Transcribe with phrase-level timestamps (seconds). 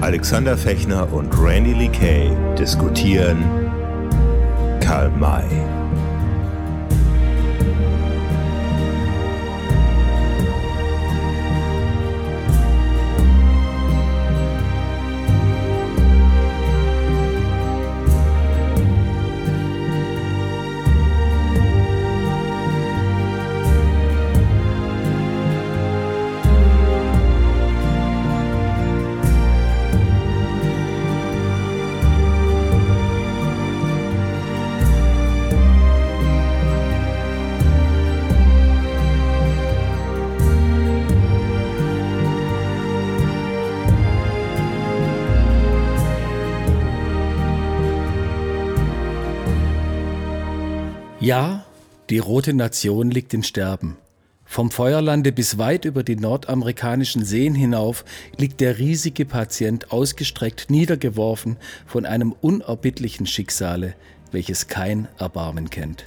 [0.00, 3.36] Alexander Fechner und Randy Lee Kay diskutieren
[4.80, 5.79] Karl May.
[51.20, 51.66] Ja,
[52.08, 53.98] die Rote Nation liegt im Sterben.
[54.46, 58.06] Vom Feuerlande bis weit über die nordamerikanischen Seen hinauf
[58.38, 63.94] liegt der riesige Patient ausgestreckt niedergeworfen von einem unerbittlichen Schicksale,
[64.32, 66.06] welches kein Erbarmen kennt.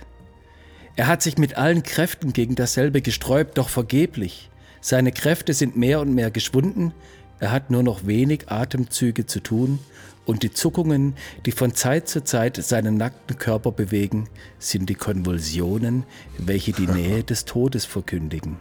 [0.96, 4.50] Er hat sich mit allen Kräften gegen dasselbe gesträubt, doch vergeblich.
[4.82, 6.92] Seine Kräfte sind mehr und mehr geschwunden,
[7.44, 9.80] er hat nur noch wenig Atemzüge zu tun
[10.26, 14.30] und die Zuckungen, die von Zeit zu Zeit seinen nackten Körper bewegen,
[14.60, 16.06] sind die Konvulsionen,
[16.38, 18.58] welche die Nähe des Todes verkündigen.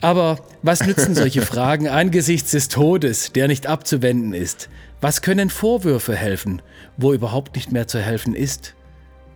[0.00, 4.68] Aber was nützen solche Fragen angesichts des Todes, der nicht abzuwenden ist?
[5.00, 6.62] Was können Vorwürfe helfen,
[6.96, 8.74] wo überhaupt nicht mehr zu helfen ist?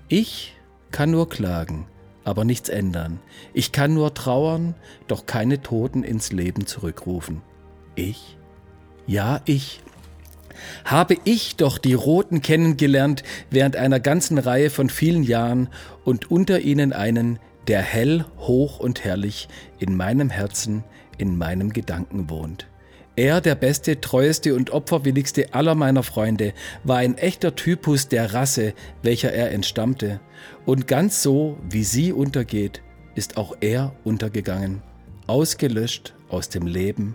[0.09, 0.57] Ich
[0.91, 1.87] kann nur klagen,
[2.25, 3.21] aber nichts ändern.
[3.55, 4.75] Ich kann nur trauern,
[5.09, 7.43] doch keine Toten ins Leben zurückrufen.
[7.95, 8.37] Ich?
[9.07, 9.81] Ja, ich
[10.85, 15.69] habe ich doch die Roten kennengelernt während einer ganzen Reihe von vielen Jahren
[16.05, 17.39] und unter ihnen einen,
[17.69, 20.85] der hell, hoch und herrlich in meinem Herzen,
[21.19, 22.67] in meinem Gedanken wohnt.
[23.15, 28.73] Er, der beste, treueste und opferwilligste aller meiner Freunde, war ein echter Typus der Rasse,
[29.03, 30.21] welcher er entstammte.
[30.65, 32.83] Und ganz so, wie sie untergeht,
[33.15, 34.83] ist auch er untergegangen,
[35.27, 37.15] ausgelöscht aus dem Leben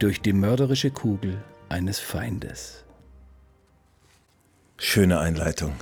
[0.00, 2.85] durch die mörderische Kugel eines Feindes.
[4.78, 5.74] Schöne Einleitung.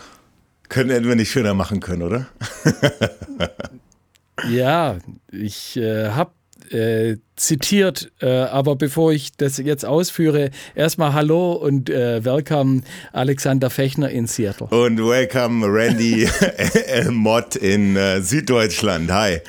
[0.68, 2.26] Können wir nicht schöner machen können, oder?
[4.48, 4.98] ja,
[5.30, 6.32] ich äh, habe
[6.70, 12.82] äh, zitiert, äh, aber bevor ich das jetzt ausführe, erstmal Hallo und äh, welcome
[13.12, 14.68] Alexander Fechner in Seattle.
[14.68, 16.28] Und welcome Randy
[16.86, 17.10] L.
[17.10, 19.10] Mott in äh, Süddeutschland.
[19.10, 19.40] Hi.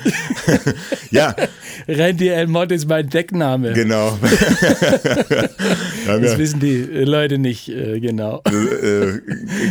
[1.10, 1.34] ja.
[1.86, 2.48] Randy L.
[2.48, 3.72] Mott ist mein Deckname.
[3.72, 4.18] Genau.
[6.06, 8.42] das wissen die Leute nicht äh, genau.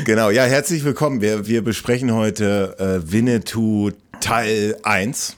[0.05, 1.21] Genau, ja, herzlich willkommen.
[1.21, 5.37] Wir, wir besprechen heute Winnetou Teil 1.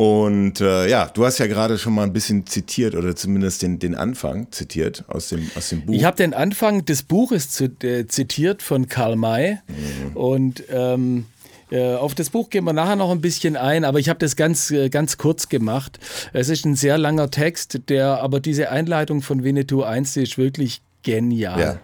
[0.00, 3.78] Und äh, ja, du hast ja gerade schon mal ein bisschen zitiert oder zumindest den,
[3.78, 5.92] den Anfang zitiert aus dem, aus dem Buch.
[5.92, 10.16] Ich habe den Anfang des Buches zu, äh, zitiert von Karl May mhm.
[10.16, 11.26] und ähm,
[11.70, 14.36] äh, auf das Buch gehen wir nachher noch ein bisschen ein, aber ich habe das
[14.36, 15.98] ganz, äh, ganz kurz gemacht.
[16.32, 20.80] Es ist ein sehr langer Text, der aber diese Einleitung von Winnetou 1 ist wirklich
[21.02, 21.60] genial.
[21.60, 21.78] Ja.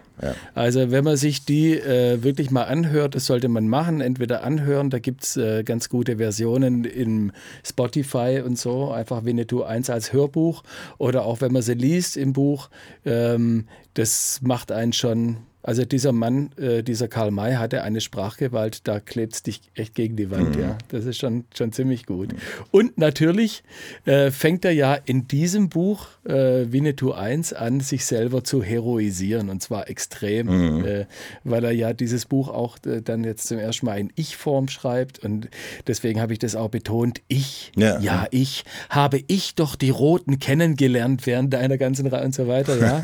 [0.55, 4.89] Also wenn man sich die äh, wirklich mal anhört, das sollte man machen, entweder anhören,
[4.89, 7.31] da gibt es äh, ganz gute Versionen in
[7.63, 10.63] Spotify und so, einfach Winnetou 1 als Hörbuch
[10.97, 12.69] oder auch wenn man sie liest im Buch,
[13.05, 18.87] ähm, das macht einen schon also dieser Mann, äh, dieser Karl May hatte eine Sprachgewalt,
[18.87, 20.61] da klebt es dich echt gegen die Wand, mhm.
[20.61, 20.77] ja.
[20.87, 22.33] Das ist schon, schon ziemlich gut.
[22.71, 23.63] Und natürlich
[24.05, 29.49] äh, fängt er ja in diesem Buch äh, Winnetou 1 an, sich selber zu heroisieren
[29.49, 30.47] und zwar extrem,
[30.77, 30.85] mhm.
[30.85, 31.05] Äh,
[31.43, 35.19] weil er ja dieses Buch auch äh, dann jetzt zum ersten Mal in Ich-Form schreibt
[35.19, 35.49] und
[35.85, 37.19] deswegen habe ich das auch betont.
[37.27, 37.99] Ich, ja.
[37.99, 42.77] ja, ich, habe ich doch die Roten kennengelernt während deiner ganzen Reihe und so weiter,
[42.79, 43.03] ja.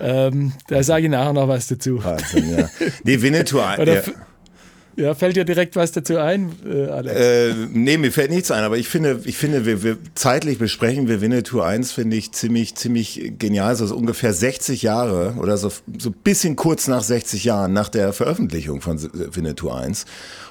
[0.00, 2.04] ähm, da sage ich nachher noch was dazu dazu.
[2.04, 2.70] Wahnsinn, ja.
[3.04, 3.58] Nee, Winnetou.
[3.78, 4.02] Ja.
[4.98, 7.20] Ja, fällt dir direkt was dazu ein, äh, Alex?
[7.20, 11.06] Äh, nee, mir fällt nichts ein, aber ich finde, ich finde, wir, wir zeitlich besprechen
[11.06, 13.76] wir Winnetou 1, finde ich ziemlich, ziemlich genial.
[13.76, 18.12] So, so ungefähr 60 Jahre oder so, so bisschen kurz nach 60 Jahren nach der
[18.12, 20.04] Veröffentlichung von Winnetou 1.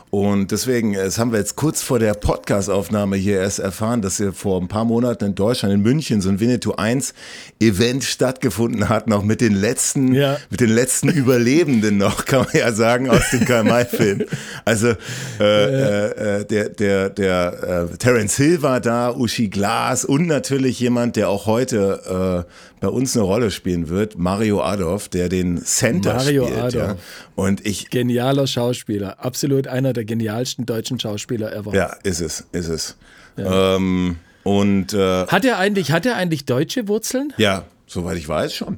[0.09, 4.31] Und deswegen, das haben wir jetzt kurz vor der Podcast-Aufnahme hier erst erfahren, dass hier
[4.31, 7.13] vor ein paar Monaten in Deutschland, in München, so ein Winnetou 1
[7.59, 10.37] Event stattgefunden hat, noch mit den letzten, ja.
[10.49, 14.23] mit den letzten Überlebenden noch, kann man ja sagen, aus dem Karl-May-Film.
[14.63, 14.93] Also,
[15.39, 20.79] äh, äh, äh, der, der, der, äh, Terence Hill war da, Uschi Glas und natürlich
[20.79, 25.57] jemand, der auch heute, äh, bei uns eine Rolle spielen wird, Mario Adolf, der den
[25.63, 26.59] Center Mario spielt.
[26.59, 26.89] Adolf.
[26.89, 26.95] Ja.
[27.35, 31.73] Und ich genialer Schauspieler, absolut einer der genialsten deutschen Schauspieler ever.
[31.73, 32.97] Ja, ist es, ist es.
[33.35, 33.75] Ja.
[33.75, 37.33] Ähm, und äh, hat er eigentlich, hat er eigentlich deutsche Wurzeln?
[37.37, 38.77] Ja, soweit ich weiß schon.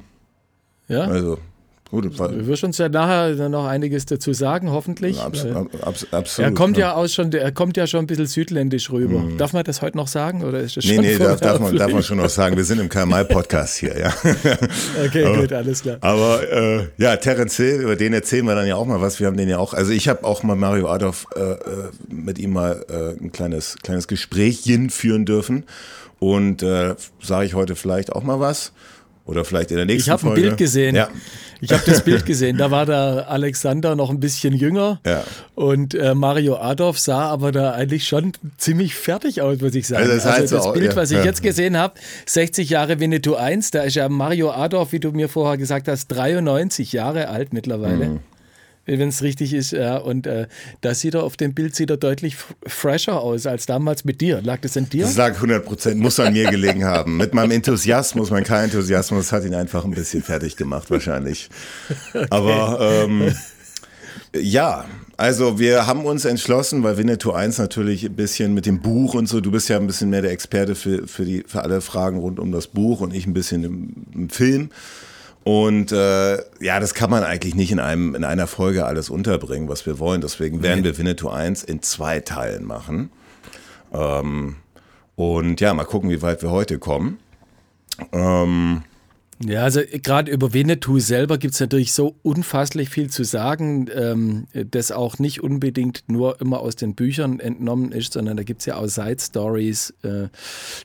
[0.88, 1.02] Ja.
[1.02, 1.38] Also
[1.90, 5.18] Gut, du wirst uns ja nachher noch einiges dazu sagen, hoffentlich.
[5.18, 5.44] Abs
[5.80, 6.50] abs absolut.
[6.50, 6.94] Er kommt ja.
[6.94, 9.18] aus schon, er kommt ja schon ein bisschen südländisch rüber.
[9.18, 9.38] Mhm.
[9.38, 11.74] Darf man das heute noch sagen oder ist das nee, schon Nee, darf, darf, man,
[11.76, 12.56] darf man schon noch sagen.
[12.56, 14.14] Wir sind im KMI-Podcast hier, ja.
[15.04, 15.98] Okay, aber, gut, alles klar.
[16.00, 19.18] Aber äh, ja, Terence Hill, über den erzählen wir dann ja auch mal was.
[19.18, 21.56] Wir haben den ja auch, also ich habe auch mal Mario Adolf äh, äh,
[22.08, 25.64] mit ihm mal äh, ein kleines, kleines Gesprächchen führen dürfen.
[26.20, 28.72] Und äh, sage ich heute vielleicht auch mal was.
[29.24, 30.20] Oder vielleicht in der nächsten Folge.
[30.20, 30.96] Ich habe ein Bild gesehen.
[30.96, 31.08] Ja.
[31.60, 32.56] Ich habe das Bild gesehen.
[32.56, 35.00] Da war der Alexander noch ein bisschen jünger.
[35.04, 35.24] Ja.
[35.54, 40.02] Und äh, Mario Adolf sah aber da eigentlich schon ziemlich fertig aus, muss ich sagen.
[40.02, 40.96] Also das, also das so, Bild, ja.
[40.96, 41.94] was ich jetzt gesehen habe,
[42.26, 46.08] 60 Jahre Winnetou 1, da ist ja Mario Adolf, wie du mir vorher gesagt hast,
[46.08, 48.06] 93 Jahre alt mittlerweile.
[48.06, 48.20] Mhm
[48.86, 49.72] wenn es richtig ist.
[49.72, 49.96] Ja.
[49.98, 50.46] Und äh,
[50.80, 52.36] da sieht er auf dem Bild sieht er deutlich
[52.66, 54.40] fresher aus als damals mit dir.
[54.42, 55.04] Lag das an dir?
[55.04, 57.16] Das lag 100 Prozent, muss an mir gelegen haben.
[57.16, 61.48] Mit meinem Enthusiasmus, mein kein Enthusiasmus hat ihn einfach ein bisschen fertig gemacht wahrscheinlich.
[62.12, 62.26] Okay.
[62.30, 63.32] Aber ähm,
[64.34, 64.84] ja,
[65.16, 69.28] also wir haben uns entschlossen, weil Winnetou 1 natürlich ein bisschen mit dem Buch und
[69.28, 72.18] so, du bist ja ein bisschen mehr der Experte für, für, die, für alle Fragen
[72.18, 74.70] rund um das Buch und ich ein bisschen im, im Film.
[75.42, 79.68] Und äh, ja, das kann man eigentlich nicht in, einem, in einer Folge alles unterbringen,
[79.68, 80.20] was wir wollen.
[80.20, 83.10] Deswegen werden wir Winnetou 1 in zwei Teilen machen.
[83.92, 84.56] Ähm,
[85.16, 87.18] und ja, mal gucken, wie weit wir heute kommen.
[88.12, 88.82] Ähm,
[89.42, 94.46] ja, also gerade über Winnetou selber gibt es natürlich so unfasslich viel zu sagen, ähm,
[94.52, 98.66] das auch nicht unbedingt nur immer aus den Büchern entnommen ist, sondern da gibt es
[98.66, 100.28] ja auch Side-Stories, äh,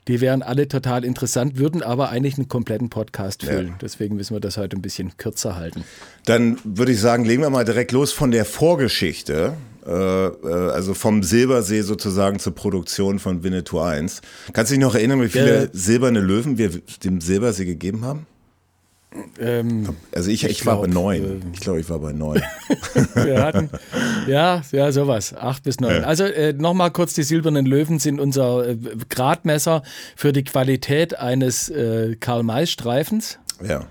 [0.08, 3.68] die wären alle total interessant, würden aber eigentlich einen kompletten Podcast füllen.
[3.68, 3.78] Ja.
[3.82, 5.84] Deswegen müssen wir das heute ein bisschen kürzer halten.
[6.26, 9.54] Dann würde ich sagen, legen wir mal direkt los von der Vorgeschichte
[9.86, 14.22] äh, äh, also vom Silbersee sozusagen zur Produktion von Winnetou 1.
[14.52, 15.70] Kannst du dich noch erinnern, wie viele ja.
[15.74, 16.72] silberne Löwen wir
[17.04, 18.26] dem Silbersee gegeben haben?
[19.40, 21.24] Ähm, also ich, ich, ich glaub, war bei neun.
[21.24, 22.42] Äh, ich glaube, ich war bei neun.
[23.16, 23.70] wir hatten,
[24.28, 25.36] ja, ja, sowas.
[25.36, 25.96] Acht bis neun.
[25.96, 26.04] Ja.
[26.04, 28.78] Also äh, nochmal kurz, die silbernen Löwen sind unser äh,
[29.10, 29.84] Gradmesser
[30.16, 33.40] für die Qualität eines äh, Karl-May-Streifens.
[33.68, 33.88] Ja.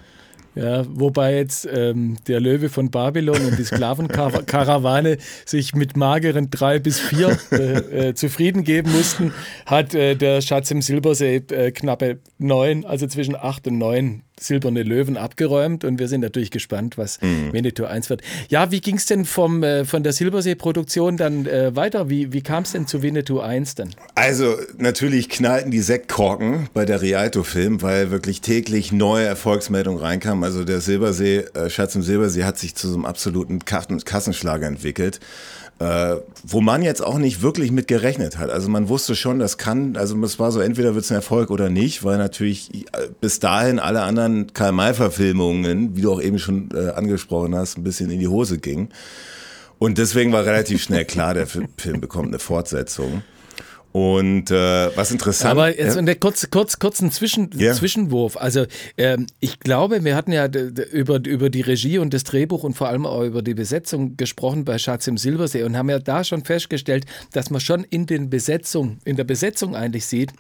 [0.55, 6.79] Ja, wobei jetzt ähm, der Löwe von Babylon und die Sklavenkarawane sich mit mageren drei
[6.79, 9.33] bis vier äh, äh, zufrieden geben mussten,
[9.67, 14.83] hat äh, der Schatz im Silbersee äh, knappe neun, also zwischen acht und neun silberne
[14.83, 17.53] Löwen abgeräumt und wir sind natürlich gespannt, was mhm.
[17.53, 18.23] Winnetou 1 wird.
[18.49, 22.11] Ja, wie ging es denn vom, äh, von der Silbersee-Produktion dann äh, weiter?
[22.11, 23.91] Wie, wie kam es denn zu Winnetou 1 dann?
[24.15, 30.45] Also natürlich knallten die Sektkorken bei der Rialto-Film, weil wirklich täglich neue Erfolgsmeldungen reinkamen.
[30.45, 35.21] Also der Silbersee, äh, Schatz im Silbersee hat sich zu so einem absoluten Kassenschlager entwickelt
[35.81, 36.17] äh,
[36.47, 38.51] wo man jetzt auch nicht wirklich mit gerechnet hat.
[38.51, 41.51] Also man wusste schon, das kann, also es war so, entweder wird es ein Erfolg
[41.51, 46.69] oder nicht, weil natürlich äh, bis dahin alle anderen Karl-May-Verfilmungen, wie du auch eben schon
[46.75, 48.89] äh, angesprochen hast, ein bisschen in die Hose gingen.
[49.79, 53.23] Und deswegen war relativ schnell klar, der Film bekommt eine Fortsetzung.
[53.97, 55.53] Und äh, was interessant.
[55.53, 56.15] Aber jetzt ja?
[56.17, 57.75] kurz, kurz, kurz ein Zwischen, ja.
[57.75, 58.37] Zwischenwurf.
[58.37, 58.67] Also
[58.99, 62.89] ähm, ich glaube, wir hatten ja über, über die Regie und das Drehbuch und vor
[62.89, 66.45] allem auch über die Besetzung gesprochen bei Schatz im Silbersee und haben ja da schon
[66.45, 70.33] festgestellt, dass man schon in den Besetzung, in der Besetzung eigentlich sieht,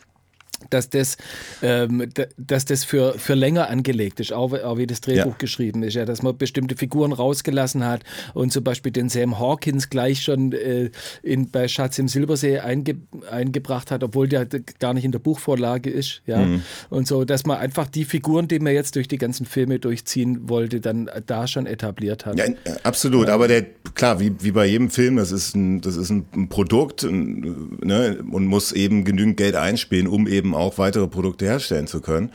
[0.70, 1.16] dass das,
[1.62, 5.36] ähm, dass das für, für länger angelegt ist, auch, auch wie das Drehbuch ja.
[5.38, 8.02] geschrieben ist, ja, dass man bestimmte Figuren rausgelassen hat
[8.34, 10.90] und zum Beispiel den Sam Hawkins gleich schon äh,
[11.22, 12.96] in, bei Schatz im Silbersee einge,
[13.30, 14.46] eingebracht hat, obwohl der
[14.78, 16.62] gar nicht in der Buchvorlage ist, ja, mhm.
[16.90, 20.48] und so, dass man einfach die Figuren, die man jetzt durch die ganzen Filme durchziehen
[20.48, 22.38] wollte, dann da schon etabliert hat.
[22.38, 22.46] Ja,
[22.82, 23.34] absolut, ja.
[23.34, 27.04] aber der, klar, wie, wie bei jedem Film, das ist ein, das ist ein Produkt
[27.04, 32.32] ne, und muss eben genügend Geld einspielen, um eben auch weitere Produkte herstellen zu können.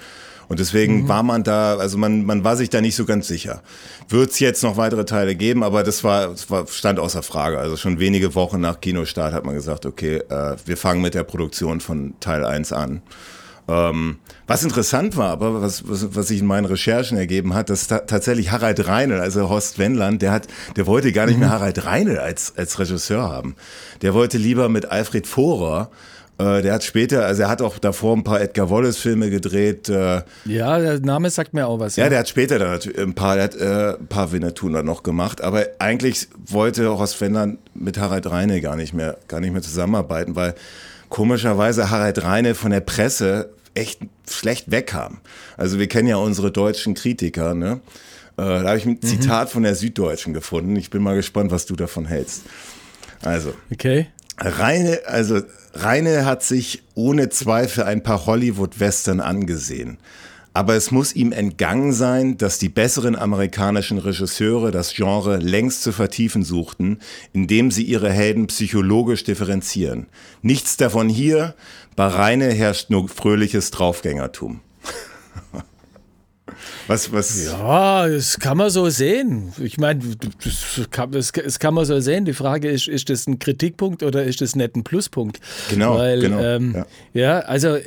[0.48, 1.08] Und deswegen mhm.
[1.08, 3.62] war man da, also man, man war sich da nicht so ganz sicher.
[4.10, 7.60] Wird es jetzt noch weitere Teile geben, aber das war, das war stand außer Frage.
[7.60, 11.24] Also schon wenige Wochen nach Kinostart hat man gesagt, okay, äh, wir fangen mit der
[11.24, 13.04] Produktion von Teil 1 an.
[13.68, 17.86] Ähm, was interessant war, aber was, was, was sich in meinen Recherchen ergeben hat, dass
[17.86, 21.54] ta tatsächlich Harald Reinl, also Horst Wendland, der hat, der wollte gar nicht mehr mhm.
[21.54, 23.56] Harald Reinl als, als Regisseur haben.
[24.02, 25.92] Der wollte lieber mit Alfred Vorer
[26.40, 29.90] äh, der hat später, also er hat auch davor ein paar Edgar Wallace-Filme gedreht.
[29.90, 31.98] Äh, ja, der Name sagt mir auch was.
[31.98, 34.70] Ja, ja der hat später dann natürlich ein paar, der hat, äh, ein paar Winnetou
[34.70, 39.52] noch gemacht, aber eigentlich wollte Horst Wendland mit Harald Reine gar nicht mehr, gar nicht
[39.52, 40.56] mehr zusammenarbeiten, weil
[41.10, 45.20] komischerweise Harald Reine von der Presse echt schlecht wegkam.
[45.58, 47.82] Also wir kennen ja unsere deutschen Kritiker, ne?
[48.38, 49.02] Äh, da habe ich ein mhm.
[49.02, 50.78] Zitat von der Süddeutschen gefunden.
[50.78, 52.44] Ich bin mal gespannt, was du davon hältst.
[53.24, 53.54] Also.
[53.74, 54.08] Okay.
[54.38, 55.42] Reine, also
[55.74, 59.98] Reine hat sich ohne Zweifel ein paar Hollywood-Western angesehen.
[60.54, 65.92] Aber es muss ihm entgangen sein, dass die besseren amerikanischen Regisseure das Genre längst zu
[65.92, 67.00] vertiefen suchten,
[67.34, 70.08] indem sie ihre Helden psychologisch differenzieren.
[70.42, 71.54] Nichts davon hier,
[71.96, 74.62] bei Reine herrscht nur fröhliches Draufgängertum.
[76.90, 77.46] Was, was?
[77.46, 79.54] Ja, das kann man so sehen.
[79.60, 80.00] Ich meine,
[80.44, 82.26] das kann, das, das kann man so sehen.
[82.26, 85.40] Die Frage ist, ist das ein Kritikpunkt oder ist das nicht ein Pluspunkt?
[85.70, 86.00] Genau.
[86.00, 86.74] Weil, genau ähm,
[87.14, 87.22] ja.
[87.22, 87.40] ja.
[87.42, 87.78] also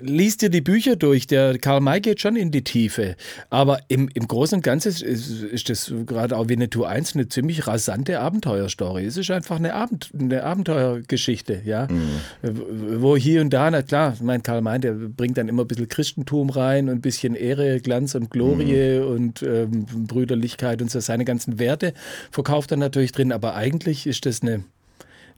[0.00, 1.26] liest dir die Bücher durch.
[1.26, 3.16] Der Karl May geht schon in die Tiefe.
[3.50, 7.66] Aber im, im Großen und Ganzen ist, ist das gerade auch Winnetou 1 eine ziemlich
[7.66, 9.04] rasante Abenteuerstory.
[9.04, 11.88] Es ist einfach eine, Abend, eine Abenteuergeschichte, ja.
[11.90, 13.00] Mhm.
[13.02, 15.88] Wo hier und da, na klar, mein Karl May, der bringt dann immer ein bisschen
[15.88, 19.06] Christentum rein und ein bisschen Ehre, Glanz und Glorie mhm.
[19.06, 21.92] und ähm, Brüderlichkeit und so seine ganzen Werte
[22.30, 23.32] verkauft er natürlich drin.
[23.32, 24.64] Aber eigentlich ist das eine,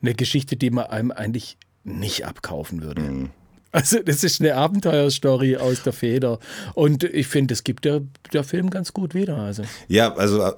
[0.03, 3.03] eine Geschichte, die man einem eigentlich nicht abkaufen würde.
[3.03, 3.31] Mhm.
[3.75, 6.39] Also das ist eine Abenteuerstory aus der Feder.
[6.75, 8.03] Und ich finde, das gibt der,
[8.33, 9.37] der Film ganz gut wieder.
[9.37, 9.65] Also.
[9.89, 10.53] Ja, also äh,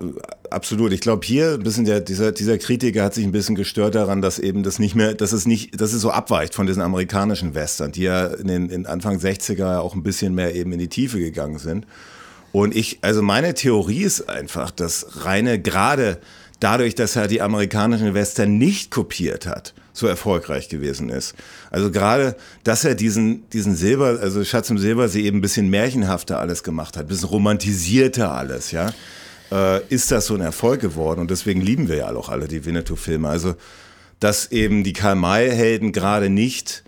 [0.51, 0.93] absolut.
[0.93, 4.21] Ich glaube, hier ein bisschen der, dieser, dieser Kritiker hat sich ein bisschen gestört daran,
[4.21, 7.55] dass eben das nicht mehr, dass es nicht, dass es so abweicht von diesen amerikanischen
[7.55, 10.89] Western, die ja in den in Anfang 60er auch ein bisschen mehr eben in die
[10.89, 11.87] Tiefe gegangen sind.
[12.53, 16.19] Und ich, also meine Theorie ist einfach, dass Reine gerade
[16.61, 21.35] dadurch, dass er die amerikanischen Western nicht kopiert hat, so erfolgreich gewesen ist.
[21.71, 26.39] Also gerade, dass er diesen, diesen Silber, also Schatz im Silbersee eben ein bisschen märchenhafter
[26.39, 28.93] alles gemacht hat, ein bisschen romantisierter alles, ja,
[29.53, 31.21] äh, ist das so ein Erfolg geworden.
[31.21, 33.29] Und deswegen lieben wir ja auch alle die Winnetou-Filme.
[33.29, 33.55] Also,
[34.21, 36.83] dass eben die Karl-May-Helden gerade nicht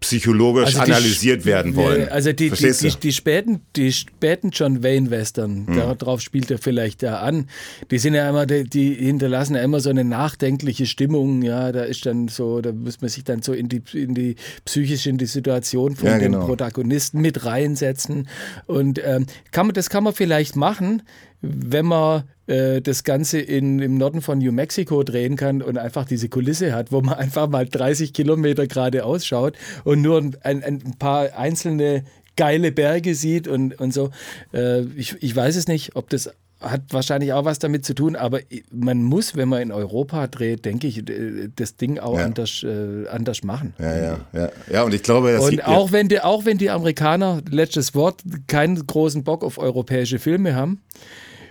[0.00, 2.08] psychologisch also analysiert werden wollen.
[2.08, 5.98] Also die, die, die, die, späten, die späten John Wayne Western, hm.
[5.98, 7.46] darauf spielt er vielleicht da an.
[7.90, 11.42] Die sind ja immer, die, hinterlassen ja immer so eine nachdenkliche Stimmung.
[11.42, 14.36] Ja, da ist dann so, da muss man sich dann so in die, in die
[14.64, 16.40] psychische, in die Situation von ja, genau.
[16.40, 18.28] den Protagonisten mit reinsetzen.
[18.66, 21.02] Und ähm, kann man, das kann man vielleicht machen,
[21.40, 26.06] wenn man äh, das Ganze in, im Norden von New Mexico drehen kann und einfach
[26.06, 30.94] diese Kulisse hat, wo man einfach mal 30 Kilometer gerade ausschaut und nur ein, ein
[30.98, 32.04] paar einzelne
[32.36, 34.10] geile Berge sieht und, und so.
[34.54, 38.16] Äh, ich, ich weiß es nicht, ob das hat wahrscheinlich auch was damit zu tun,
[38.16, 38.40] aber
[38.72, 41.04] man muss, wenn man in Europa dreht, denke ich,
[41.54, 42.24] das Ding auch ja.
[42.24, 43.74] anders, äh, anders machen.
[43.78, 44.50] Ja, ja, ja.
[44.68, 48.22] Ja, und ich glaube, das Und auch, wenn die, auch wenn die Amerikaner, letztes Wort,
[48.48, 50.82] keinen großen Bock auf europäische Filme haben,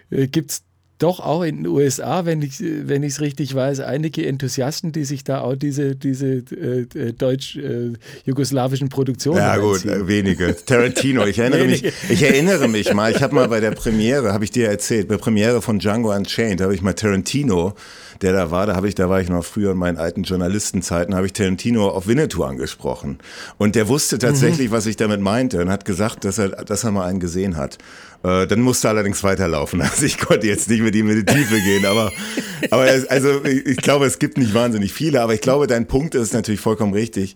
[0.10, 0.64] äh, gibt es
[1.00, 5.42] doch auch in den USA, wenn ich es richtig weiß, einige Enthusiasten, die sich da
[5.42, 10.56] auch diese, diese äh, äh deutsch-jugoslawischen äh, Produktionen Ja gut, äh, wenige.
[10.66, 14.44] Tarantino, ich erinnere mich, ich erinnere mich mal, ich habe mal bei der Premiere, habe
[14.44, 17.76] ich dir erzählt, bei der Premiere von Django Unchained, habe ich mal Tarantino
[18.22, 21.16] der da war, da habe ich, da war ich noch früher in meinen alten Journalistenzeiten,
[21.16, 23.20] habe ich Tarantino auf Winnetou angesprochen.
[23.58, 24.74] Und der wusste tatsächlich, mhm.
[24.74, 27.78] was ich damit meinte und hat gesagt, dass er, dass er mal einen gesehen hat.
[28.24, 29.82] Äh, dann musste allerdings weiterlaufen.
[29.88, 32.12] Also ich konnte jetzt nicht mit ihm in die Tiefe gehen, aber,
[32.72, 36.14] aber es, also ich glaube, es gibt nicht wahnsinnig viele, aber ich glaube, dein Punkt
[36.14, 37.36] ist natürlich vollkommen richtig.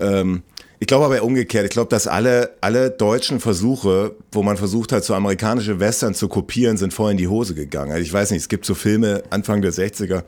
[0.00, 0.42] Ähm,
[0.78, 1.64] ich glaube aber umgekehrt.
[1.64, 6.28] Ich glaube, dass alle, alle deutschen Versuche, wo man versucht hat, so amerikanische Western zu
[6.28, 7.92] kopieren, sind voll in die Hose gegangen.
[7.92, 10.24] Also ich weiß nicht, es gibt so Filme Anfang der 60er.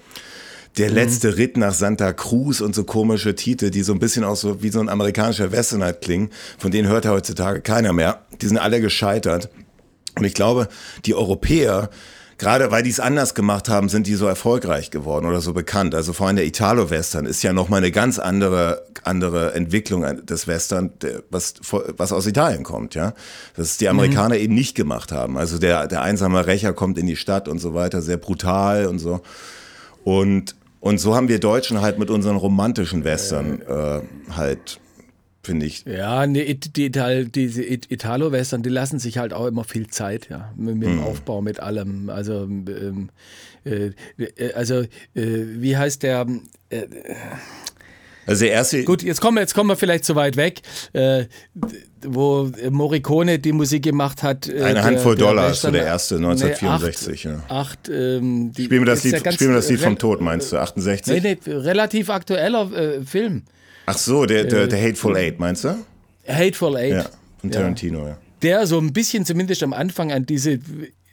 [0.78, 0.94] Der mhm.
[0.94, 4.62] letzte Ritt nach Santa Cruz und so komische Titel, die so ein bisschen auch so
[4.62, 6.30] wie so ein amerikanischer Western halt klingen.
[6.58, 8.24] Von denen hört heutzutage keiner mehr.
[8.40, 9.50] Die sind alle gescheitert.
[10.16, 10.68] Und ich glaube,
[11.04, 11.90] die Europäer,
[12.38, 15.94] gerade weil die es anders gemacht haben, sind die so erfolgreich geworden oder so bekannt.
[15.94, 20.92] Also vor allem der Italo-Western ist ja nochmal eine ganz andere, andere Entwicklung des Western,
[21.30, 21.54] was,
[21.96, 23.12] was aus Italien kommt, ja.
[23.56, 24.40] Das die Amerikaner mhm.
[24.40, 25.36] eben nicht gemacht haben.
[25.36, 29.00] Also der, der einsame Rächer kommt in die Stadt und so weiter, sehr brutal und
[29.00, 29.20] so.
[30.04, 34.00] Und, und so haben wir Deutschen halt mit unseren romantischen Western äh,
[34.34, 34.78] halt
[35.48, 35.84] finde ich.
[35.86, 40.52] Ja, nee, die, Ital, diese Italo-Western, die lassen sich halt auch immer viel Zeit, ja,
[40.56, 41.04] mit, mit dem mhm.
[41.04, 42.10] Aufbau, mit allem.
[42.10, 43.08] Also, ähm,
[43.64, 46.26] äh, äh also äh, wie heißt der?
[46.68, 46.82] Äh,
[48.26, 48.84] also der erste.
[48.84, 50.60] Gut, jetzt kommen wir, jetzt kommen wir vielleicht zu weit weg,
[50.92, 51.24] äh,
[52.02, 54.50] wo Morricone die Musik gemacht hat.
[54.50, 57.24] Äh, Eine Handvoll der, Dollar ist so der erste, 1964.
[57.24, 57.56] Nee, acht, ja.
[57.56, 60.58] acht ähm, die, spielen wir das Lied, spielen wir das Lied vom Tod, meinst du,
[60.58, 61.22] 68?
[61.22, 63.44] Nee, nee, relativ aktueller äh, Film.
[63.88, 65.74] Ach so, der, der, der Hateful Eight, meinst du?
[66.26, 66.92] Hateful Eight.
[66.92, 67.06] Ja,
[67.40, 68.08] von Tarantino, ja.
[68.08, 68.18] ja.
[68.42, 70.60] Der so ein bisschen zumindest am Anfang an diese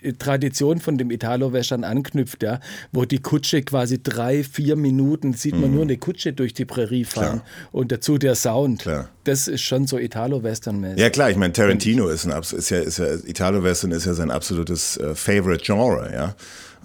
[0.01, 2.60] äh, Tradition von dem Italo-Wäschern anknüpft, ja,
[2.91, 5.75] wo die Kutsche quasi drei, vier Minuten sieht man mhm.
[5.75, 7.46] nur eine Kutsche durch die Prärie fahren klar.
[7.72, 8.82] und dazu der Sound.
[8.82, 9.10] Klar.
[9.24, 11.00] Das ist schon so Italo-Western-mäßig.
[11.00, 14.32] Ja klar, ich meine, Tarantino ist ein ist ja, ist ja Italo-Western ist ja sein
[14.32, 16.36] absolutes äh, Favorite Genre, ja.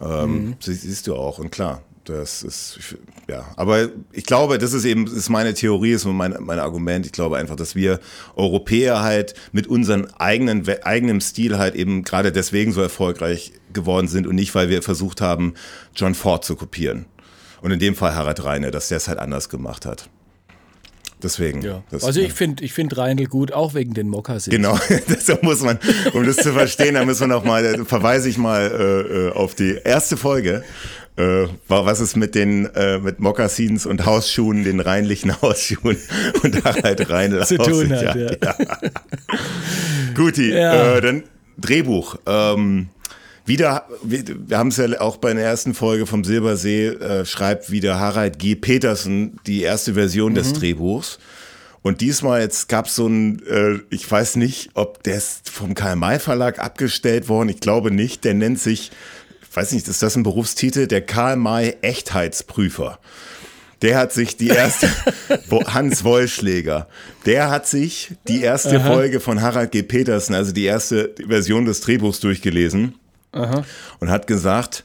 [0.00, 0.56] Ähm, mhm.
[0.60, 2.96] Siehst du auch und klar, Das ist,
[3.28, 7.04] ja, aber ich glaube, das ist eben, ist meine Theorie, ist mein, mein Argument.
[7.04, 8.00] Ich glaube einfach, dass wir
[8.36, 14.26] Europäer halt mit unserem eigenen, eigenem Stil halt eben gerade deswegen so erfolgreich geworden sind
[14.26, 15.54] und nicht, weil wir versucht haben,
[15.94, 17.04] John Ford zu kopieren.
[17.60, 20.08] Und in dem Fall Harald Reine, dass der es halt anders gemacht hat.
[21.22, 21.62] Deswegen.
[21.62, 21.82] Ja.
[21.90, 24.54] Also ich finde ich find Reindl gut, auch wegen den Mokassins.
[24.54, 25.78] Genau, das muss man,
[26.12, 29.54] um das zu verstehen, da müssen wir noch mal, verweise ich mal äh, äh, auf
[29.54, 30.62] die erste Folge.
[31.16, 35.98] Äh, was es mit den äh, mit Mokassins und Hausschuhen, den reinlichen Hausschuhen
[36.42, 38.16] und Harald Reindl zu tun hat.
[38.16, 38.30] Ja.
[38.42, 38.78] Ja.
[40.14, 40.96] Guti, ja.
[40.96, 41.22] Äh, dann
[41.58, 42.16] Drehbuch.
[42.26, 42.88] Ähm,
[43.50, 47.98] wieder, wir, haben es ja auch bei der ersten Folge vom Silbersee, äh, schreibt wieder
[47.98, 48.54] Harald G.
[48.54, 50.36] Petersen die erste Version mhm.
[50.36, 51.18] des Drehbuchs.
[51.82, 55.74] Und diesmal jetzt gab es so ein, äh, ich weiß nicht, ob der ist vom
[55.74, 57.48] Karl-May Verlag abgestellt worden.
[57.48, 58.22] Ich glaube nicht.
[58.24, 58.92] Der nennt sich,
[59.42, 60.86] ich weiß nicht, ist das ein Berufstitel?
[60.86, 63.00] Der Karl-May Echtheitsprüfer.
[63.82, 64.88] Der hat sich die erste,
[65.66, 66.86] Hans Wollschläger,
[67.26, 68.92] der hat sich die erste Aha.
[68.92, 69.82] Folge von Harald G.
[69.82, 72.94] Petersen, also die erste Version des Drehbuchs durchgelesen.
[73.32, 73.64] Aha.
[74.00, 74.84] und hat gesagt,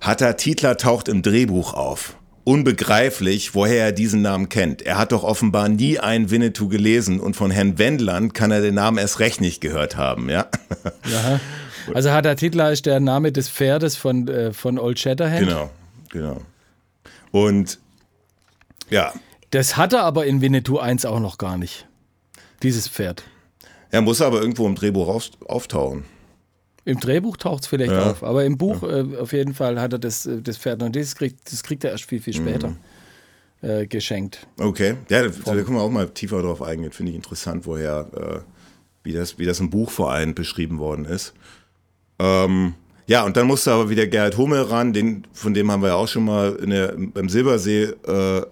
[0.00, 2.16] Hatter Titler taucht im Drehbuch auf.
[2.44, 4.82] Unbegreiflich, woher er diesen Namen kennt.
[4.82, 8.74] Er hat doch offenbar nie einen Winnetou gelesen und von Herrn Wendland kann er den
[8.74, 10.46] Namen erst recht nicht gehört haben, ja?
[11.04, 11.40] Aha.
[11.94, 15.40] Also Hatter Titler ist der Name des Pferdes von, äh, von Old Shatterhand?
[15.40, 15.70] Genau,
[16.10, 16.40] genau.
[17.30, 17.78] Und
[18.90, 19.12] ja.
[19.50, 21.86] Das hat er aber in Winnetou 1 auch noch gar nicht.
[22.62, 23.24] Dieses Pferd.
[23.90, 25.08] Er muss aber irgendwo im Drehbuch
[25.46, 26.04] auftauchen.
[26.84, 28.10] Im Drehbuch taucht es vielleicht ja.
[28.10, 29.00] auf, aber im Buch ja.
[29.00, 31.84] äh, auf jeden Fall hat er das, äh, das Pferd und das kriegt, das kriegt
[31.84, 32.76] er erst viel, viel später mhm.
[33.62, 34.46] äh, geschenkt.
[34.58, 36.92] Okay, ja, da, da können wir auch mal tiefer drauf eingehen.
[36.92, 38.40] Finde ich interessant, woher, äh,
[39.02, 41.32] wie, das, wie das im Buch vor allem beschrieben worden ist.
[42.18, 42.74] Ähm,
[43.06, 45.94] ja, und dann musste aber wieder Gerhard Hummel ran, den, von dem haben wir ja
[45.94, 48.44] auch schon mal in der, beim Silbersee äh, äh,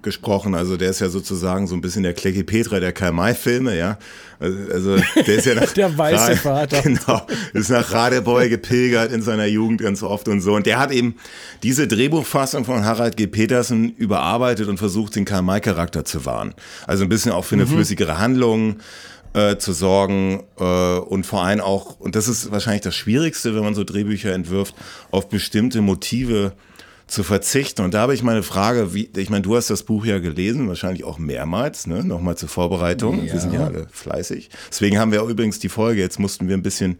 [0.00, 0.54] gesprochen.
[0.54, 3.98] Also der ist ja sozusagen so ein bisschen der Klecki Petra der Karl-May-Filme, ja.
[4.38, 6.80] Also, also der ist ja nach der weiße Vater.
[6.90, 10.54] Genau, ist nach Radebeul gepilgert in seiner Jugend ganz oft und so.
[10.54, 11.16] Und der hat eben
[11.62, 13.26] diese Drehbuchfassung von Harald G.
[13.26, 16.54] Petersen überarbeitet und versucht, den Karl-May-Charakter zu wahren.
[16.86, 17.72] Also ein bisschen auch für eine mhm.
[17.72, 18.76] flüssigere Handlung
[19.32, 23.62] äh, zu sorgen äh, und vor allem auch, und das ist wahrscheinlich das Schwierigste, wenn
[23.62, 24.74] man so Drehbücher entwirft,
[25.10, 26.52] auf bestimmte Motive
[27.06, 27.82] zu verzichten.
[27.82, 30.68] Und da habe ich meine Frage, wie, ich meine, du hast das Buch ja gelesen,
[30.68, 32.04] wahrscheinlich auch mehrmals, ne?
[32.04, 33.26] Nochmal zur Vorbereitung.
[33.26, 33.32] Ja.
[33.32, 34.48] Wir sind ja alle fleißig.
[34.70, 36.98] Deswegen haben wir auch übrigens die Folge, jetzt mussten wir ein bisschen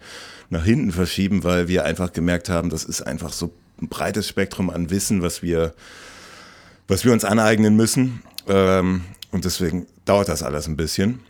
[0.51, 4.69] nach hinten verschieben, weil wir einfach gemerkt haben, das ist einfach so ein breites Spektrum
[4.69, 5.75] an Wissen, was wir,
[6.89, 8.23] was wir uns aneignen müssen.
[8.49, 11.21] Ähm, und deswegen dauert das alles ein bisschen.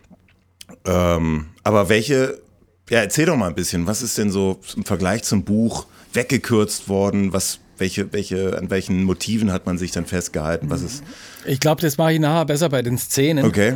[0.84, 2.40] Ähm, aber welche,
[2.88, 6.88] ja, erzähl doch mal ein bisschen, was ist denn so im Vergleich zum Buch weggekürzt
[6.88, 7.32] worden?
[7.32, 10.70] Was, welche, welche, an welchen Motiven hat man sich dann festgehalten?
[10.70, 11.02] Was ist?
[11.44, 13.44] Ich glaube, das mache ich nachher besser bei den Szenen.
[13.44, 13.74] Okay.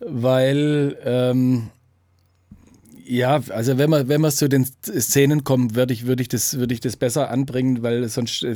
[0.00, 1.70] Weil ähm,
[3.08, 6.58] ja, also wenn man wenn wir zu den Szenen kommen, würde ich würde ich das
[6.58, 8.54] würde ich das besser anbringen, weil sonst äh,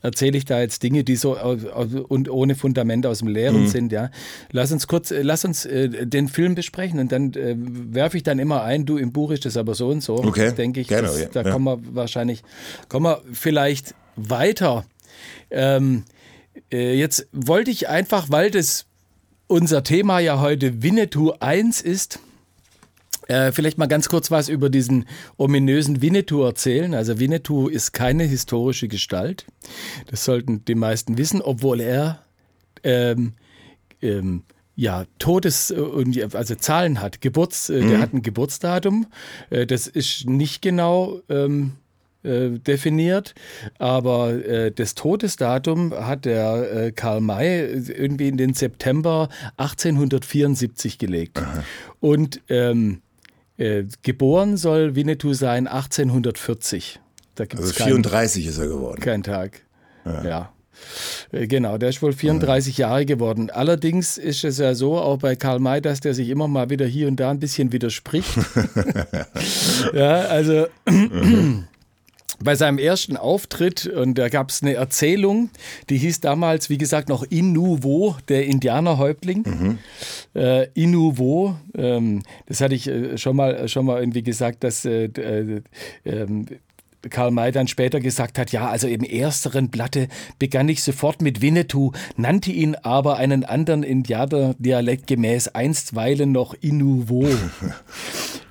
[0.00, 3.68] erzähle ich da jetzt Dinge, die so und ohne Fundament aus dem Leeren mhm.
[3.68, 3.92] sind.
[3.92, 4.10] Ja,
[4.52, 8.22] lass uns kurz, äh, lass uns äh, den Film besprechen und dann äh, werfe ich
[8.22, 8.86] dann immer ein.
[8.86, 10.16] Du im Buch ist das aber so und so.
[10.16, 10.52] Okay.
[10.54, 11.28] Denke ich, Gerne, das, ja.
[11.30, 11.50] da ja.
[11.50, 12.42] kommen wir wahrscheinlich
[12.88, 14.86] kommen wir vielleicht weiter.
[15.50, 16.04] Ähm,
[16.72, 18.86] äh, jetzt wollte ich einfach, weil das
[19.46, 22.18] unser Thema ja heute Winnetou 1 ist
[23.28, 25.06] äh, vielleicht mal ganz kurz was über diesen
[25.36, 26.94] ominösen Winnetou erzählen.
[26.94, 29.46] Also Winnetou ist keine historische Gestalt.
[30.10, 32.24] Das sollten die meisten wissen, obwohl er
[32.82, 33.32] ähm,
[34.02, 34.42] ähm,
[34.76, 37.20] ja, Todes- und also Zahlen hat.
[37.20, 37.88] Geburts, äh, mhm.
[37.88, 39.06] Der hat ein Geburtsdatum.
[39.50, 41.72] Äh, das ist nicht genau ähm,
[42.24, 43.34] äh, definiert,
[43.78, 51.38] aber äh, das Todesdatum hat der äh, Karl May irgendwie in den September 1874 gelegt.
[51.38, 51.62] Aha.
[52.00, 53.02] Und ähm,
[53.56, 57.00] äh, geboren soll Winnetou sein 1840.
[57.34, 59.00] Da gibt's also 34 kein, ist er geworden.
[59.00, 59.62] Kein Tag.
[60.04, 60.24] Ja.
[60.24, 60.52] ja.
[61.32, 62.88] Äh, genau, der ist wohl 34 ja.
[62.88, 63.50] Jahre geworden.
[63.50, 66.86] Allerdings ist es ja so, auch bei Karl May, dass der sich immer mal wieder
[66.86, 68.36] hier und da ein bisschen widerspricht.
[69.94, 71.64] ja, also mhm
[72.42, 75.50] bei seinem ersten Auftritt, und da gab es eine Erzählung,
[75.90, 79.44] die hieß damals, wie gesagt, noch Inuvo, der Indianerhäuptling.
[79.44, 79.78] Mhm.
[80.34, 85.04] Äh, Inuvo, ähm, das hatte ich äh, schon mal, schon mal irgendwie gesagt, dass äh,
[85.04, 85.62] äh,
[86.04, 86.46] ähm,
[87.10, 91.42] Karl May dann später gesagt hat, ja, also im ersteren Blatte begann ich sofort mit
[91.42, 97.28] Winnetou, nannte ihn aber einen anderen Indianer-Dialekt gemäß einstweilen noch Inuvo.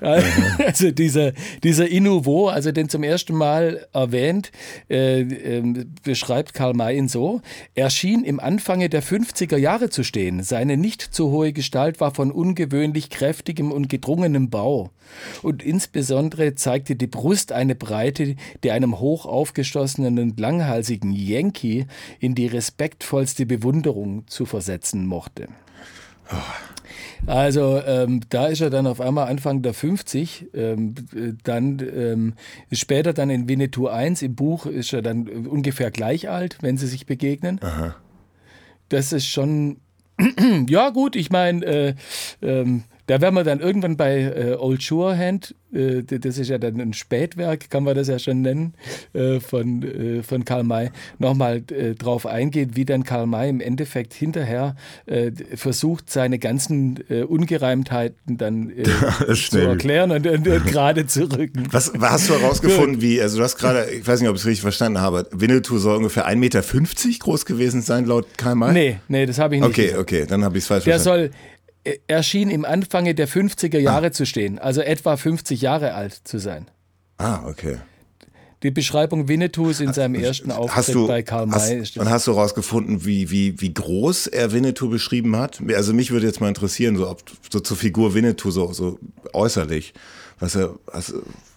[0.00, 4.52] also dieser, dieser Inuvo, also den zum ersten Mal erwähnt,
[4.90, 7.40] äh, äh, beschreibt Karl May ihn so,
[7.74, 10.42] er schien im Anfange der 50er Jahre zu stehen.
[10.42, 14.90] Seine nicht zu hohe Gestalt war von ungewöhnlich kräftigem und gedrungenem Bau.
[15.42, 21.86] Und insbesondere zeigte die Brust eine Breite, die einem hoch aufgestoßenen und langhalsigen Yankee
[22.20, 25.48] in die respektvollste Bewunderung zu versetzen mochte.
[26.30, 26.36] Oh.
[27.26, 30.94] Also ähm, da ist er dann auf einmal Anfang der 50, ähm,
[31.42, 32.34] dann ähm,
[32.72, 36.86] später dann in Winnetou 1 im Buch ist er dann ungefähr gleich alt, wenn sie
[36.86, 37.60] sich begegnen.
[37.62, 37.96] Aha.
[38.90, 39.78] Das ist schon,
[40.68, 41.94] ja gut, ich meine, äh,
[42.42, 46.80] ähm, da werden wir dann irgendwann bei äh, Old Surehand, äh, das ist ja dann
[46.80, 48.74] ein Spätwerk, kann man das ja schon nennen,
[49.12, 53.60] äh, von, äh, von Karl May, nochmal äh, drauf eingehen, wie dann Karl May im
[53.60, 58.72] Endeffekt hinterher äh, versucht, seine ganzen Ungereimtheiten dann
[59.34, 61.68] zu erklären und, und, und gerade zu rücken.
[61.70, 64.42] Was, was hast du herausgefunden, wie, also du hast gerade, ich weiß nicht, ob ich
[64.42, 66.62] es richtig verstanden habe, Winnetou soll ungefähr 1,50 Meter
[67.18, 68.72] groß gewesen sein, laut Karl May?
[68.72, 69.70] Nee, nee, das habe ich nicht.
[69.70, 70.00] Okay, gesagt.
[70.00, 71.30] okay, dann habe ich es falsch Der verstanden.
[71.32, 71.53] soll
[72.06, 74.12] er schien im Anfange der 50er Jahre ah.
[74.12, 76.70] zu stehen, also etwa 50 Jahre alt zu sein.
[77.18, 77.78] Ah, okay.
[78.62, 81.80] Die Beschreibung Winnetous in seinem ersten Auftritt du, bei Karl May.
[81.80, 85.60] Hast, und hast du herausgefunden, wie, wie, wie groß er Winnetou beschrieben hat?
[85.74, 88.98] Also mich würde jetzt mal interessieren, so, ob, so zur Figur Winnetou, so, so
[89.34, 89.92] äußerlich.
[90.40, 91.12] Was er, was,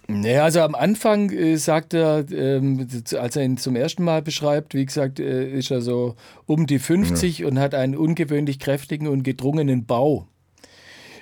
[0.07, 2.87] naja, also am Anfang äh, sagt er, ähm,
[3.19, 6.15] als er ihn zum ersten Mal beschreibt, wie gesagt, äh, ist er so
[6.45, 7.47] um die 50 ja.
[7.47, 10.27] und hat einen ungewöhnlich kräftigen und gedrungenen Bau.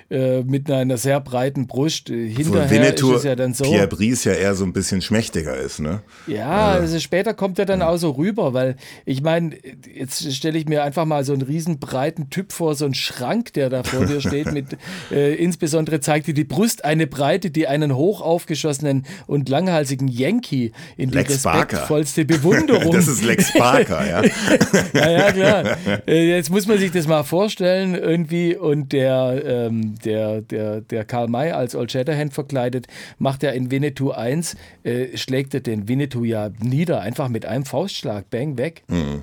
[0.08, 2.10] Äh, mit einer sehr breiten Brust.
[2.10, 3.64] Äh, hinterher Winnetou, ist es ja dann so.
[3.64, 6.00] Pierre Brice ja eher so ein bisschen schmächtiger ist, ne?
[6.28, 7.88] Ja, also, also später kommt er dann ja.
[7.88, 9.56] auch so rüber, weil ich meine,
[9.92, 13.52] jetzt stelle ich mir einfach mal so einen riesen breiten Typ vor, so einen Schrank,
[13.54, 14.76] der da vor dir steht, mit
[15.10, 20.70] äh, insbesondere zeigt dir die Brust eine Breite, die einen hoch aufgeschossenen und langhalsigen Yankee
[20.96, 22.42] in die Lex respektvollste Barker.
[22.42, 22.92] Bewunderung.
[22.92, 24.22] das ist Lex Barker, ja.
[24.94, 25.76] ja, ja, klar.
[26.06, 31.04] Äh, jetzt muss man sich das mal vorstellen irgendwie und der ähm, der, der, der
[31.04, 32.86] Karl May als Old Shatterhand verkleidet,
[33.18, 37.64] macht er in Winnetou 1, äh, schlägt er den Winnetou ja nieder, einfach mit einem
[37.64, 38.82] Faustschlag, bang, weg.
[38.88, 39.22] Mhm.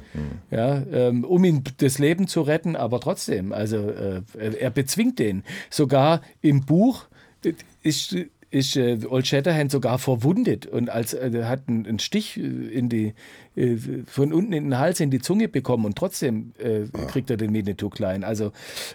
[0.51, 5.43] Ja, ähm, um ihm das Leben zu retten, aber trotzdem, also äh, er bezwingt den.
[5.69, 7.05] Sogar im Buch
[7.43, 8.15] äh, ist
[8.53, 12.87] ist äh, Old Shatterhand sogar verwundet und als äh, hat einen, einen Stich äh, in
[12.87, 13.13] die
[13.55, 17.37] äh, von unten in den Hals in die Zunge bekommen und trotzdem äh, kriegt er
[17.37, 18.23] den Winnetou klein.
[18.23, 18.51] Also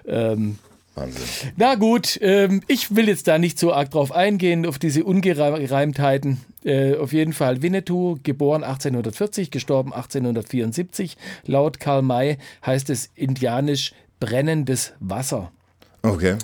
[0.06, 0.58] ähm,
[0.98, 1.52] Wahnsinn.
[1.56, 6.40] Na gut, ähm, ich will jetzt da nicht so arg drauf eingehen, auf diese Ungereimtheiten.
[6.64, 11.16] Äh, auf jeden Fall Winnetou, geboren 1840, gestorben 1874.
[11.46, 15.52] Laut Karl May heißt es indianisch brennendes Wasser.
[16.02, 16.36] Okay.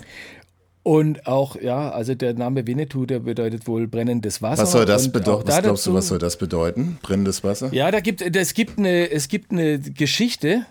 [0.83, 4.61] Und auch, ja, also der Name Winnetou, der bedeutet wohl brennendes Wasser.
[4.63, 5.47] Was soll das bedeuten?
[5.47, 6.99] Was glaubst du, was soll das bedeuten?
[7.01, 7.73] Brennendes Wasser?
[7.73, 10.65] Ja, da gibt, es, gibt eine, es gibt eine Geschichte,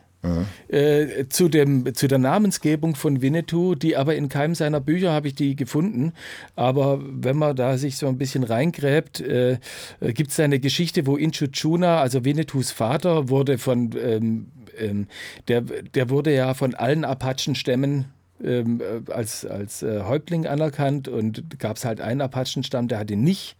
[0.68, 5.28] äh, zu, dem, zu der Namensgebung von Winnetou, die aber in keinem seiner Bücher habe
[5.28, 6.12] ich die gefunden.
[6.56, 9.58] Aber wenn man da sich so ein bisschen reingräbt, äh,
[10.00, 14.46] gibt es eine Geschichte, wo Inchuchuna, also Winnetous Vater, wurde von, ähm,
[14.78, 15.06] ähm,
[15.48, 18.06] der, der wurde ja von allen Apachenstämmen
[18.42, 23.10] ähm, äh, als, als äh, Häuptling anerkannt und gab es halt einen Apachenstamm, der hat
[23.10, 23.56] ihn nicht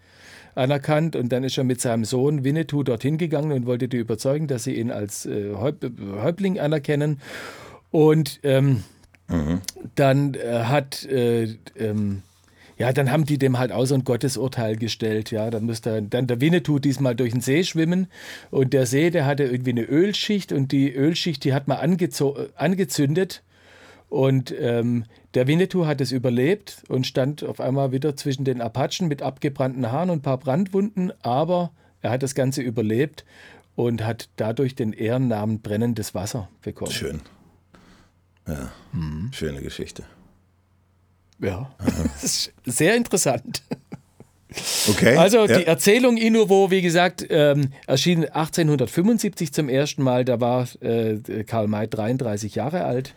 [0.54, 4.46] anerkannt und dann ist er mit seinem Sohn Winnetou dorthin gegangen und wollte die überzeugen,
[4.46, 7.20] dass sie ihn als äh, Häuptling anerkennen.
[7.90, 8.82] Und ähm,
[9.28, 9.60] mhm.
[9.94, 12.22] dann äh, hat äh, ähm,
[12.76, 15.30] ja, dann haben die dem halt auch so ein Gottesurteil gestellt.
[15.30, 18.08] Ja, dann musste dann der Winnetou diesmal durch den See schwimmen
[18.50, 23.42] und der See, der hatte irgendwie eine Ölschicht und die Ölschicht, die hat man angezündet
[24.14, 29.08] und ähm, der Winnetou hat es überlebt und stand auf einmal wieder zwischen den Apachen
[29.08, 33.24] mit abgebrannten Haaren und ein paar Brandwunden, aber er hat das Ganze überlebt
[33.74, 36.92] und hat dadurch den Ehrennamen Brennendes Wasser bekommen.
[36.92, 37.22] Schön.
[38.46, 39.32] Ja, mhm.
[39.32, 40.04] schöne Geschichte.
[41.40, 41.74] Ja,
[42.64, 43.64] sehr interessant.
[44.88, 45.16] Okay.
[45.16, 45.58] Also ja.
[45.58, 50.24] die Erzählung Inuvo, wie gesagt, ähm, erschien 1875 zum ersten Mal.
[50.24, 53.12] Da war äh, Karl May 33 Jahre alt.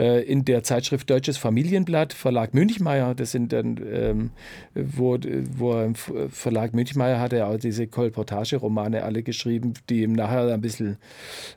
[0.00, 3.14] Äh, in der Zeitschrift Deutsches Familienblatt, Verlag Münchmeier.
[3.14, 4.30] Das sind dann, ähm,
[4.74, 5.18] wo,
[5.56, 10.62] wo im Verlag Münchmeier hat er auch diese Kolportage-Romane alle geschrieben, die ihm nachher ein
[10.62, 10.96] bisschen,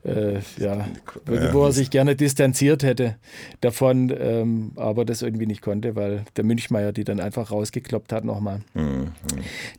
[0.04, 0.86] äh, ja,
[1.54, 3.16] wo er sich gerne distanziert hätte
[3.62, 8.26] davon, ähm, aber das irgendwie nicht konnte, weil der Münchmeier die dann einfach rausgekloppt hat
[8.26, 8.60] nochmal.
[8.74, 9.12] Mhm.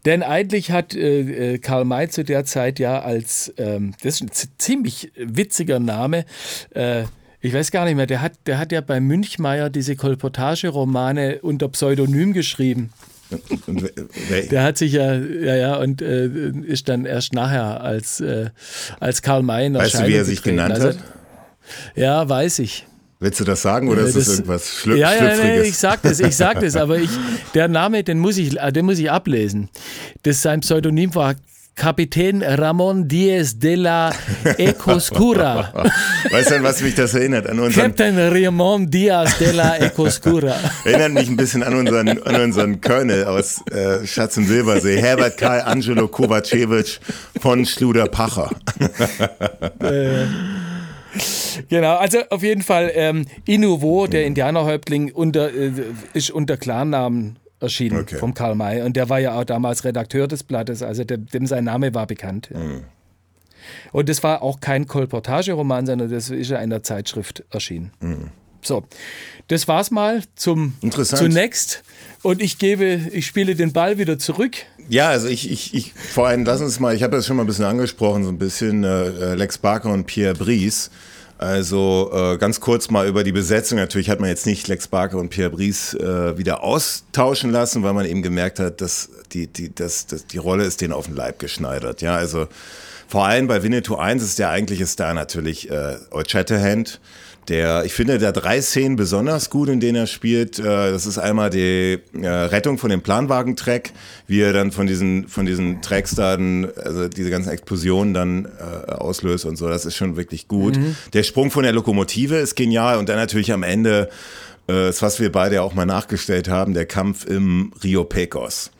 [0.06, 4.22] Denn eigentlich hat äh, äh, Karl May zu der Zeit ja als, ähm, das ist
[4.22, 6.24] ein ziemlich witziger Name,
[6.70, 7.04] äh,
[7.44, 11.68] ich weiß gar nicht mehr, der hat, der hat ja bei Münchmeier diese Kolportage-Romane unter
[11.68, 12.90] Pseudonym geschrieben.
[14.50, 16.26] Der hat sich ja, ja, ja, und äh,
[16.64, 18.48] ist dann erst nachher als, äh,
[18.98, 20.96] als Karl May Weißt du, wie er sich genannt also, hat?
[21.94, 22.86] Ja, weiß ich.
[23.20, 26.00] Willst du das sagen oder das, ist das irgendwas Schlü ja, ja, ja, ich sag
[26.00, 27.10] das, ich sag das, aber ich,
[27.52, 29.68] der Name, den muss ich, den muss ich ablesen.
[30.22, 31.34] Das sein Pseudonym war
[31.74, 34.12] Kapitän Ramon Diaz de la
[34.58, 35.72] Ecoscura.
[36.30, 37.48] Weißt du, an was mich das erinnert?
[37.48, 40.54] An unseren Captain Ramon Diaz de la Ecoscura.
[40.84, 45.36] Erinnert mich ein bisschen an unseren, an unseren Colonel aus äh, Schatz im Silbersee, Herbert
[45.36, 47.00] Karl Angelo Kovacevic
[47.40, 48.50] von Schluder-Pacher.
[49.80, 50.26] äh.
[51.68, 55.70] Genau, also auf jeden Fall ähm, Inuvo, der Indianerhäuptling, unter, äh,
[56.12, 58.16] ist unter Klarnamen erschienen okay.
[58.16, 58.82] vom Karl May.
[58.82, 62.06] Und der war ja auch damals Redakteur des Blattes, also dem, dem sein Name war
[62.06, 62.50] bekannt.
[62.52, 62.84] Mhm.
[63.92, 67.92] Und das war auch kein Kolportageroman, sondern das ist ja in der Zeitschrift erschienen.
[68.00, 68.30] Mhm.
[68.62, 68.84] So,
[69.48, 71.82] das war's mal zum zunächst.
[72.22, 74.56] Und ich gebe, ich spiele den Ball wieder zurück.
[74.88, 77.44] Ja, also ich, ich, ich vor allem lass uns mal, ich habe das schon mal
[77.44, 80.90] ein bisschen angesprochen, so ein bisschen äh, äh Lex Barker und Pierre Brice.
[81.36, 83.78] Also äh, ganz kurz mal über die Besetzung.
[83.78, 87.92] Natürlich hat man jetzt nicht Lex Barker und Pierre Brice äh, wieder austauschen lassen, weil
[87.92, 91.16] man eben gemerkt hat, dass die, die, dass, dass die Rolle ist denen auf den
[91.16, 92.02] Leib geschneidert.
[92.02, 92.46] Ja, also
[93.08, 97.00] vor allem bei Winnetou 1 ist der eigentliche Star natürlich äh, Old Shatterhand.
[97.48, 100.58] Der, ich finde, der drei Szenen besonders gut, in denen er spielt.
[100.58, 103.92] Äh, das ist einmal die äh, Rettung von dem Planwagentrack,
[104.26, 108.92] wie er dann von diesen, von diesen Tracks dann, also diese ganzen Explosionen dann äh,
[108.92, 109.68] auslöst und so.
[109.68, 110.76] Das ist schon wirklich gut.
[110.76, 110.96] Mhm.
[111.12, 114.08] Der Sprung von der Lokomotive ist genial und dann natürlich am Ende,
[114.66, 118.70] das, was wir beide auch mal nachgestellt haben, der Kampf im Rio Pecos.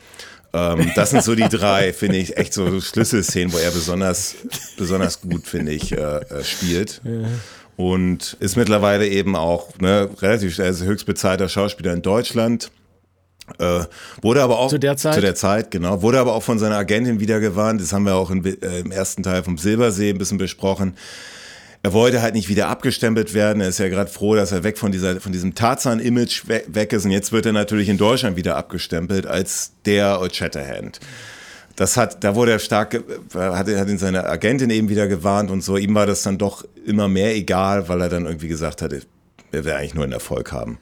[0.55, 4.35] Ähm, das sind so die drei, finde ich, echt so Schlüsselszenen, wo er besonders,
[4.79, 5.95] besonders gut, finde ich,
[6.43, 7.03] spielt.
[7.05, 7.29] Ja
[7.77, 12.71] und ist mittlerweile eben auch ne, relativ er ist höchst bezahlter Schauspieler in Deutschland.
[13.59, 13.81] Äh,
[14.23, 16.77] wurde aber auch zu der Zeit, zu der Zeit genau, wurde aber auch von seiner
[16.77, 17.81] Agentin wieder gewarnt.
[17.81, 20.97] Das haben wir auch in, äh, im ersten Teil vom Silbersee ein bisschen besprochen.
[21.83, 23.61] Er wollte halt nicht wieder abgestempelt werden.
[23.61, 27.05] Er ist ja gerade froh, dass er weg von dieser, von diesem Tarzan-Image weg ist.
[27.05, 31.01] Und jetzt wird er natürlich in Deutschland wieder abgestempelt als der Old Shatterhand
[31.77, 33.03] das hat, da wurde er stark,
[33.35, 35.77] hat, hat ihn seine Agentin eben wieder gewarnt und so.
[35.77, 39.65] Ihm war das dann doch immer mehr egal, weil er dann irgendwie gesagt hat, er
[39.65, 40.79] will eigentlich nur einen Erfolg haben.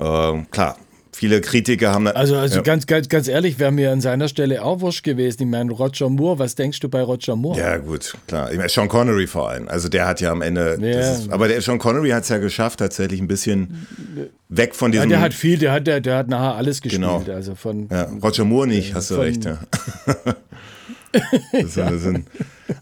[0.00, 0.76] Ähm, klar,
[1.12, 2.06] viele Kritiker haben.
[2.06, 2.62] Also, also ja.
[2.62, 5.42] ganz, ganz, ganz ehrlich, wäre mir an seiner Stelle auch wurscht gewesen.
[5.42, 7.58] Ich meine, Roger Moore, was denkst du bei Roger Moore?
[7.58, 8.50] Ja, gut, klar.
[8.50, 9.68] Ich meine, Sean Connery vor allem.
[9.68, 10.78] Also, der hat ja am Ende.
[10.80, 11.12] Ja.
[11.12, 13.86] Ist, aber der Sean Connery hat es ja geschafft, tatsächlich ein bisschen
[14.48, 15.10] weg von diesem.
[15.10, 17.02] Ja, der hat viel, der hat, der, der hat nachher alles gespielt.
[17.02, 17.24] Genau.
[17.34, 19.58] Also von, ja, Roger Moore nicht, hast du recht, ja.
[21.52, 21.90] ja.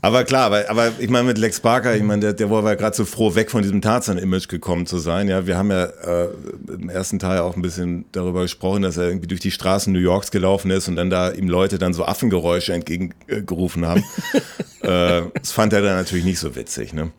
[0.03, 2.75] Aber klar, aber, aber ich meine mit Lex Barker, ich meine, der, der war ja
[2.75, 5.29] gerade so froh, weg von diesem Tarzan-Image gekommen zu sein.
[5.29, 6.29] Ja, wir haben ja äh,
[6.69, 9.99] im ersten Teil auch ein bisschen darüber gesprochen, dass er irgendwie durch die Straßen New
[9.99, 14.05] Yorks gelaufen ist und dann da ihm Leute dann so Affengeräusche entgegengerufen haben.
[14.83, 16.93] äh, das fand er dann natürlich nicht so witzig.
[16.93, 17.11] Ne?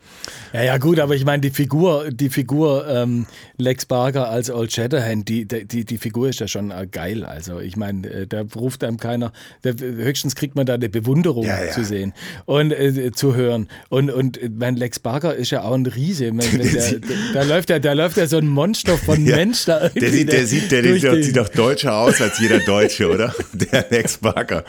[0.52, 3.26] Ja, ja, gut, aber ich meine, die Figur, die Figur ähm,
[3.56, 7.24] Lex Barker als Old Shatterhand, die, die, die Figur ist ja schon äh, geil.
[7.24, 11.44] Also ich meine, äh, da ruft einem keiner, da, höchstens kriegt man da eine Bewunderung
[11.44, 11.72] ja, ja.
[11.72, 12.12] zu sehen
[12.46, 13.68] und äh, zu hören.
[13.88, 16.32] Und, und mein Lex Barker ist ja auch ein Riese.
[16.32, 17.00] Man, der,
[17.34, 19.88] da, läuft ja, da läuft ja so ein Monster von ja, Mensch da.
[19.88, 23.34] Der sieht, der, sieht, der, der sieht doch deutscher aus als jeder Deutsche, oder?
[23.52, 24.64] Der Lex Barker.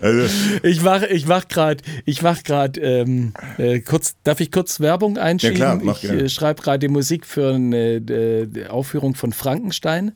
[0.00, 0.32] Also.
[0.62, 5.18] Ich mach, ich mach gerade, ich mach gerade ähm, äh, kurz, darf ich kurz Werbung
[5.18, 5.56] einschieben?
[5.56, 10.12] Ja klar, mach ich äh, schreibe gerade die Musik für eine äh, Aufführung von Frankenstein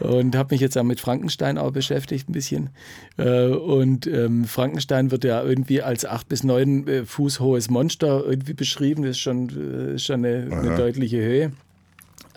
[0.00, 2.70] und habe mich jetzt auch mit Frankenstein auch beschäftigt ein bisschen.
[3.16, 8.24] Äh, und ähm, Frankenstein wird ja irgendwie als acht bis neun äh, Fuß hohes Monster
[8.24, 9.02] irgendwie beschrieben.
[9.02, 11.52] Das ist schon, äh, schon eine, eine deutliche Höhe.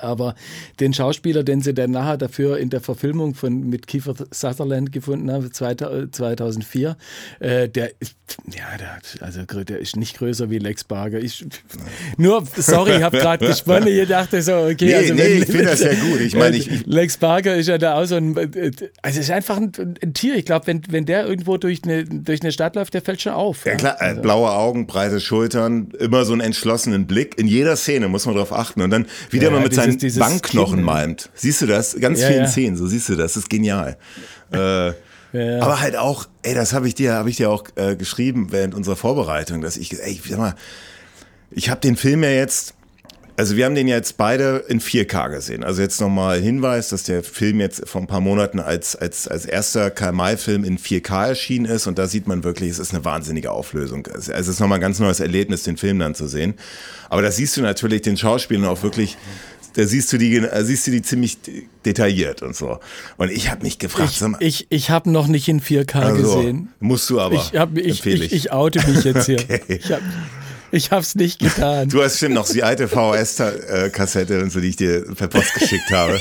[0.01, 0.35] Aber
[0.79, 5.31] den Schauspieler, den sie dann nachher dafür in der Verfilmung von mit Kiefer Sutherland gefunden
[5.31, 6.97] haben, 2004,
[7.39, 8.15] äh, der ist,
[8.47, 11.19] ja, der, also der ist nicht größer wie Lex Barger.
[11.19, 11.45] Ich,
[12.17, 13.87] nur, sorry, ich habe gerade gesponnen.
[13.87, 16.21] Ich dachte so, okay, nee, also nee, wenn, ich finde das ja gut.
[16.21, 18.35] Ich meine, ich, Lex Barger ist ja da auch so ein,
[19.01, 20.35] also ist einfach ein, ein Tier.
[20.35, 23.33] Ich glaube, wenn, wenn der irgendwo durch eine, durch eine Stadt läuft, der fällt schon
[23.33, 23.65] auf.
[23.65, 24.21] Ja, klar, also.
[24.21, 27.39] blaue Augen, breite Schultern, immer so einen entschlossenen Blick.
[27.39, 28.81] In jeder Szene muss man darauf achten.
[28.81, 30.85] Und dann wieder ja, mal mit seinen Bankknochen kind.
[30.85, 31.29] malmt.
[31.33, 31.97] Siehst du das?
[31.99, 32.47] Ganz ja, vielen ja.
[32.47, 33.33] Szenen, so siehst du das.
[33.33, 33.97] Das ist genial.
[34.51, 34.91] äh,
[35.33, 35.61] ja.
[35.61, 38.73] Aber halt auch, ey, das habe ich dir, habe ich dir auch äh, geschrieben während
[38.73, 40.55] unserer Vorbereitung, dass ich, ey, sag mal,
[41.51, 42.73] ich habe den Film ja jetzt,
[43.37, 45.63] also wir haben den jetzt beide in 4K gesehen.
[45.63, 49.45] Also jetzt nochmal Hinweis, dass der Film jetzt vor ein paar Monaten als, als, als
[49.45, 53.51] erster Karl-May-Film in 4K erschienen ist und da sieht man wirklich, es ist eine wahnsinnige
[53.51, 54.07] Auflösung.
[54.07, 56.55] Also es ist nochmal ein ganz neues Erlebnis, den Film dann zu sehen.
[57.09, 59.17] Aber da siehst du natürlich den Schauspielern auch wirklich
[59.73, 61.37] da siehst du die, siehst du die ziemlich
[61.85, 62.79] detailliert und so.
[63.17, 66.69] Und ich habe mich gefragt, ich, ich, ich habe noch nicht in 4K also, gesehen.
[66.79, 67.35] Musst du aber.
[67.35, 69.39] Ich, hab, ich, ich, ich, oute mich jetzt hier.
[69.43, 69.61] okay.
[69.67, 70.03] Ich habe
[70.73, 71.89] ich hab's nicht getan.
[71.89, 75.91] Du hast bestimmt noch die alte VHS-Kassette und so, die ich dir per Post geschickt
[75.91, 76.17] habe.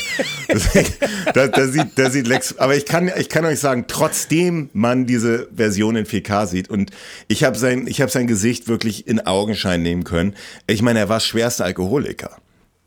[1.35, 5.07] da, da, sieht, da sieht Lex, aber ich kann, ich kann euch sagen, trotzdem man
[5.07, 6.91] diese Version in 4K sieht und
[7.29, 10.35] ich habe sein, ich habe sein Gesicht wirklich in Augenschein nehmen können.
[10.67, 12.37] Ich meine, er war schwerster Alkoholiker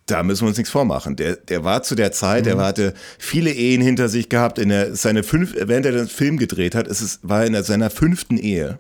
[0.06, 1.16] da müssen wir uns nichts vormachen.
[1.16, 2.52] Der, der war zu der Zeit, mhm.
[2.52, 4.60] er hatte viele Ehen hinter sich gehabt.
[4.60, 7.90] In der, seine fünf, während er den Film gedreht hat, ist es, war in seiner
[7.90, 8.80] fünften Ehe.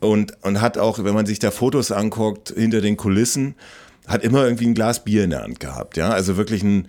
[0.00, 3.56] Und, und hat auch, wenn man sich da Fotos anguckt, hinter den Kulissen,
[4.06, 5.96] hat immer irgendwie ein Glas Bier in der Hand gehabt.
[5.96, 6.86] Ja, also wirklich ein,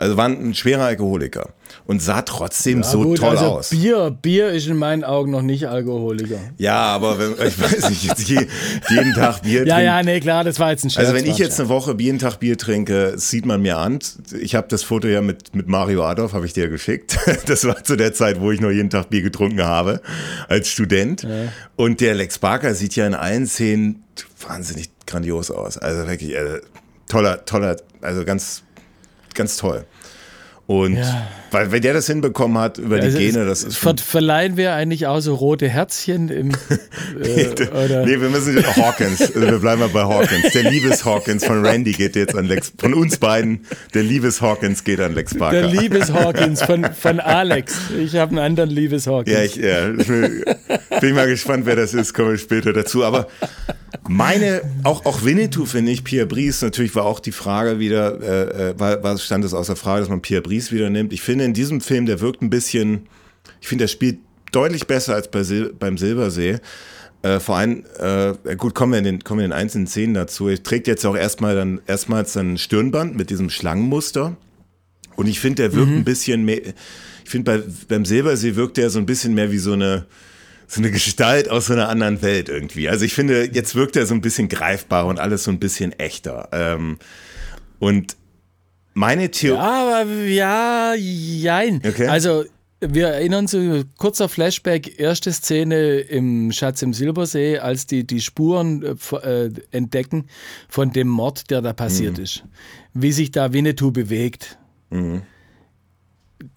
[0.00, 1.50] also war ein schwerer Alkoholiker
[1.86, 3.68] und sah trotzdem ja, so gut, toll also aus.
[3.68, 6.38] Bier, Bier ist in meinen Augen noch nicht Alkoholiker.
[6.56, 8.46] Ja, aber wenn, ich weiß nicht, jetzt je,
[8.88, 11.06] jeden Tag Bier Ja, ja, nee, klar, das war jetzt ein Scherz.
[11.06, 13.98] Also wenn ich jetzt eine Woche jeden Tag Bier trinke, sieht man mir an.
[14.40, 17.18] Ich habe das Foto ja mit, mit Mario Adolf, habe ich dir geschickt.
[17.46, 20.00] Das war zu der Zeit, wo ich noch jeden Tag Bier getrunken habe,
[20.48, 21.24] als Student.
[21.24, 21.28] Ja.
[21.76, 24.04] Und der Lex Barker sieht ja in allen Szenen
[24.46, 25.76] wahnsinnig grandios aus.
[25.76, 26.60] Also wirklich, äh,
[27.08, 28.62] toller, toller, also ganz
[29.34, 29.84] ganz toll.
[30.70, 31.26] Und ja.
[31.50, 33.76] Weil wenn der das hinbekommen hat über ja, die Gene, das ist.
[33.76, 36.52] Ver verleihen wir eigentlich auch so rote Herzchen im.
[37.20, 38.06] Äh, oder?
[38.06, 39.20] nee, wir müssen Hawkins.
[39.20, 40.52] Also wir bleiben mal bei Hawkins.
[40.52, 42.72] Der Liebes Hawkins von Randy geht jetzt an Lex.
[42.78, 45.62] Von uns beiden, der Liebes Hawkins geht an Lex Parker.
[45.62, 47.74] Der Liebes Hawkins von, von Alex.
[47.98, 49.36] Ich habe einen anderen Liebes Hawkins.
[49.36, 50.44] Ja, ich ja, bin,
[51.00, 53.04] bin mal gespannt, wer das ist, komme ich später dazu.
[53.04, 53.26] Aber
[54.08, 58.70] meine, auch, auch Winnetou finde ich, Pierre Brice, natürlich war auch die Frage wieder, äh,
[58.70, 61.12] äh war, war, stand es außer Frage, dass man Pierre Brice wieder nimmt.
[61.12, 63.08] Ich finde in diesem Film, der wirkt ein bisschen,
[63.60, 64.18] ich finde, der spielt
[64.52, 66.58] deutlich besser als bei Sil beim Silbersee.
[67.22, 70.14] Äh, vor allem, äh, gut, kommen wir, in den, kommen wir in den einzelnen Szenen
[70.14, 70.48] dazu.
[70.48, 74.36] Er trägt jetzt auch erstmal dann erstmals ein Stirnband mit diesem Schlangenmuster.
[75.16, 75.98] Und ich finde, der wirkt mhm.
[75.98, 76.60] ein bisschen mehr.
[77.24, 80.06] Ich finde, bei, beim Silbersee wirkt er so ein bisschen mehr wie so eine,
[80.66, 82.88] so eine Gestalt aus so einer anderen Welt irgendwie.
[82.88, 85.92] Also ich finde, jetzt wirkt er so ein bisschen greifbarer und alles so ein bisschen
[85.92, 86.48] echter.
[86.52, 86.98] Ähm,
[87.78, 88.16] und
[89.00, 89.58] meine Theorie.
[89.58, 91.82] Ja, aber ja, jein.
[91.84, 92.06] Okay.
[92.06, 92.44] Also,
[92.80, 98.82] wir erinnern uns, kurzer Flashback, erste Szene im Schatz im Silbersee, als die die Spuren
[98.82, 100.26] äh, äh entdecken
[100.68, 102.24] von dem Mord, der da passiert mhm.
[102.24, 102.44] ist.
[102.94, 104.58] Wie sich da Winnetou bewegt.
[104.90, 105.22] Mhm.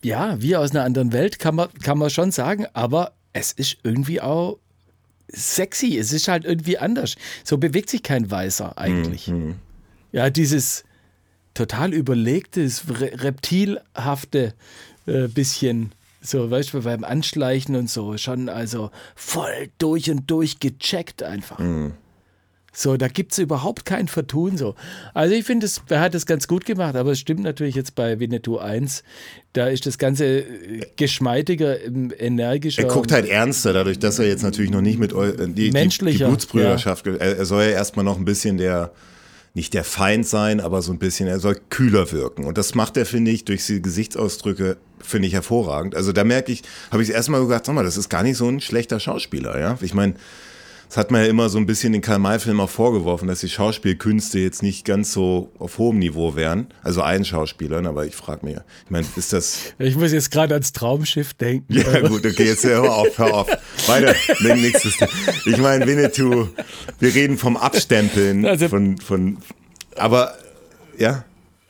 [0.02, 3.78] Ja, wie aus einer anderen Welt, kann man, kann man schon sagen, aber es ist
[3.84, 4.60] irgendwie auch
[5.28, 5.98] sexy.
[5.98, 7.16] Es ist halt irgendwie anders.
[7.44, 9.28] So bewegt sich kein Weißer eigentlich.
[9.28, 9.56] Mhm.
[10.12, 10.86] Ja, dieses
[11.54, 14.54] total überlegtes, reptilhafte
[15.06, 15.92] äh, bisschen.
[16.22, 21.60] So, weißt du, beim Anschleichen und so, schon also voll durch und durch gecheckt einfach.
[21.60, 21.94] Mhm.
[22.76, 24.74] So, da gibt es überhaupt kein Vertun so.
[25.14, 28.20] Also ich finde, er hat es ganz gut gemacht, aber es stimmt natürlich jetzt bei
[28.20, 29.04] Winnetou 1,
[29.52, 31.78] da ist das Ganze äh, geschmeidiger,
[32.20, 32.84] energischer.
[32.84, 36.18] Er guckt halt ernster, dadurch, dass er jetzt natürlich noch nicht mit die, die, die
[36.18, 37.14] Blutsbrüderschaft, ja.
[37.14, 38.92] er, er soll ja erstmal noch ein bisschen der
[39.54, 42.46] nicht der Feind sein, aber so ein bisschen, er soll kühler wirken.
[42.46, 45.96] Und das macht er, finde ich, durch die Gesichtsausdrücke, finde ich hervorragend.
[45.96, 48.48] Also da merke ich, habe ich erstmal gesagt, sag mal, das ist gar nicht so
[48.48, 49.78] ein schlechter Schauspieler, ja.
[49.82, 50.16] Ich meine,
[50.94, 54.38] das hat man ja immer so ein bisschen den Karl-May-Film auch vorgeworfen, dass die Schauspielkünste
[54.38, 56.68] jetzt nicht ganz so auf hohem Niveau wären.
[56.84, 59.74] Also allen Schauspielern, aber ich frage mich, ich meine, ist das.
[59.80, 61.74] Ich muss jetzt gerade ans Traumschiff denken.
[61.74, 63.48] Ja, gut, okay, jetzt hör auf, hör auf.
[63.88, 65.00] Weiter, nächstes.
[65.48, 66.50] Ich meine, Winnetou,
[67.00, 69.40] wir reden vom Abstempeln also, von, von,
[69.96, 70.36] aber,
[71.00, 71.26] ja.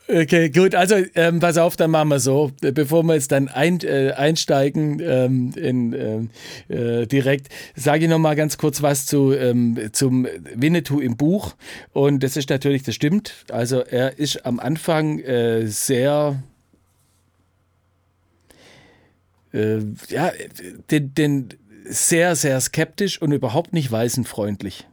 [0.05, 0.75] Okay, gut.
[0.75, 4.99] Also ähm, pass auf, dann machen wir so, bevor wir jetzt dann ein, äh, einsteigen
[4.99, 6.29] ähm, in, ähm,
[6.67, 11.55] äh, direkt, sage ich noch mal ganz kurz was zu ähm, zum Winnetou im Buch.
[11.93, 13.45] Und das ist natürlich, das stimmt.
[13.49, 16.43] Also er ist am Anfang äh, sehr
[19.53, 20.31] äh, ja,
[20.91, 21.49] den, den
[21.85, 24.85] sehr, sehr skeptisch und überhaupt nicht weisenfreundlich.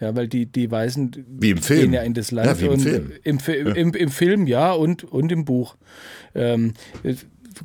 [0.00, 1.80] Ja, weil die, die Weißen wie im Film.
[1.80, 2.46] gehen ja in das Land.
[2.46, 3.12] Ja, wie im und Film.
[3.22, 3.38] Im,
[3.74, 5.76] im, im Film, ja, und, und im Buch.
[6.34, 6.74] Ähm,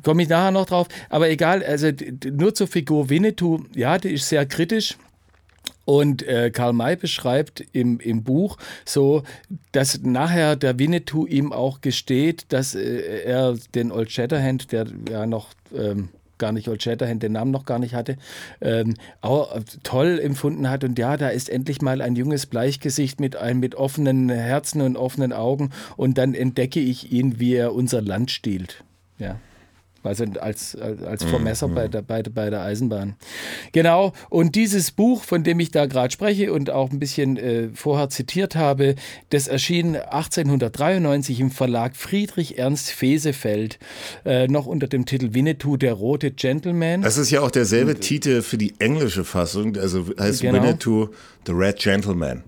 [0.02, 0.88] Komme ich nachher noch drauf.
[1.10, 1.90] Aber egal, also
[2.30, 4.96] nur zur Figur Winnetou, ja, die ist sehr kritisch.
[5.84, 9.24] Und äh, Karl May beschreibt im, im Buch so,
[9.72, 15.26] dass nachher der Winnetou ihm auch gesteht, dass äh, er den Old Shatterhand, der ja
[15.26, 16.08] noch ähm,
[16.42, 18.16] gar nicht Old Shatterhand, den Namen noch gar nicht hatte,
[18.60, 20.82] ähm, auch toll empfunden hat.
[20.82, 24.96] Und ja, da ist endlich mal ein junges Bleichgesicht mit, ein, mit offenen Herzen und
[24.96, 25.70] offenen Augen.
[25.96, 28.82] Und dann entdecke ich ihn, wie er unser Land stiehlt.
[29.18, 29.36] Ja.
[30.02, 33.14] Also als, als Vermesser bei, der, bei, bei der Eisenbahn.
[33.72, 34.12] Genau.
[34.28, 38.08] Und dieses Buch, von dem ich da gerade spreche und auch ein bisschen äh, vorher
[38.08, 38.96] zitiert habe,
[39.30, 43.78] das erschien 1893 im Verlag Friedrich Ernst Fesefeld,
[44.24, 47.02] äh, noch unter dem Titel Winnetou, der rote Gentleman.
[47.02, 50.62] Das ist ja auch derselbe Titel für die englische Fassung, also heißt Genau.
[50.62, 51.08] Winnetou
[51.46, 52.42] The Red Gentleman.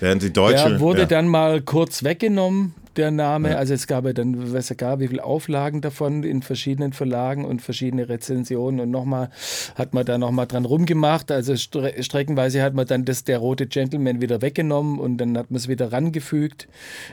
[0.00, 0.68] Während die deutsche.
[0.68, 1.06] Der wurde ja.
[1.06, 3.56] dann mal kurz weggenommen, der Name.
[3.56, 7.44] Also es gab ja dann, weiß ja gar, wie viele Auflagen davon in verschiedenen Verlagen
[7.44, 9.30] und verschiedene Rezensionen und nochmal
[9.76, 11.30] hat man da nochmal dran rumgemacht.
[11.30, 15.50] Also stre streckenweise hat man dann das der rote Gentleman wieder weggenommen und dann hat
[15.50, 16.68] man es wieder rangefügt.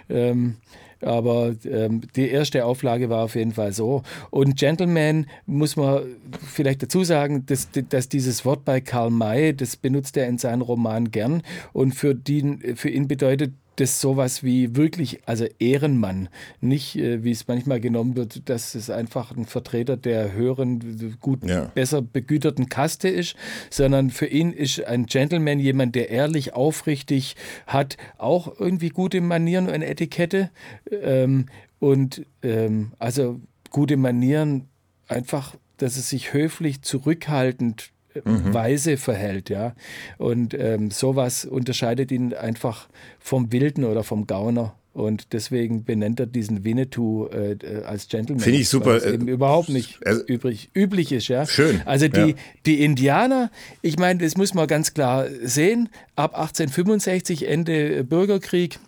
[0.09, 0.57] Ähm,
[1.01, 4.01] aber ähm, die erste Auflage war auf jeden Fall so.
[4.31, 6.03] Und Gentleman muss man
[6.41, 10.61] vielleicht dazu sagen, dass, dass dieses Wort bei Karl May, das benutzt er in seinen
[10.61, 11.43] Romanen gern.
[11.73, 16.30] Und für, die, für ihn bedeutet das sowas wie wirklich, also Ehrenmann.
[16.61, 21.43] Nicht, äh, wie es manchmal genommen wird, dass es einfach ein Vertreter der höheren, gut,
[21.45, 21.65] Ja.
[21.73, 23.36] besser begüterten Kaste ist,
[23.69, 27.36] sondern für ihn ist ein Gentleman jemand, der ehrlich, aufrichtig
[27.67, 30.49] hat, auch irgendwie gute Manieren und Etikette.
[30.91, 31.47] Ähm,
[31.80, 34.67] und ähm, also gute Manieren,
[35.07, 39.76] einfach, dass es sich höflich, zurückhaltend, äh, weise verhält, ja.
[40.18, 42.88] Und ähm, sowas unterscheidet ihn einfach
[43.20, 44.76] vom Wilden oder vom Gauner.
[44.93, 48.41] Und deswegen benennt er diesen Winnetou äh, äh, als Gentleman.
[48.41, 51.45] Finde ich super, es äh, eben überhaupt nicht also- übrig, üblich ist, ja.
[51.45, 52.36] Schön, Also die, ja.
[52.66, 53.51] die Indianer,
[53.82, 58.80] ich meine, das muss man ganz klar sehen, ab 1865 Ende Bürgerkrieg.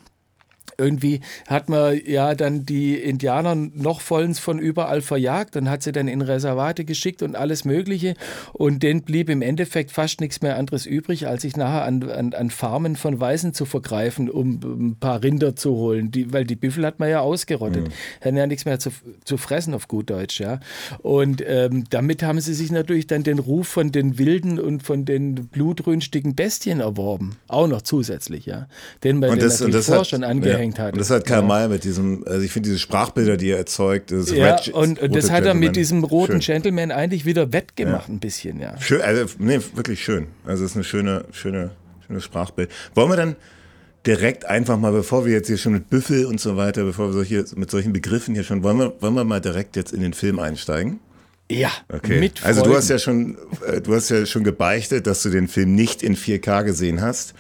[0.78, 5.92] Irgendwie hat man ja dann die Indianer noch vollends von überall verjagt und hat sie
[5.92, 8.14] dann in Reservate geschickt und alles Mögliche.
[8.54, 12.34] Und denen blieb im Endeffekt fast nichts mehr anderes übrig, als sich nachher an, an,
[12.34, 16.12] an Farmen von Weißen zu vergreifen, um ein paar Rinder zu holen.
[16.12, 17.90] Die, weil die Büffel hat man ja ausgerottet.
[18.22, 18.92] Hatten ja nichts mehr zu,
[19.24, 20.40] zu fressen auf gut Deutsch.
[20.40, 20.60] Ja.
[21.00, 25.06] Und ähm, damit haben sie sich natürlich dann den Ruf von den wilden und von
[25.06, 27.38] den blutrünstigen Bestien erworben.
[27.48, 28.68] Auch noch zusätzlich, ja.
[29.04, 30.94] Den man und das, das vorher hat, schon angehängt ja, hat.
[30.94, 34.12] Und das hat Karl May mit diesem, also ich finde diese Sprachbilder, die er erzeugt,
[34.12, 36.56] das Ja, Red- und, und das hat er mit diesem roten Schön.
[36.62, 38.80] Gentleman eigentlich wieder wettgemacht, ein bisschen, ja.
[38.80, 40.28] Schön, also nee, wirklich schön.
[40.46, 41.72] Also es ist eine schöne, schöne,
[42.06, 42.70] schönes Sprachbild.
[42.96, 43.36] Wollen wir dann
[44.06, 47.14] direkt einfach mal, bevor wir jetzt hier schon mit Büffel und so weiter, bevor wir
[47.14, 50.14] solche, mit solchen Begriffen hier schon, wollen wir, wollen wir mal direkt jetzt in den
[50.14, 51.00] Film einsteigen?
[51.50, 52.20] Ja, Okay.
[52.20, 52.78] mit also du Freuden.
[52.78, 56.16] hast ja schon, äh, du hast ja schon gebeichtet, dass du den Film nicht in
[56.18, 57.34] 4K gesehen hast,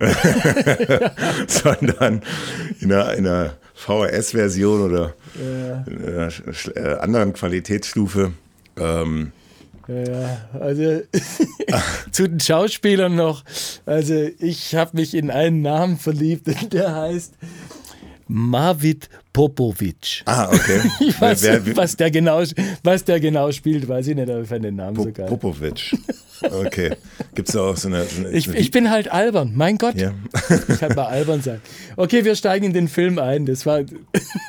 [1.46, 2.22] sondern
[2.80, 5.14] in einer, in einer VHS-Version oder
[5.86, 6.28] in einer
[6.76, 8.32] äh, anderen Qualitätsstufe.
[8.76, 9.32] Ähm,
[9.88, 11.02] Ja, also
[12.12, 13.44] zu den Schauspielern noch.
[13.86, 17.34] Also ich habe mich in einen Namen verliebt, der heißt
[18.26, 20.22] Marvit Popovic.
[20.26, 20.80] ah, okay.
[21.00, 22.42] Ich weiß Wer- nicht, was der, genau,
[22.82, 25.26] was der genau spielt, weiß ich nicht, aber ich fand den Namen so geil.
[25.26, 25.94] Popovic.
[26.40, 26.94] Okay.
[27.34, 28.04] Gibt es da auch so eine.
[28.04, 29.94] So eine Ich, ich bin halt albern, mein Gott.
[29.96, 30.12] ja.
[30.68, 31.60] Ich kann mal albern sein.
[31.96, 33.46] Okay, wir steigen in den Film ein.
[33.46, 33.80] Das war.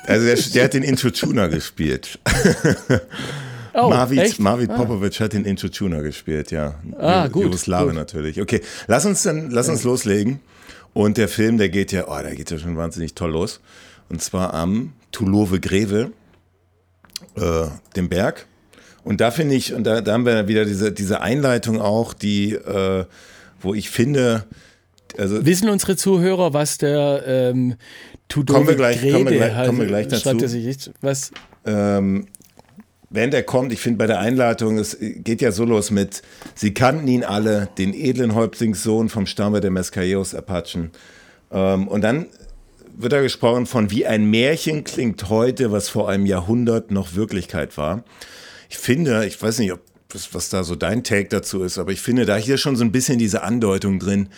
[0.08, 2.20] Also der, der hat den Intro Tuner gespielt.
[3.78, 4.40] Oh, Marvit?
[4.40, 6.76] Marvit Popovic hat den Intro Tuner gespielt, ja.
[6.98, 8.40] Ah, gut, Jugoslawe natürlich.
[8.40, 10.40] Okay, lass uns dann, lass uns loslegen.
[10.96, 13.60] Und der Film, der geht ja, oh, der geht ja schon wahnsinnig toll los.
[14.08, 16.12] Und zwar am Tulove Greve,
[17.36, 17.66] äh,
[17.98, 18.48] dem Berg.
[19.04, 22.54] Und da finde ich, und da, da haben wir wieder diese, diese Einleitung auch, die,
[22.54, 23.04] äh,
[23.60, 24.46] wo ich finde,
[25.18, 27.76] also Wissen unsere Zuhörer, was der ähm,
[28.30, 30.22] Tudor Kommen wir gleich- kommen wir gleich- kommen wir gleich dazu.
[30.24, 31.32] Schreibt er sich nicht, was?
[31.66, 32.28] ähm,
[33.16, 36.22] wenn der kommt, ich finde bei der Einleitung, es geht ja so los mit,
[36.54, 40.92] sie kannten ihn alle, den edlen Häuptlingssohn vom Stamme der Mescalleros Apachen.
[41.52, 42.28] Ähm, und dann
[42.98, 47.78] wird da gesprochen von wie ein Märchen klingt heute, was vor einem Jahrhundert noch Wirklichkeit
[47.78, 48.04] war.
[48.70, 51.92] Ich finde, ich weiß nicht, ob das, was da so dein Take dazu ist, aber
[51.92, 54.30] ich finde da hier schon so ein bisschen diese Andeutung drin,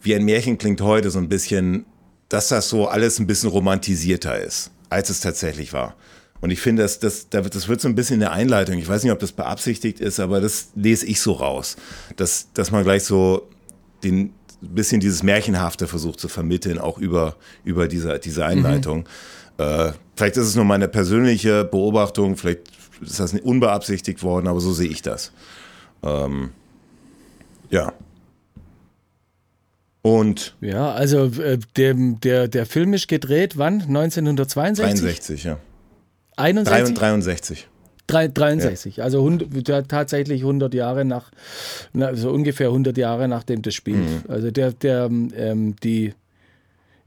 [0.00, 1.84] wie ein Märchen klingt heute, so ein bisschen,
[2.28, 5.94] dass das so alles ein bisschen romantisierter ist, als es tatsächlich war.
[6.42, 8.76] Und ich finde, das, das, das wird so ein bisschen in der Einleitung.
[8.76, 11.76] Ich weiß nicht, ob das beabsichtigt ist, aber das lese ich so raus.
[12.16, 13.48] Dass, dass man gleich so
[14.02, 19.04] den bisschen dieses Märchenhafte versucht zu vermitteln, auch über, über diese, diese Einleitung.
[19.58, 19.64] Mhm.
[19.64, 22.60] Äh, vielleicht ist es nur meine persönliche Beobachtung, vielleicht
[23.00, 25.32] ist das unbeabsichtigt worden, aber so sehe ich das.
[26.02, 26.50] Ähm,
[27.70, 27.92] ja.
[30.02, 30.56] Und.
[30.60, 33.82] Ja, also äh, der, der, der Film ist gedreht, wann?
[33.82, 35.00] 1962?
[35.00, 35.58] 63, ja.
[36.42, 36.94] 61?
[36.94, 37.68] 63.
[38.08, 39.04] 63, ja.
[39.04, 41.30] also 100, tatsächlich 100 Jahre nach,
[41.94, 43.96] also ungefähr 100 Jahre nachdem das Spiel.
[43.96, 44.22] Mhm.
[44.28, 46.14] Also der, der, ähm, die,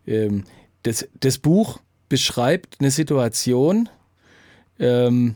[0.07, 0.45] ähm,
[0.83, 3.89] das, das Buch beschreibt eine Situation,
[4.79, 5.36] ähm,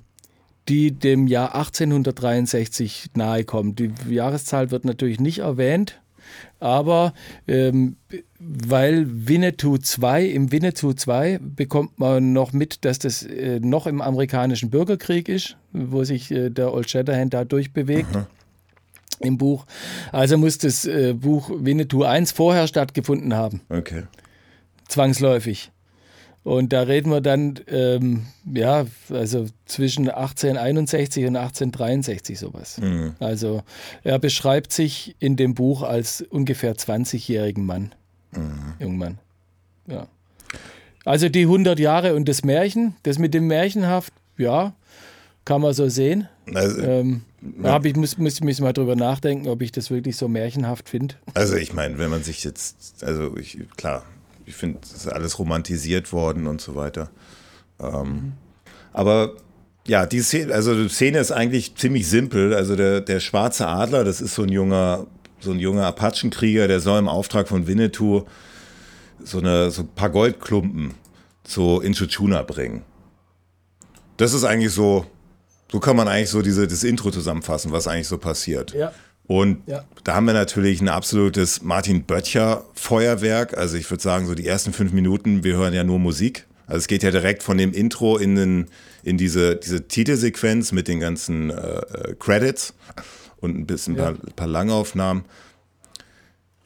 [0.69, 3.79] die dem Jahr 1863 nahe kommt.
[3.79, 5.99] Die Jahreszahl wird natürlich nicht erwähnt,
[6.59, 7.13] aber
[7.47, 7.95] ähm,
[8.39, 14.01] weil Winnetou 2, im Winnetou 2 bekommt man noch mit, dass das äh, noch im
[14.01, 18.15] amerikanischen Bürgerkrieg ist, wo sich äh, der Old Shatterhand da durchbewegt.
[18.15, 18.27] Aha.
[19.21, 19.65] Im Buch.
[20.13, 23.61] Also muss das äh, Buch Winnetou 1 vorher stattgefunden haben.
[23.67, 24.03] Okay.
[24.87, 25.71] Zwangsläufig.
[26.49, 32.79] Und da reden wir dann, ähm, ja, also zwischen 1861 und 1863 sowas.
[32.79, 33.13] Mhm.
[33.19, 33.61] Also
[34.03, 37.93] er beschreibt sich in dem Buch als ungefähr 20-jährigen Mann.
[38.31, 38.73] Mhm.
[38.79, 39.19] Jungmann.
[39.85, 40.07] Ja.
[41.05, 44.73] Also die 100 Jahre und das Märchen, das mit dem Märchenhaft, ja,
[45.45, 46.27] kann man so sehen.
[46.51, 47.21] Also, ähm,
[47.61, 47.75] ja.
[47.75, 51.13] Aber ich muss, muss, muss mal drüber nachdenken, ob ich das wirklich so märchenhaft finde.
[51.35, 54.03] Also ich meine, wenn man sich jetzt, also ich, klar,
[54.49, 57.11] ich finde, es ist alles romantisiert worden und so weiter.
[57.79, 58.33] Ähm, mhm.
[58.91, 59.33] Aber
[59.85, 62.55] ja, die Szene, also die Szene ist eigentlich ziemlich simpel.
[62.55, 65.05] Also der, der schwarze Adler, das ist so ein junger,
[65.39, 68.25] so ein junger Apachenkrieger, der soll im Auftrag von Winnetou
[69.23, 70.95] so, eine, so ein paar Goldklumpen
[71.43, 72.83] zu Inchuchuna bringen.
[74.17, 75.05] Das ist eigentlich so,
[75.71, 78.73] so kann man eigentlich so diese, das Intro zusammenfassen, was eigentlich so passiert.
[78.73, 78.93] Ja.
[79.29, 79.83] Und ja.
[80.05, 83.55] da haben wir natürlich ein absolutes Martin Böttcher Feuerwerk.
[83.55, 86.47] Also ich würde sagen, so die ersten fünf Minuten, wir hören ja nur Musik.
[86.65, 88.65] Also es geht ja direkt von dem Intro in, den,
[89.03, 92.73] in diese, diese Titelsequenz mit den ganzen äh, äh Credits
[93.39, 94.05] und ein bisschen ja.
[94.05, 95.25] paar, paar Langaufnahmen.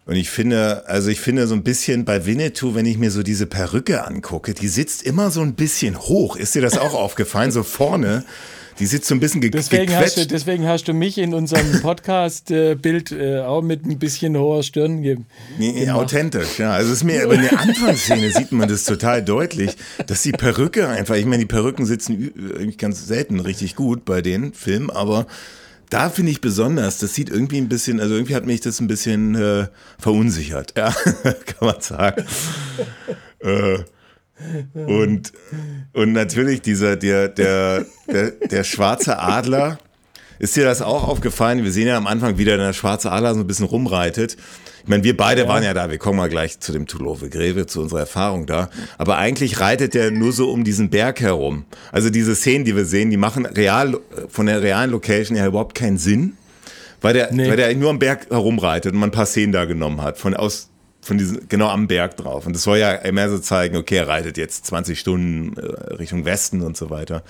[0.05, 3.23] Und ich finde, also ich finde so ein bisschen bei Winnetou, wenn ich mir so
[3.23, 6.37] diese Perücke angucke, die sitzt immer so ein bisschen hoch.
[6.37, 7.51] Ist dir das auch aufgefallen?
[7.51, 8.23] So vorne
[8.79, 10.05] die sitzt so ein bisschen ge deswegen gequetscht.
[10.05, 14.63] Hast du, deswegen hast du mich in unserem Podcast-Bild äh, auch mit ein bisschen hoher
[14.63, 15.17] Stirn ge
[15.57, 16.73] nee, Authentisch, ja.
[16.73, 19.75] Also es ist mir, aber in der Anfangsszene sieht man das total deutlich,
[20.07, 24.21] dass die Perücke einfach, ich meine, die Perücken sitzen irgendwie ganz selten richtig gut bei
[24.21, 25.27] den Filmen, aber
[25.89, 28.87] da finde ich besonders, das sieht irgendwie ein bisschen, also irgendwie hat mich das ein
[28.87, 29.67] bisschen äh,
[29.99, 30.91] verunsichert, ja,
[31.23, 32.25] kann man sagen.
[33.39, 33.79] äh,
[34.73, 35.33] und,
[35.93, 39.77] und natürlich dieser, der, der, der, der schwarze Adler.
[40.39, 41.63] Ist dir das auch aufgefallen?
[41.63, 44.35] Wir sehen ja am Anfang wieder, der schwarze Adler so ein bisschen rumreitet.
[44.83, 45.47] Ich meine, wir beide ja.
[45.47, 45.89] waren ja da.
[45.89, 48.69] Wir kommen mal gleich zu dem Tulove Greve, zu unserer Erfahrung da.
[48.97, 51.63] Aber eigentlich reitet der nur so um diesen Berg herum.
[51.93, 55.75] Also diese Szenen, die wir sehen, die machen real, von der realen Location ja überhaupt
[55.75, 56.35] keinen Sinn.
[56.99, 57.47] Weil der, nee.
[57.47, 60.17] weil der nur am Berg herumreitet und man ein paar Szenen da genommen hat.
[60.17, 60.69] Von aus,
[61.03, 62.47] von diesem, genau am Berg drauf.
[62.47, 66.25] Und das soll ja mehr so zeigen, okay, er reitet jetzt 20 Stunden äh, Richtung
[66.25, 67.23] Westen und so weiter.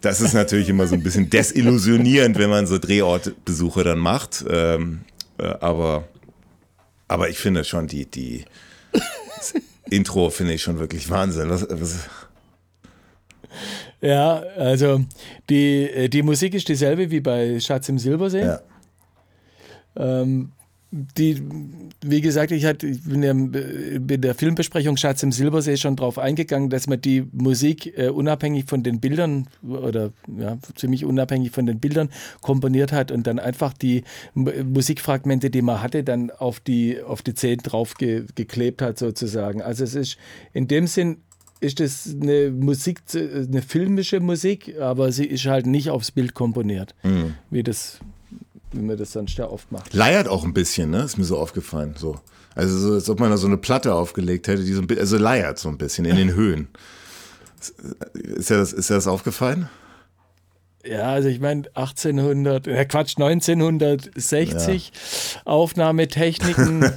[0.00, 4.44] Das ist natürlich immer so ein bisschen desillusionierend, wenn man so Drehortbesuche dann macht.
[4.50, 5.00] Ähm,
[5.38, 6.08] äh, aber,
[7.06, 8.44] aber ich finde schon, die, die
[9.90, 11.48] Intro finde ich schon wirklich Wahnsinn.
[11.48, 12.08] Was, was
[14.00, 15.04] ja, also
[15.48, 18.42] die, äh, die Musik ist dieselbe wie bei Schatz im Silbersee.
[18.42, 18.60] Ja.
[19.96, 20.52] Ähm,
[20.92, 21.40] die,
[22.02, 26.18] wie gesagt, ich, hatte, ich bin ja in der Filmbesprechung Schatz im Silbersee schon darauf
[26.18, 31.66] eingegangen, dass man die Musik äh, unabhängig von den Bildern oder ja, ziemlich unabhängig von
[31.66, 32.08] den Bildern
[32.40, 34.02] komponiert hat und dann einfach die
[34.34, 39.62] Musikfragmente, die man hatte, dann auf die, auf die Zehen drauf ge, geklebt hat sozusagen.
[39.62, 40.18] Also es ist
[40.52, 41.18] in dem Sinn
[41.60, 46.94] ist es eine Musik, eine filmische Musik, aber sie ist halt nicht aufs Bild komponiert,
[47.02, 47.34] mhm.
[47.50, 48.00] wie das
[48.72, 49.92] wie man das sonst ja oft macht.
[49.94, 51.02] Leiert auch ein bisschen, ne?
[51.02, 51.94] Ist mir so aufgefallen.
[51.96, 52.20] So.
[52.54, 55.00] Also so, als ob man da so eine Platte aufgelegt hätte, die so ein bisschen,
[55.00, 56.68] also leiert so ein bisschen in den Höhen.
[58.14, 59.68] Ist dir das, ist dir das aufgefallen?
[60.84, 64.92] Ja, also ich meine 1800, äh Quatsch, 1960
[65.34, 65.42] ja.
[65.44, 66.90] Aufnahmetechniken.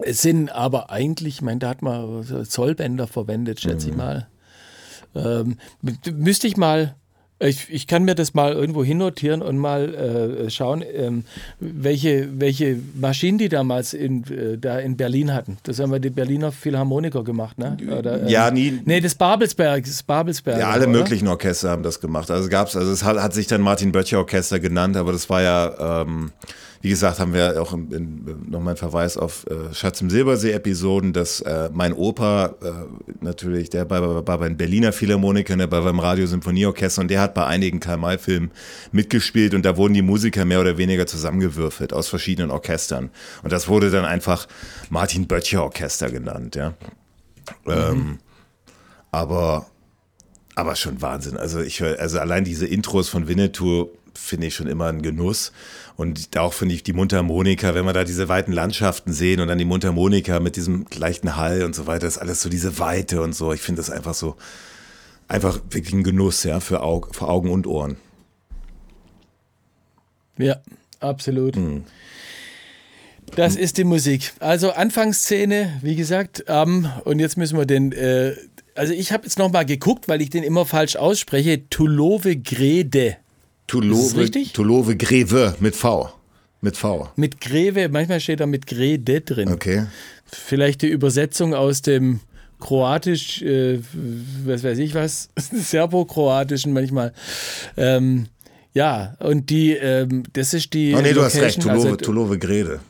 [0.00, 3.92] Es sind aber eigentlich, ich meine, da hat man Zollbänder verwendet, schätze mhm.
[3.92, 4.28] ich mal.
[5.14, 5.56] Ähm,
[6.12, 6.94] müsste ich mal
[7.40, 11.24] ich, ich kann mir das mal irgendwo hinnotieren und mal äh, schauen, ähm,
[11.58, 15.56] welche, welche Maschinen die damals in, äh, da in Berlin hatten.
[15.62, 17.78] Das haben wir die Berliner Philharmoniker gemacht, ne?
[17.98, 18.80] Oder, äh, ja, nie.
[18.84, 19.84] Nee, das Babelsberg.
[19.84, 20.98] Das Babelsberg ja, alle oder?
[20.98, 22.30] möglichen Orchester haben das gemacht.
[22.30, 25.42] Also gab's, also es hat, hat sich dann Martin Böttcher Orchester genannt, aber das war
[25.42, 26.02] ja.
[26.02, 26.32] Ähm,
[26.82, 31.12] wie gesagt, haben wir auch in, in, nochmal einen Verweis auf äh, Schatz im Silbersee-Episoden,
[31.12, 32.70] dass äh, mein Opa äh,
[33.20, 37.34] natürlich, der war, war, war beim Berliner Philharmoniker, der war beim Radio-Symphonieorchester und der hat
[37.34, 38.50] bei einigen Karl-May-Filmen
[38.92, 43.10] mitgespielt und da wurden die Musiker mehr oder weniger zusammengewürfelt aus verschiedenen Orchestern.
[43.42, 44.48] Und das wurde dann einfach
[44.88, 46.74] Martin Böttcher Orchester genannt, ja.
[47.66, 47.72] Mhm.
[47.72, 48.18] Ähm,
[49.10, 49.66] aber
[50.54, 51.36] aber schon Wahnsinn.
[51.36, 55.52] Also ich höre, also allein diese Intros von Winnetou finde ich schon immer ein Genuss.
[56.00, 59.58] Und auch finde ich die Mundharmonika, wenn wir da diese weiten Landschaften sehen und dann
[59.58, 63.34] die Mundharmonika mit diesem leichten Hall und so weiter, ist alles so diese Weite und
[63.34, 63.52] so.
[63.52, 64.36] Ich finde das einfach so,
[65.28, 67.98] einfach wirklich ein Genuss, ja, für, Aug, für Augen und Ohren.
[70.38, 70.62] Ja,
[71.00, 71.56] absolut.
[71.56, 71.84] Mhm.
[73.36, 74.32] Das ist die Musik.
[74.38, 78.36] Also Anfangsszene, wie gesagt, ähm, und jetzt müssen wir den, äh,
[78.74, 83.18] also ich habe jetzt nochmal geguckt, weil ich den immer falsch ausspreche, Tulove Grede
[83.70, 86.10] Tulove, Tulove Greve mit V.
[86.60, 87.08] Mit V.
[87.14, 89.48] Mit Greve, manchmal steht da mit Grede drin.
[89.48, 89.86] Okay.
[90.26, 92.18] Vielleicht die Übersetzung aus dem
[92.58, 93.78] Kroatisch, äh,
[94.44, 97.12] was weiß ich was, Serbo-Kroatischen manchmal.
[97.76, 98.26] Ähm,
[98.74, 100.92] ja, und die, ähm, das ist die.
[100.94, 102.80] Oh nee, du Location, hast recht, Tulove, also, Tulove Grede.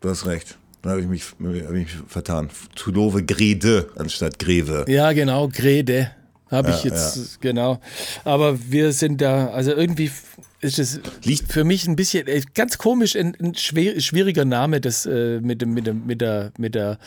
[0.00, 0.58] Du hast recht.
[0.82, 2.50] Da habe ich, mich, hab ich mich vertan.
[2.74, 4.84] Tulove Grede anstatt Greve.
[4.88, 6.10] Ja, genau, Grede.
[6.50, 7.22] Habe ja, ich jetzt, ja.
[7.40, 7.80] genau.
[8.24, 10.10] Aber wir sind da, also irgendwie
[10.64, 11.00] ist es
[11.48, 15.60] für mich ein bisschen äh, ganz komisch, ein, ein schwer, schwieriger Name das, äh, mit,
[15.60, 16.98] dem, mit, dem, mit, der, mit, der,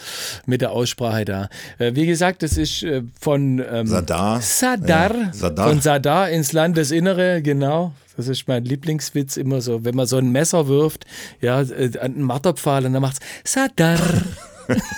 [0.46, 1.50] mit der Aussprache da.
[1.80, 4.42] Äh, wie gesagt, das ist äh, von ähm, Sadar.
[4.42, 5.70] Sadar, ja, Sadar.
[5.70, 7.94] Von Sadar ins Landesinnere, genau.
[8.16, 11.06] Das ist mein Lieblingswitz immer so, wenn man so ein Messer wirft,
[11.42, 14.00] ja, äh, an einen Marterpfahl und dann macht es Sadar.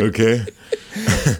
[0.00, 0.42] okay.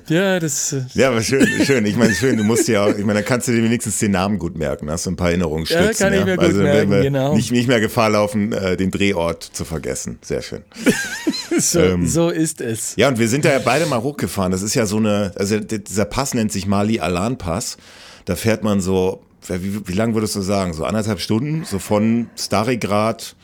[0.08, 0.74] Ja, das.
[0.94, 1.84] Ja, aber schön, schön.
[1.84, 4.12] Ich meine, schön, du musst ja auch, ich meine, da kannst du dir wenigstens den
[4.12, 5.86] Namen gut merken, hast du ein paar Erinnerungsstützen.
[5.86, 6.36] Ja, kann ich mir ja.
[6.36, 7.34] gut also, merken, genau.
[7.34, 10.18] Nicht, nicht mehr Gefahr laufen, äh, den Drehort zu vergessen.
[10.22, 10.62] Sehr schön.
[11.58, 12.94] so, ähm, so ist es.
[12.96, 14.52] Ja, und wir sind da ja beide mal hochgefahren.
[14.52, 17.76] Das ist ja so eine, also dieser Pass nennt sich Mali Alan Pass.
[18.24, 20.72] Da fährt man so, wie, wie lang würdest du sagen?
[20.74, 23.36] So anderthalb Stunden, so von Starigrad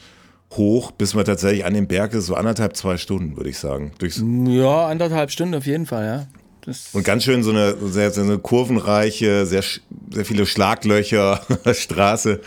[0.56, 3.92] hoch, bis man tatsächlich an den Berg ist, so anderthalb, zwei Stunden, würde ich sagen.
[3.98, 6.26] Durchs ja, anderthalb Stunden auf jeden Fall, ja.
[6.64, 9.62] Das und ganz schön so eine sehr, sehr eine kurvenreiche, sehr,
[10.10, 11.40] sehr viele Schlaglöcher
[11.72, 12.40] Straße.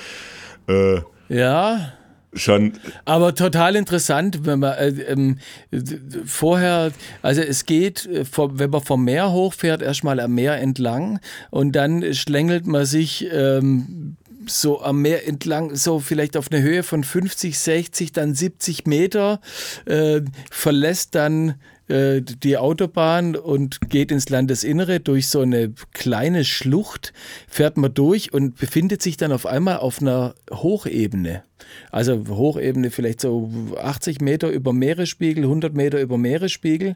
[0.67, 1.93] Äh, ja.
[2.33, 2.73] Schon.
[3.05, 5.39] Aber total interessant, wenn man äh, ähm,
[6.25, 6.91] vorher,
[7.21, 11.19] also es geht, äh, wenn man vom Meer hochfährt, erstmal am Meer entlang
[11.51, 14.17] und dann schlängelt man sich ähm,
[14.47, 19.39] so am Meer entlang, so vielleicht auf eine Höhe von 50, 60, dann 70 Meter,
[19.85, 21.55] äh, verlässt dann
[21.87, 27.13] äh, die Autobahn und geht ins Landesinnere durch so eine kleine Schlucht,
[27.47, 31.43] fährt man durch und befindet sich dann auf einmal auf einer Hochebene.
[31.91, 33.49] Also Hochebene vielleicht so
[33.81, 36.95] 80 Meter über Meeresspiegel, 100 Meter über Meeresspiegel.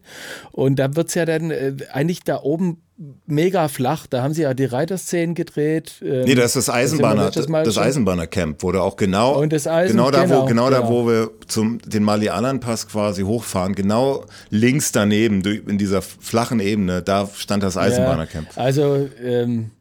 [0.52, 2.82] Und da wird es ja dann äh, eigentlich da oben
[3.26, 4.08] mega flach.
[4.08, 5.93] Da haben sie ja die Reiterszenen gedreht.
[6.02, 9.97] Ähm, nee, das ist das Eisenbahner, das, das Eisenbahnercamp, wurde auch genau, und das Eisen,
[9.97, 14.26] genau da, genau, wo, genau, genau, da, wo wir zum den Mali-Anan-Pass quasi hochfahren, genau
[14.49, 18.49] links daneben, in dieser flachen Ebene, da stand das Eisenbahnercamp.
[18.56, 19.72] Ja, also ähm,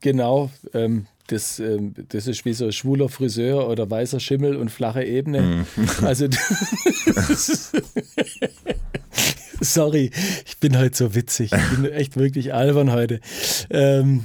[0.00, 5.04] genau, ähm, das, ähm, das ist wie so schwuler Friseur oder weißer Schimmel und flache
[5.04, 5.40] Ebene.
[5.40, 5.66] Mhm.
[6.04, 6.26] Also
[9.62, 10.10] sorry,
[10.46, 11.52] ich bin heute so witzig.
[11.52, 13.20] Ich bin echt wirklich albern heute.
[13.70, 14.24] Ähm,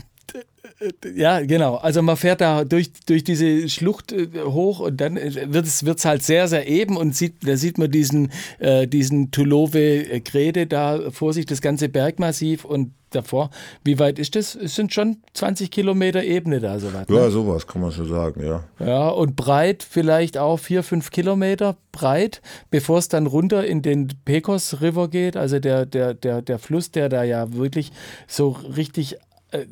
[1.16, 1.76] ja, genau.
[1.76, 6.06] Also man fährt da durch, durch diese Schlucht äh, hoch und dann wird es wird's
[6.06, 11.34] halt sehr, sehr eben und sieht, da sieht man diesen, äh, diesen Tulove-Grede da vor
[11.34, 13.50] sich, das ganze Bergmassiv und davor.
[13.84, 14.56] Wie weit ist das?
[14.56, 17.10] Es sind schon 20 Kilometer Ebene da, soweit.
[17.10, 17.16] Ne?
[17.16, 18.64] Ja, sowas kann man schon sagen, ja.
[18.80, 24.10] Ja, und breit vielleicht auch 4, 5 Kilometer breit, bevor es dann runter in den
[24.26, 27.92] Pecos River geht, also der, der, der, der Fluss, der da ja wirklich
[28.28, 29.18] so richtig
[29.52, 29.66] äh,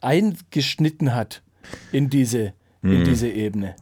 [0.00, 1.42] eingeschnitten hat
[1.92, 2.52] in diese,
[2.82, 3.04] in mhm.
[3.04, 3.74] diese Ebene.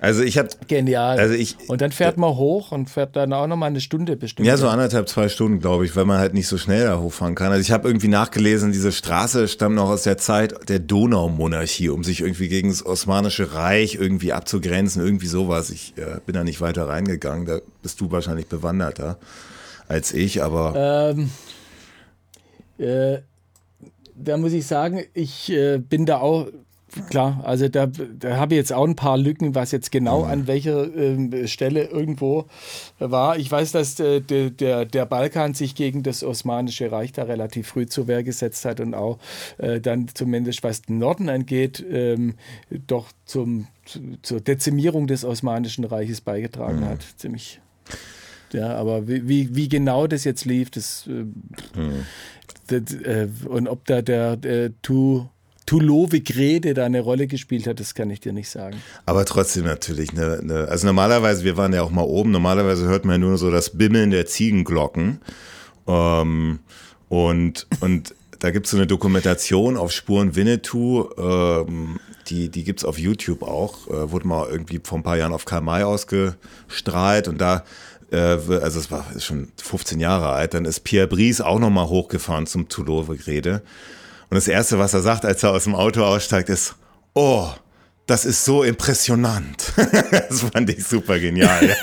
[0.00, 1.18] Also ich habe genial.
[1.18, 4.16] Also ich, und dann fährt man hoch und fährt dann auch noch mal eine Stunde
[4.16, 4.46] bestimmt.
[4.46, 7.34] Ja, so anderthalb, zwei Stunden, glaube ich, weil man halt nicht so schnell da hochfahren
[7.34, 7.52] kann.
[7.52, 12.04] Also ich habe irgendwie nachgelesen, diese Straße stammt noch aus der Zeit der Donaumonarchie, um
[12.04, 15.70] sich irgendwie gegen das Osmanische Reich irgendwie abzugrenzen, irgendwie sowas.
[15.70, 17.46] Ich äh, bin da nicht weiter reingegangen.
[17.46, 19.18] Da bist du wahrscheinlich bewanderter
[19.88, 21.14] als ich, aber.
[21.16, 21.30] Ähm,
[22.78, 23.20] äh,
[24.14, 26.48] da muss ich sagen, ich äh, bin da auch
[27.08, 30.46] klar, also da, da habe ich jetzt auch ein paar Lücken, was jetzt genau an
[30.46, 32.46] welcher äh, Stelle irgendwo
[32.98, 33.38] war.
[33.38, 37.68] Ich weiß, dass äh, de, der, der Balkan sich gegen das Osmanische Reich da relativ
[37.68, 39.18] früh zur Wehr gesetzt hat und auch
[39.58, 42.34] äh, dann zumindest was den Norden angeht, ähm,
[42.86, 46.86] doch zum, zu, zur Dezimierung des Osmanischen Reiches beigetragen mhm.
[46.86, 47.00] hat.
[47.16, 47.60] Ziemlich.
[48.52, 52.06] Ja, aber wie, wie, genau das jetzt lief, das, mhm.
[52.66, 55.26] das äh, und ob da der, der Tu
[55.66, 58.82] Tulowik-Rede da eine Rolle gespielt hat, das kann ich dir nicht sagen.
[59.06, 60.12] Aber trotzdem natürlich.
[60.12, 63.38] Ne, ne, also normalerweise, wir waren ja auch mal oben, normalerweise hört man ja nur
[63.38, 65.20] so das Bimmeln der Ziegenglocken.
[65.86, 66.60] Ähm,
[67.08, 72.80] und, und da gibt es so eine Dokumentation auf Spuren Winnetou, ähm, die, die gibt
[72.80, 75.82] es auf YouTube auch, äh, wurde mal irgendwie vor ein paar Jahren auf Karl May
[75.82, 77.64] ausgestrahlt und da
[78.10, 82.46] äh, also es war schon 15 Jahre alt, dann ist Pierre Brice auch nochmal hochgefahren
[82.46, 83.62] zum Tulowik-Rede.
[84.30, 86.76] Und das Erste, was er sagt, als er aus dem Auto aussteigt, ist,
[87.14, 87.48] oh,
[88.06, 89.72] das ist so impressionant.
[90.10, 91.76] das fand ich super genial.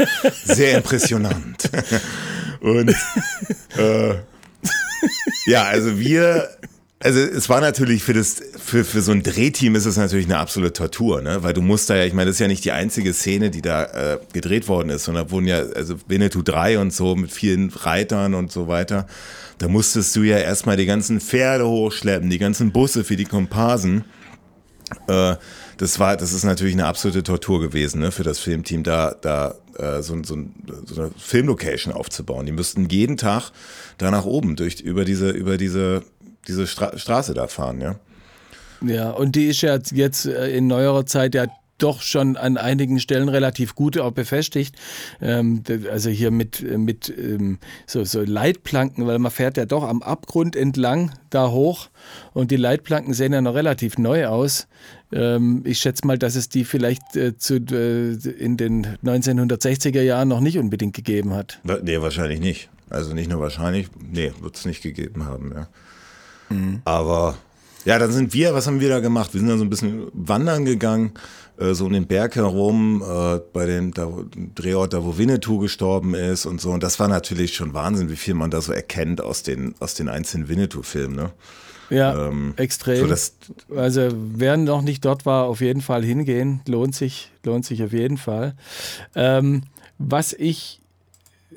[0.44, 1.70] Sehr impressionant.
[2.62, 2.96] Und
[3.78, 4.16] äh,
[5.46, 6.50] ja, also wir,
[7.00, 10.38] also es war natürlich für das, für, für so ein Drehteam ist es natürlich eine
[10.38, 11.44] absolute Tortur, ne?
[11.44, 13.62] Weil du musst da ja, ich meine, das ist ja nicht die einzige Szene, die
[13.62, 17.32] da äh, gedreht worden ist, sondern da wurden ja, also Winnetou 3 und so mit
[17.32, 19.06] vielen Reitern und so weiter.
[19.58, 24.06] Da musstest du ja erstmal die ganzen Pferde hochschleppen, die ganzen Busse für die Komparsen.
[25.08, 25.36] Äh,
[25.78, 29.56] das war, das ist natürlich eine absolute Tortur gewesen, ne, für das Filmteam, da, da
[29.78, 30.38] äh, so, so,
[30.86, 32.46] so eine Filmlocation aufzubauen.
[32.46, 33.52] Die müssten jeden Tag
[33.98, 36.04] da nach oben durch über diese, über diese,
[36.48, 38.00] diese Stra Straße da fahren, ja.
[38.86, 41.48] Ja, und die ist ja jetzt äh, in neuerer Zeit ja
[41.78, 44.76] doch schon an einigen Stellen relativ gut auch befestigt.
[45.22, 50.02] Ähm, also hier mit, mit ähm, so, so Leitplanken, weil man fährt ja doch am
[50.02, 51.90] Abgrund entlang da hoch
[52.34, 54.68] und die Leitplanken sehen ja noch relativ neu aus.
[55.12, 60.28] Ähm, ich schätze mal, dass es die vielleicht äh, zu, äh, in den 1960er Jahren
[60.28, 61.60] noch nicht unbedingt gegeben hat.
[61.64, 62.70] Nee, wahrscheinlich nicht.
[62.90, 65.68] Also nicht nur wahrscheinlich, nee, wird es nicht gegeben haben, ja.
[66.50, 66.82] Mhm.
[66.86, 67.38] Aber
[67.86, 69.34] ja, dann sind wir, was haben wir da gemacht?
[69.34, 71.12] Wir sind dann so ein bisschen wandern gegangen
[71.58, 74.10] äh, so um den Berg herum, äh, bei dem da,
[74.56, 76.72] Drehort, da wo Winnetou gestorben ist und so.
[76.72, 79.94] Und das war natürlich schon Wahnsinn, wie viel man da so erkennt aus den, aus
[79.94, 81.32] den einzelnen Winnetou-Filmen, ne?
[81.90, 83.08] Ja, ähm, extrem.
[83.08, 86.62] So also wer noch nicht dort war, auf jeden Fall hingehen.
[86.68, 88.56] Lohnt sich, lohnt sich auf jeden Fall.
[89.16, 89.64] Ähm,
[89.98, 90.82] was ich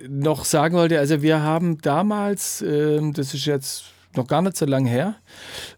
[0.09, 3.85] noch sagen wollte, also wir haben damals, ähm, das ist jetzt
[4.15, 5.17] noch gar nicht so lange her,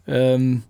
[0.07, 0.63] ähm,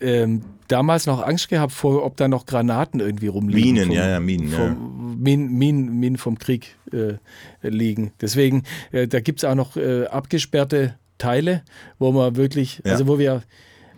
[0.00, 3.74] ähm, damals noch Angst gehabt vor, ob da noch Granaten irgendwie rumliegen.
[3.74, 4.48] Minen, vom, ja, ja, Minen.
[4.48, 4.76] Vom, ja.
[5.18, 7.14] Minen, Minen, Minen vom Krieg äh,
[7.62, 8.12] liegen.
[8.20, 11.62] Deswegen, äh, da gibt es auch noch äh, abgesperrte Teile,
[11.98, 12.92] wo man wirklich, ja.
[12.92, 13.42] also wo wir,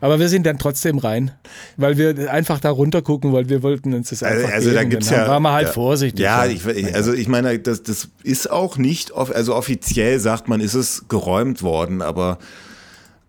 [0.01, 1.33] aber wir sind dann trotzdem rein,
[1.77, 4.85] weil wir einfach da runter gucken, weil wir wollten uns das einfach Also, also da
[4.85, 6.21] gibt's ja, waren wir halt ja, vorsichtig.
[6.21, 6.65] Ja, ich,
[6.95, 11.63] also ich meine, das, das ist auch nicht, also offiziell sagt man, ist es geräumt
[11.63, 12.39] worden, aber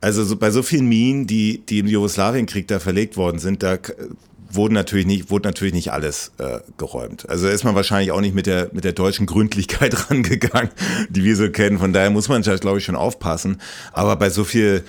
[0.02, 3.78] also so, bei so vielen Minen, die, die im Jugoslawienkrieg da verlegt worden sind, da
[4.52, 7.30] wurden natürlich nicht, wurde natürlich nicht alles äh, geräumt.
[7.30, 10.72] Also ist man wahrscheinlich auch nicht mit der, mit der deutschen Gründlichkeit rangegangen,
[11.10, 11.80] die wir so kennen.
[11.80, 13.62] Von daher muss man, glaube ich, schon aufpassen.
[13.94, 14.84] Aber bei so viel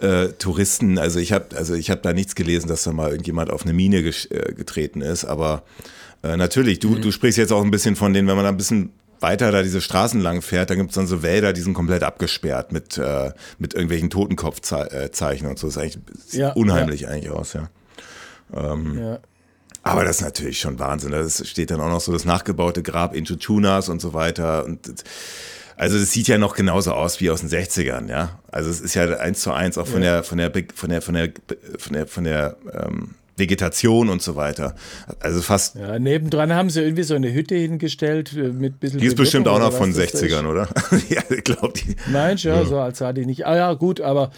[0.00, 3.50] äh, Touristen, also ich habe also ich hab da nichts gelesen, dass da mal irgendjemand
[3.50, 5.24] auf eine Mine äh, getreten ist.
[5.24, 5.62] Aber
[6.22, 7.02] äh, natürlich, du, mhm.
[7.02, 8.90] du sprichst jetzt auch ein bisschen von denen, wenn man da ein bisschen
[9.20, 12.02] weiter da diese Straßen lang fährt, da gibt es dann so Wälder, die sind komplett
[12.02, 15.66] abgesperrt mit, äh, mit irgendwelchen Totenkopfzeichen und so.
[15.66, 17.08] Das ist eigentlich ja, unheimlich ja.
[17.08, 17.68] eigentlich aus, ja.
[18.54, 19.18] Ähm, ja.
[19.82, 21.12] Aber das ist natürlich schon Wahnsinn.
[21.12, 24.64] Da steht dann auch noch so das nachgebaute Grab Inchuchunas und so weiter.
[24.64, 24.80] Und
[25.76, 28.40] also es sieht ja noch genauso aus wie aus den 60ern, ja.
[28.50, 31.14] Also es ist ja eins zu eins auch von der von der von der von
[31.14, 31.32] der
[31.78, 34.74] von der von der ähm, Vegetation und so weiter.
[35.20, 35.76] Also fast.
[35.76, 39.00] Ja, nebendran haben sie irgendwie so eine Hütte hingestellt äh, mit bisschen.
[39.00, 40.68] Die ist bestimmt auch noch von 60ern, oder?
[41.08, 41.96] ja, ich glaube die.
[42.10, 43.46] Nein, ja, ja, so als sah die nicht.
[43.46, 44.30] Ah ja, gut, aber,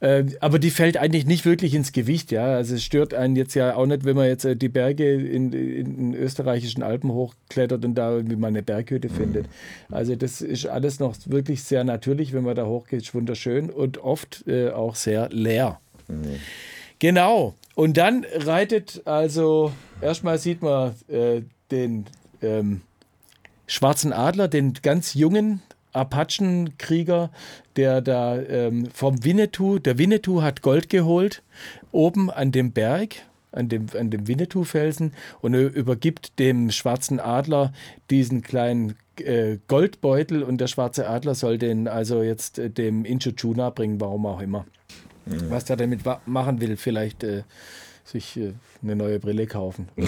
[0.00, 2.46] äh, aber die fällt eigentlich nicht wirklich ins Gewicht, ja.
[2.46, 5.52] Also es stört einen jetzt ja auch nicht, wenn man jetzt äh, die Berge in,
[5.52, 9.14] in, in österreichischen Alpen hochklettert und da irgendwie mal eine Berghütte mhm.
[9.14, 9.46] findet.
[9.90, 13.98] Also das ist alles noch wirklich sehr natürlich, wenn man da hochgeht, ist wunderschön und
[13.98, 15.78] oft äh, auch sehr leer.
[16.08, 16.40] Mhm.
[16.98, 17.54] Genau.
[17.76, 19.70] Und dann reitet also,
[20.00, 22.06] erstmal sieht man äh, den
[22.40, 22.80] ähm,
[23.66, 25.60] schwarzen Adler, den ganz jungen
[25.92, 27.30] Apachenkrieger,
[27.76, 31.42] der da ähm, vom Winnetou, der Winnetou hat Gold geholt,
[31.92, 33.16] oben an dem Berg,
[33.52, 35.12] an dem, an dem Winnetou-Felsen
[35.42, 37.74] und er übergibt dem schwarzen Adler
[38.08, 43.68] diesen kleinen äh, Goldbeutel und der schwarze Adler soll den also jetzt äh, dem Inchuchuna
[43.68, 44.64] bringen, warum auch immer.
[45.26, 45.50] Mhm.
[45.50, 47.42] Was der damit machen will, vielleicht äh,
[48.06, 48.52] sich äh,
[48.82, 50.04] eine neue Brille kaufen, äh,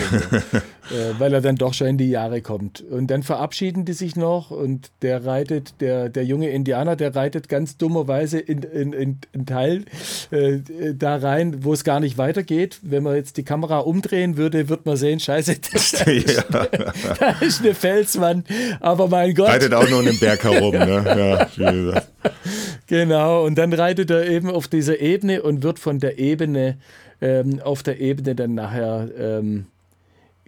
[1.18, 2.80] weil er dann doch schon in die Jahre kommt.
[2.80, 7.48] Und dann verabschieden die sich noch und der reitet, der, der junge Indianer, der reitet
[7.48, 9.84] ganz dummerweise in, in, in, in Teil
[10.30, 10.58] äh,
[10.94, 12.78] da rein, wo es gar nicht weitergeht.
[12.82, 16.46] Wenn man jetzt die Kamera umdrehen würde, wird man sehen, scheiße, da, ist,
[17.20, 18.46] da ist eine Felswand,
[18.80, 19.48] aber mein Gott.
[19.48, 21.48] Reitet auch nur in den Berg herum, ne?
[21.56, 22.02] Ja,
[22.86, 26.76] genau, und dann reitet er eben auf dieser Ebene und wird von der Ebene
[27.20, 29.66] ähm, auf der Ebene dann nachher ähm,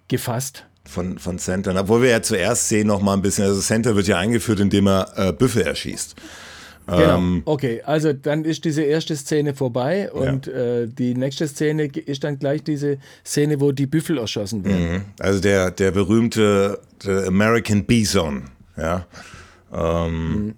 [0.09, 0.66] gefasst.
[0.85, 1.79] Von, von Center.
[1.79, 4.89] Obwohl wir ja zuerst sehen noch mal ein bisschen, also Center wird ja eingeführt, indem
[4.89, 6.16] er äh, Büffel erschießt.
[6.87, 7.18] Genau.
[7.18, 10.53] Ähm, okay, also dann ist diese erste Szene vorbei und ja.
[10.53, 14.93] äh, die nächste Szene ist dann gleich diese Szene, wo die Büffel erschossen werden.
[14.93, 15.03] Mhm.
[15.21, 18.45] Also der, der berühmte der American Bison,
[18.77, 19.07] ja.
[19.73, 20.55] Ähm, mhm.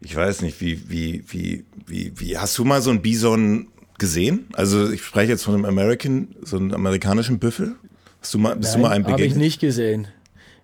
[0.00, 3.68] Ich weiß nicht, wie, wie, wie, wie, wie, hast du mal so einen Bison
[3.98, 4.46] gesehen?
[4.54, 7.76] Also ich spreche jetzt von einem American, so einem amerikanischen Büffel.
[8.20, 9.30] Hast du mal, bist Nein, du mal einen begegnet?
[9.30, 10.08] Habe ich nicht gesehen.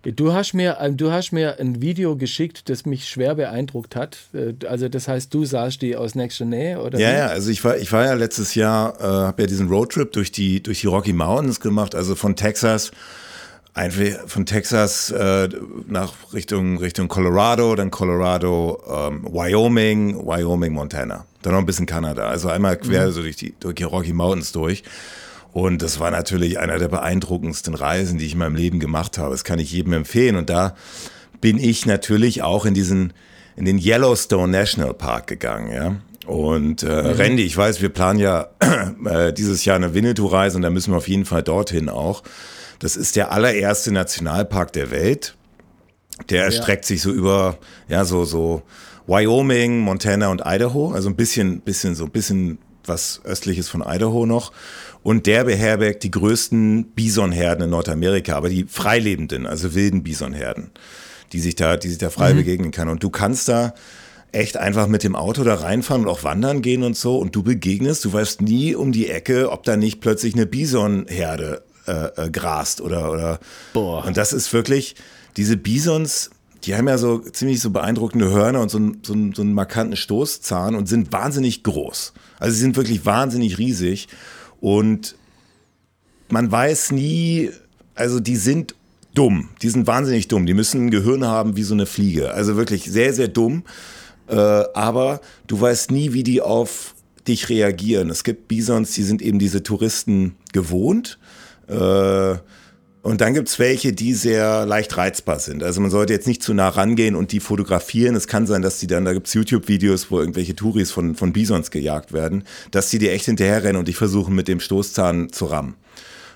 [0.04, 4.18] Du hast, mir, du hast mir ein Video geschickt, das mich schwer beeindruckt hat.
[4.34, 6.98] Äh, also das heißt, du sahst die aus nächster Nähe, oder?
[6.98, 7.12] Ja, wie?
[7.14, 10.30] ja, also ich war, ich war ja letztes Jahr, äh, habe ja diesen Roadtrip durch
[10.30, 12.90] die, durch die Rocky Mountains gemacht, also von Texas
[13.74, 15.48] einfach von Texas äh,
[15.88, 21.26] nach Richtung, Richtung Colorado, dann Colorado, ähm, Wyoming, Wyoming, Montana.
[21.42, 22.28] Dann noch ein bisschen Kanada.
[22.28, 23.12] Also einmal quer mhm.
[23.12, 24.84] so durch die, durch die Rocky Mountains durch.
[25.52, 29.32] Und das war natürlich einer der beeindruckendsten Reisen, die ich in meinem Leben gemacht habe.
[29.32, 30.36] Das kann ich jedem empfehlen.
[30.36, 30.74] Und da
[31.40, 33.12] bin ich natürlich auch in diesen,
[33.56, 35.96] in den Yellowstone National Park gegangen, ja.
[36.26, 37.20] Und äh, mhm.
[37.20, 38.48] Randy, ich weiß, wir planen ja
[39.04, 42.22] äh, dieses Jahr eine Winnetou-Reise und da müssen wir auf jeden Fall dorthin auch.
[42.78, 45.36] Das ist der allererste Nationalpark der Welt.
[46.30, 46.88] Der erstreckt ja.
[46.88, 47.58] sich so über,
[47.88, 48.62] ja, so, so
[49.06, 50.92] Wyoming, Montana und Idaho.
[50.92, 54.52] Also ein bisschen, bisschen, so ein bisschen was östliches von Idaho noch.
[55.02, 60.70] Und der beherbergt die größten Bisonherden in Nordamerika, aber die freilebenden, also wilden Bisonherden,
[61.32, 62.38] die sich da, die sich da frei mhm.
[62.38, 62.88] begegnen kann.
[62.88, 63.74] Und du kannst da
[64.32, 67.18] echt einfach mit dem Auto da reinfahren und auch wandern gehen und so.
[67.18, 71.62] Und du begegnest, du weißt nie um die Ecke, ob da nicht plötzlich eine Bisonherde
[71.86, 73.40] äh, äh, grast oder, oder.
[73.72, 74.04] Boah.
[74.04, 74.94] Und das ist wirklich,
[75.36, 76.30] diese Bisons,
[76.64, 79.52] die haben ja so ziemlich so beeindruckende Hörner und so, einen, so, einen, so einen
[79.52, 82.14] markanten Stoßzahn und sind wahnsinnig groß.
[82.38, 84.08] Also sie sind wirklich wahnsinnig riesig
[84.60, 85.16] und
[86.30, 87.50] man weiß nie,
[87.94, 88.74] also die sind
[89.14, 92.32] dumm, die sind wahnsinnig dumm, die müssen ein Gehirn haben wie so eine Fliege.
[92.32, 93.64] Also wirklich sehr, sehr dumm.
[94.26, 96.94] Äh, aber du weißt nie, wie die auf
[97.28, 98.10] dich reagieren.
[98.10, 101.18] Es gibt Bisons, die sind eben diese Touristen gewohnt
[101.68, 102.38] äh,
[103.04, 105.62] und dann gibt's welche, die sehr leicht reizbar sind.
[105.62, 108.16] Also man sollte jetzt nicht zu nah rangehen und die fotografieren.
[108.16, 111.70] Es kann sein, dass die dann, da gibt's YouTube-Videos, wo irgendwelche Touris von, von Bisons
[111.70, 115.74] gejagt werden, dass die dir echt hinterherrennen und dich versuchen mit dem Stoßzahn zu rammen.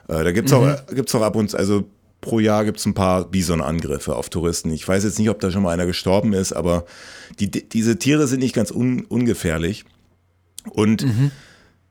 [0.09, 0.59] Äh, da gibt's mhm.
[0.59, 1.85] auch, gibt's auch ab und zu, also
[2.21, 4.71] pro Jahr gibt's ein paar Bison-Angriffe auf Touristen.
[4.71, 6.85] Ich weiß jetzt nicht, ob da schon mal einer gestorben ist, aber
[7.39, 9.87] die, diese Tiere sind nicht ganz un, ungefährlich.
[10.69, 11.31] Und mhm.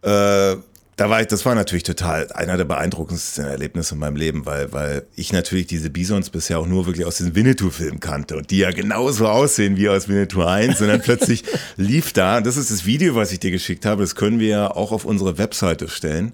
[0.03, 0.57] äh,
[0.97, 4.73] da war ich, das war natürlich total einer der beeindruckendsten Erlebnisse in meinem Leben, weil,
[4.73, 8.57] weil ich natürlich diese Bisons bisher auch nur wirklich aus den Winnetou-Filmen kannte und die
[8.57, 11.43] ja genauso aussehen wie aus Winnetou 1 und dann plötzlich
[11.77, 14.71] lief da, das ist das Video, was ich dir geschickt habe, das können wir ja
[14.71, 16.33] auch auf unsere Webseite stellen.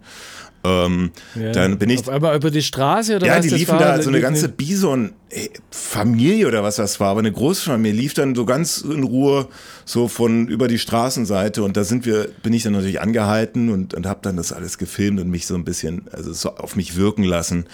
[0.66, 1.52] Ähm, ja.
[1.52, 2.00] Dann bin ich.
[2.00, 6.64] Auf einmal über die Straße oder ja, die liefen da, so eine ganze Bison-Familie oder
[6.64, 9.50] was das war, aber eine Großfamilie lief dann so ganz in Ruhe
[9.84, 13.94] so von über die Straßenseite und da sind wir, bin ich dann natürlich angehalten und,
[13.94, 16.96] und habe dann das alles gefilmt und mich so ein bisschen, also so auf mich
[16.96, 17.66] wirken lassen.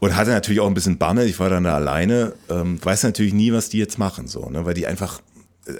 [0.00, 3.32] Und hatte natürlich auch ein bisschen Bammel, ich war dann da alleine, ähm, weiß natürlich
[3.32, 5.22] nie, was die jetzt machen, so, ne, weil die einfach,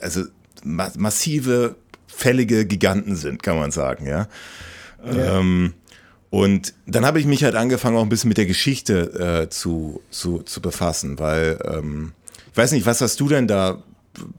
[0.01, 0.23] also
[0.63, 1.75] ma massive,
[2.07, 4.29] fällige Giganten sind, kann man sagen, ja.
[5.05, 5.41] ja.
[5.41, 5.75] Ähm,
[6.35, 10.03] und dann habe ich mich halt angefangen, auch ein bisschen mit der Geschichte äh, zu,
[10.11, 12.13] zu, zu befassen, weil ähm,
[12.51, 13.85] ich weiß nicht, was hast du denn da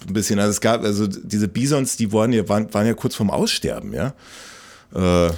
[0.06, 0.38] ein bisschen?
[0.40, 3.94] Also es gab, also diese Bisons, die waren ja, waren, waren ja kurz vorm Aussterben,
[3.94, 4.14] ja.
[4.94, 5.32] Äh,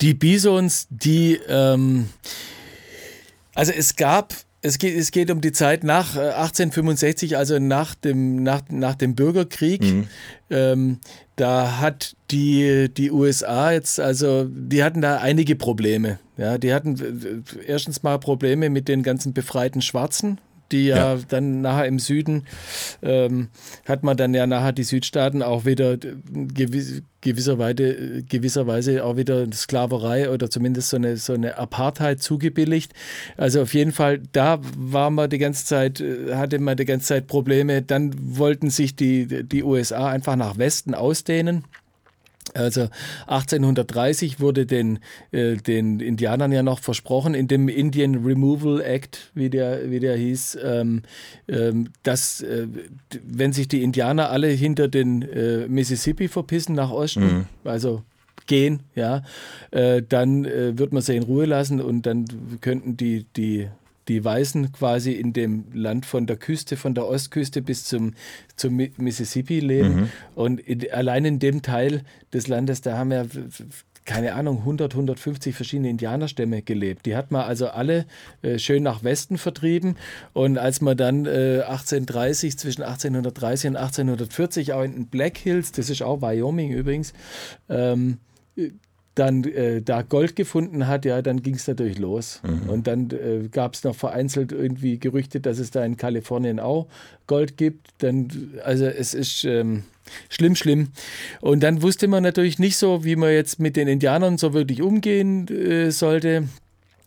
[0.00, 2.08] die Bisons, die, ähm,
[3.54, 4.32] also es gab
[4.64, 8.94] Es geht, es geht um die Zeit nach 1865, äh, also nach dem, nach, nach
[8.94, 9.82] dem Bürgerkrieg.
[9.82, 10.06] Mhm.
[10.48, 11.00] Ähm,
[11.36, 16.18] da hat die, die USA jetzt, also die hatten da einige Probleme.
[16.38, 20.40] Ja, die hatten äh, erstens mal Probleme mit den ganzen befreiten Schwarzen,
[20.72, 22.44] die ja, ja, dann nachher im Süden
[23.02, 23.48] ähm,
[23.86, 30.30] hat man dann ja nachher die Südstaaten auch wieder gewiss, gewisserweise, gewisserweise auch wieder Sklaverei
[30.30, 32.92] oder zumindest so eine, so eine Apartheid zugebilligt.
[33.36, 36.02] Also auf jeden Fall, da war man die ganze Zeit,
[36.32, 37.82] hatte man die ganze Zeit Probleme.
[37.82, 41.64] Dann wollten sich die, die USA einfach nach Westen ausdehnen.
[42.54, 42.88] Also
[43.26, 45.00] 1830 wurde den,
[45.32, 50.16] äh, den Indianern ja noch versprochen, in dem Indian Removal Act, wie der, wie der
[50.16, 51.02] hieß, ähm,
[51.48, 52.68] ähm, dass äh,
[53.26, 57.46] wenn sich die Indianer alle hinter den äh, Mississippi verpissen nach Osten, mhm.
[57.64, 58.02] also
[58.46, 59.22] gehen, ja,
[59.70, 62.26] äh, dann äh, wird man sie in Ruhe lassen und dann
[62.60, 63.68] könnten die, die
[64.08, 68.14] die Weißen quasi in dem Land von der Küste, von der Ostküste bis zum,
[68.56, 69.94] zum Mississippi leben.
[69.94, 70.08] Mhm.
[70.34, 72.02] Und in, allein in dem Teil
[72.32, 73.24] des Landes, da haben ja
[74.04, 77.06] keine Ahnung, 100, 150 verschiedene Indianerstämme gelebt.
[77.06, 78.04] Die hat man also alle
[78.42, 79.96] äh, schön nach Westen vertrieben.
[80.34, 85.72] Und als man dann äh, 1830, zwischen 1830 und 1840 auch in den Black Hills,
[85.72, 87.14] das ist auch Wyoming übrigens,
[87.70, 88.18] ähm,
[89.14, 92.40] dann äh, da Gold gefunden hat, ja, dann ging es natürlich los.
[92.42, 92.68] Mhm.
[92.68, 96.88] Und dann äh, gab es noch vereinzelt irgendwie Gerüchte, dass es da in Kalifornien auch
[97.26, 97.88] Gold gibt.
[97.98, 99.84] Dann, also es ist ähm,
[100.28, 100.88] schlimm, schlimm.
[101.40, 104.82] Und dann wusste man natürlich nicht so, wie man jetzt mit den Indianern so wirklich
[104.82, 106.48] umgehen äh, sollte.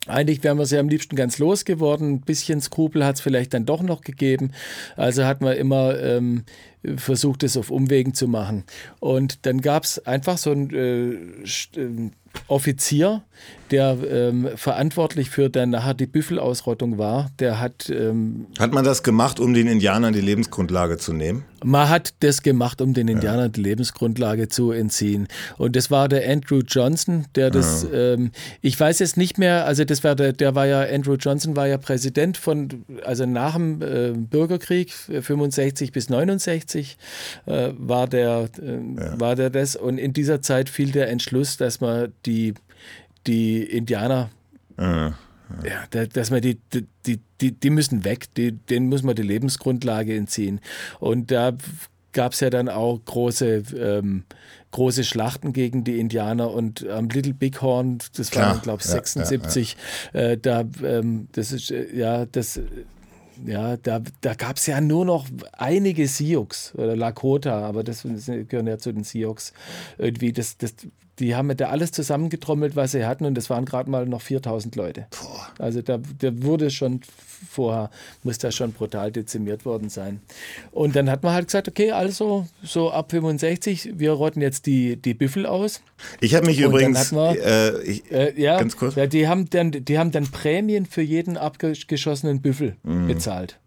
[0.08, 2.14] Eigentlich wären wir sie am liebsten ganz losgeworden.
[2.14, 4.52] Ein bisschen Skrupel hat es vielleicht dann doch noch gegeben.
[4.96, 6.44] Also hat man immer ähm,
[6.96, 8.64] versucht, es auf Umwegen zu machen.
[9.00, 11.18] Und dann gab es einfach so ein äh,
[11.80, 12.12] ähm,
[12.48, 13.24] Offizier,
[13.72, 17.90] der ähm, verantwortlich für dann nachher die Büffelausrottung war, der hat.
[17.90, 21.44] Ähm, hat man das gemacht, um den Indianern die Lebensgrundlage zu nehmen?
[21.64, 23.50] Man hat das gemacht, um den Indianern ja.
[23.50, 25.28] die Lebensgrundlage zu entziehen.
[25.58, 28.14] Und das war der Andrew Johnson, der das, ja.
[28.14, 31.56] ähm, ich weiß jetzt nicht mehr, also das war der, der war ja, Andrew Johnson
[31.56, 36.77] war ja Präsident von, also nach dem äh, Bürgerkrieg 65 bis 69
[37.46, 39.20] äh, war der, äh, ja.
[39.20, 39.76] war der das.
[39.76, 42.54] Und in dieser Zeit fiel der Entschluss, dass man die
[43.28, 44.30] die Indianer,
[44.78, 45.16] ja,
[45.64, 46.06] ja.
[46.08, 46.58] dass man die,
[47.06, 50.62] die, die, die müssen weg, die, denen muss man die Lebensgrundlage entziehen.
[51.00, 51.54] Und da
[52.14, 54.24] gab es ja dann auch große, ähm,
[54.72, 58.56] große Schlachten gegen die Indianer und am Little Bighorn, das Klar.
[58.56, 59.78] war, glaube ich, 76,
[60.14, 62.60] ja, ja, äh, da, ähm, das ist, äh, ja, das
[63.46, 68.26] ja, da, da gab es ja nur noch einige Sioux oder Lakota, aber das, das
[68.26, 69.36] gehören ja zu den Sioux.
[69.98, 70.76] Irgendwie, das, das,
[71.20, 74.76] die haben da alles zusammengetrommelt, was sie hatten, und das waren gerade mal noch 4000
[74.76, 75.08] Leute.
[75.12, 75.48] Boah.
[75.58, 77.02] Also da, da wurde schon
[77.50, 77.90] vorher,
[78.24, 80.22] muss da schon brutal dezimiert worden sein.
[80.72, 84.96] Und dann hat man halt gesagt, okay, also so ab 65, wir rotten jetzt die,
[84.96, 85.82] die Büffel aus.
[86.22, 88.96] Ich habe mich und übrigens, wir, äh, ich, äh, ja, ganz kurz.
[88.96, 93.08] Ja, die, haben dann, die haben dann Prämien für jeden abgeschossenen Büffel mhm.
[93.08, 93.60] bezahlt.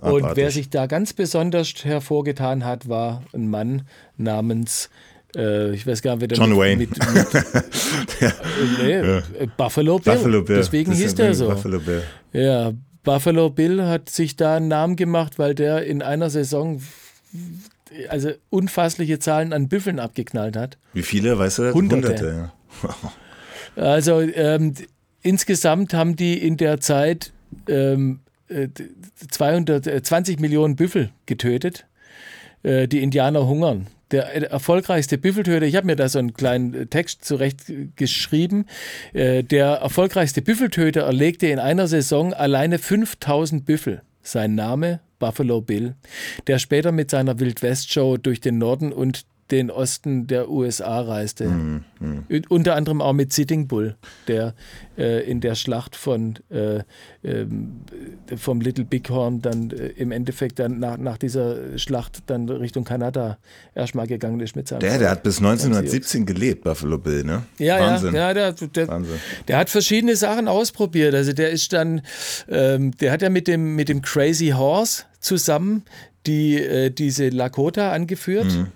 [0.00, 0.36] Und Abartig.
[0.36, 3.82] wer sich da ganz besonders hervorgetan hat, war ein Mann
[4.16, 4.90] namens
[5.34, 6.76] äh, ich weiß gar nicht, wer John mit, Wayne.
[6.76, 7.32] Mit, mit,
[8.20, 8.32] ja.
[8.82, 9.22] nee, ja.
[9.56, 10.14] Buffalo Bill.
[10.14, 10.56] Buffalo Bill.
[10.56, 11.48] Deswegen hieß der so.
[11.48, 12.02] Buffalo Bill.
[12.32, 12.72] Ja,
[13.02, 16.80] Buffalo Bill hat sich da einen Namen gemacht, weil der in einer Saison
[18.08, 20.78] also unfassliche Zahlen an Büffeln abgeknallt hat.
[20.92, 21.72] Wie viele, weißt du?
[21.72, 22.08] Hunderte.
[22.08, 22.50] Hunderte
[23.76, 23.82] ja.
[23.82, 24.74] also ähm,
[25.22, 27.32] insgesamt haben die in der Zeit
[27.68, 28.20] ähm,
[29.30, 31.86] 220 äh, Millionen Büffel getötet.
[32.62, 37.24] Äh, die Indianer hungern der erfolgreichste Büffeltöter, ich habe mir da so einen kleinen Text
[37.24, 37.64] zurecht
[37.96, 38.66] geschrieben,
[39.12, 44.02] äh, der erfolgreichste Büffeltöter erlegte in einer Saison alleine 5000 Büffel.
[44.22, 45.94] Sein Name Buffalo Bill,
[46.46, 51.44] der später mit seiner Wildwest-Show durch den Norden und den Osten der USA reiste.
[51.46, 52.40] Mhm, mh.
[52.48, 54.54] Unter anderem auch mit Sitting Bull, der
[54.98, 56.78] äh, in der Schlacht von äh,
[57.22, 57.46] äh,
[58.36, 63.38] vom Little Bighorn dann äh, im Endeffekt dann nach, nach dieser Schlacht dann Richtung Kanada
[63.74, 67.42] erstmal gegangen ist mit seinem Der, der hat bis 1917 gelebt, Buffalo Bill, ne?
[67.58, 68.14] Ja, Wahnsinn.
[68.14, 69.16] ja, ja der, der, Wahnsinn.
[69.46, 71.14] der hat verschiedene Sachen ausprobiert.
[71.14, 72.02] Also der ist dann,
[72.48, 75.84] ähm, der hat ja mit dem, mit dem Crazy Horse zusammen
[76.26, 78.46] die, äh, diese Lakota angeführt.
[78.46, 78.72] Mhm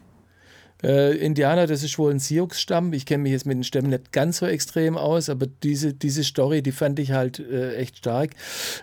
[0.83, 2.93] äh, Indianer, das ist wohl ein Sioux-Stamm.
[2.93, 6.25] Ich kenne mich jetzt mit den Stämmen nicht ganz so extrem aus, aber diese, diese
[6.25, 8.31] Story, die fand ich halt äh, echt stark,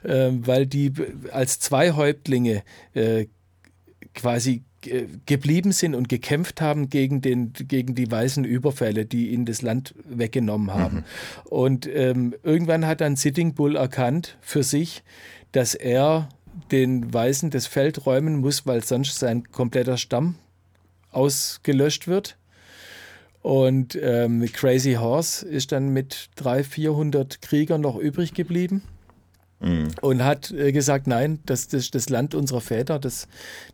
[0.03, 0.93] äh, weil die
[1.31, 3.25] als zwei Häuptlinge äh,
[4.13, 4.63] quasi
[5.25, 9.95] geblieben sind und gekämpft haben gegen, den, gegen die weißen Überfälle, die ihnen das Land
[10.07, 10.97] weggenommen haben.
[10.97, 11.03] Mhm.
[11.45, 15.03] Und ähm, irgendwann hat dann Sitting Bull erkannt für sich,
[15.51, 16.29] dass er
[16.71, 20.35] den Weißen das Feld räumen muss, weil sonst sein kompletter Stamm
[21.18, 22.38] ausgelöscht wird.
[23.41, 28.84] Und ähm, Crazy Horse ist dann mit 300, 400 Kriegern noch übrig geblieben.
[29.59, 29.89] Mhm.
[30.01, 33.28] Und hat äh, gesagt, nein, das, das, das Land unserer Väter, das,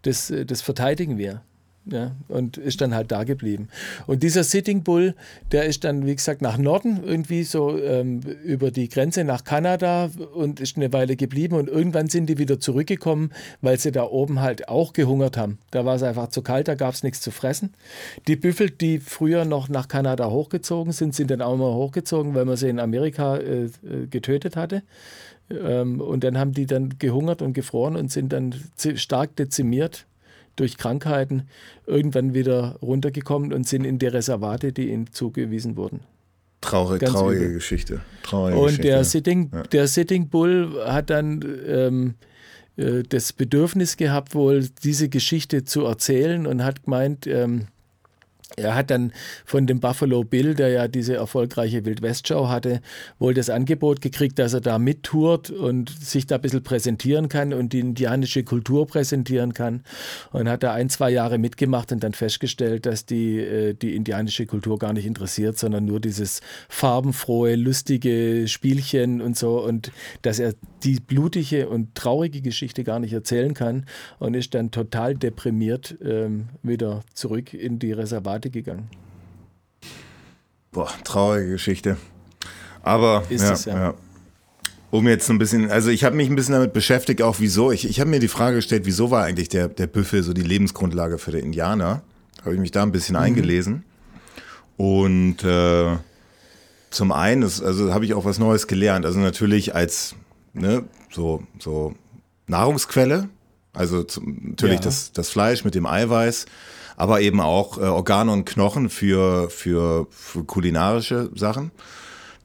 [0.04, 1.42] das, äh, das verteidigen wir.
[1.86, 3.68] Ja, und ist dann halt da geblieben.
[4.08, 5.16] Und dieser Sitting Bull,
[5.52, 10.10] der ist dann, wie gesagt, nach Norden irgendwie so ähm, über die Grenze nach Kanada
[10.34, 11.56] und ist eine Weile geblieben.
[11.56, 15.58] Und irgendwann sind die wieder zurückgekommen, weil sie da oben halt auch gehungert haben.
[15.72, 17.74] Da war es einfach zu kalt, da gab es nichts zu fressen.
[18.30, 22.46] Die Büffel, die früher noch nach Kanada hochgezogen sind, sind dann auch mal hochgezogen, weil
[22.46, 24.84] man sie in Amerika äh, äh getötet hatte.
[25.50, 28.56] Ähm, und dann haben die dann gehungert und gefroren und sind dann
[28.96, 30.06] stark dezimiert
[30.56, 31.44] durch Krankheiten
[31.86, 36.02] irgendwann wieder runtergekommen und sind in die Reservate, die ihnen zugewiesen wurden.
[36.62, 37.54] Traurig, traurige übel.
[37.56, 38.02] Geschichte.
[38.24, 38.88] Traurige und Geschichte.
[38.88, 39.64] Der, Sitting, ja.
[39.64, 42.14] der Sitting Bull hat dann ähm,
[42.78, 47.68] äh, das Bedürfnis gehabt, wohl diese Geschichte zu erzählen und hat gemeint, ähm,
[48.56, 49.12] er hat dann
[49.46, 52.82] von dem Buffalo Bill, der ja diese erfolgreiche Wildwest-Show hatte,
[53.18, 57.54] wohl das Angebot gekriegt, dass er da mittourt und sich da ein bisschen präsentieren kann
[57.54, 59.84] und die indianische Kultur präsentieren kann.
[60.32, 64.46] Und hat da ein, zwei Jahre mitgemacht und dann festgestellt, dass die, äh, die indianische
[64.46, 69.64] Kultur gar nicht interessiert, sondern nur dieses farbenfrohe, lustige Spielchen und so.
[69.64, 69.92] Und
[70.22, 70.54] dass er
[70.84, 73.86] die blutige und traurige Geschichte gar nicht erzählen kann
[74.20, 78.90] und ist dann total deprimiert ähm, wieder zurück in die Reservate gegangen.
[80.72, 81.98] Boah, traurige Geschichte.
[82.82, 83.76] Aber ist ja, es, ja.
[83.76, 83.94] ja.
[84.92, 87.72] Um jetzt ein bisschen, also ich habe mich ein bisschen damit beschäftigt, auch wieso.
[87.72, 90.44] Ich, ich habe mir die Frage gestellt, wieso war eigentlich der, der Büffel so die
[90.44, 92.04] Lebensgrundlage für die Indianer?
[92.44, 93.22] Habe ich mich da ein bisschen mhm.
[93.22, 93.84] eingelesen.
[94.78, 95.98] Und äh,
[96.92, 99.06] zum einen, ist, also habe ich auch was Neues gelernt.
[99.06, 100.16] Also natürlich als
[100.54, 101.94] ne, so, so
[102.48, 103.30] Nahrungsquelle,
[103.74, 104.86] also zum, natürlich ja.
[104.86, 106.46] das, das Fleisch mit dem Eiweiß,
[106.96, 111.72] aber eben auch äh, Organe und Knochen für, für, für kulinarische Sachen.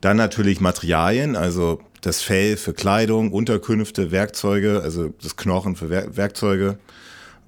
[0.00, 6.16] Dann natürlich Materialien, also das Fell für Kleidung, Unterkünfte, Werkzeuge, also das Knochen für Wer
[6.16, 6.78] Werkzeuge.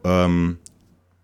[0.05, 0.59] Ähm,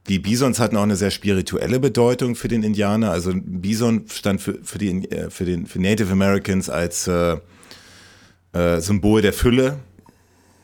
[0.08, 3.10] die Bisons hatten auch eine sehr spirituelle Bedeutung für den Indianer.
[3.10, 7.36] Also Bison stand für, für, die, äh, für, den, für Native Americans als äh,
[8.56, 9.78] äh, Symbol der Fülle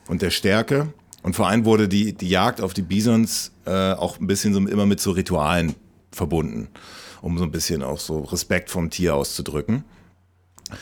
[0.08, 0.92] und der Stärke.
[1.22, 4.60] Und vor allem wurde die, die Jagd auf die Bisons äh, auch ein bisschen so
[4.60, 5.74] immer mit so Ritualen
[6.10, 6.68] verbunden,
[7.20, 9.84] um so ein bisschen auch so Respekt vom Tier auszudrücken.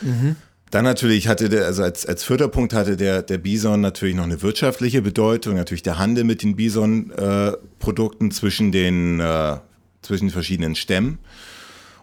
[0.00, 0.36] Mhm.
[0.70, 4.24] Dann natürlich hatte der, also als, als vierter Punkt hatte der, der Bison natürlich noch
[4.24, 9.56] eine wirtschaftliche Bedeutung, natürlich der Handel mit den Bison-Produkten äh, zwischen den, äh,
[10.00, 11.18] zwischen den verschiedenen Stämmen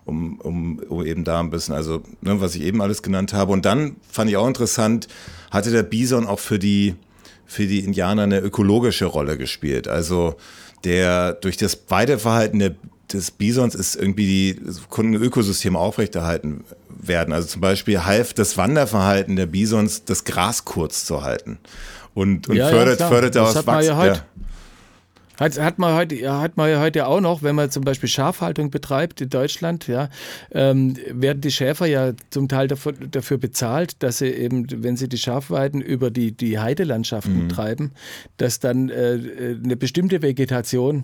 [0.07, 3.51] um, um, um eben da ein bisschen, also ne, was ich eben alles genannt habe.
[3.51, 5.07] Und dann fand ich auch interessant,
[5.51, 6.95] hatte der Bison auch für die,
[7.45, 9.87] für die Indianer eine ökologische Rolle gespielt.
[9.87, 10.35] Also
[10.83, 12.75] der durch das Weideverhalten der,
[13.11, 17.33] des Bisons ist irgendwie die konnten Ökosysteme aufrechterhalten werden.
[17.33, 21.57] Also zum Beispiel half das Wanderverhalten der Bisons, das Gras kurz zu halten
[22.13, 24.05] und, und ja, fördert, ja, fördert daraus Wachstum.
[24.05, 24.25] Ja.
[25.39, 28.71] Hat, hat, man heute, hat man ja heute auch noch, wenn man zum Beispiel Schafhaltung
[28.71, 30.09] betreibt in Deutschland, ja,
[30.51, 35.07] ähm, werden die Schäfer ja zum Teil dafür, dafür, bezahlt, dass sie eben, wenn sie
[35.07, 37.49] die Schafweiden über die, die Heidelandschaften mhm.
[37.49, 37.91] treiben,
[38.37, 39.19] dass dann äh,
[39.63, 41.03] eine bestimmte Vegetation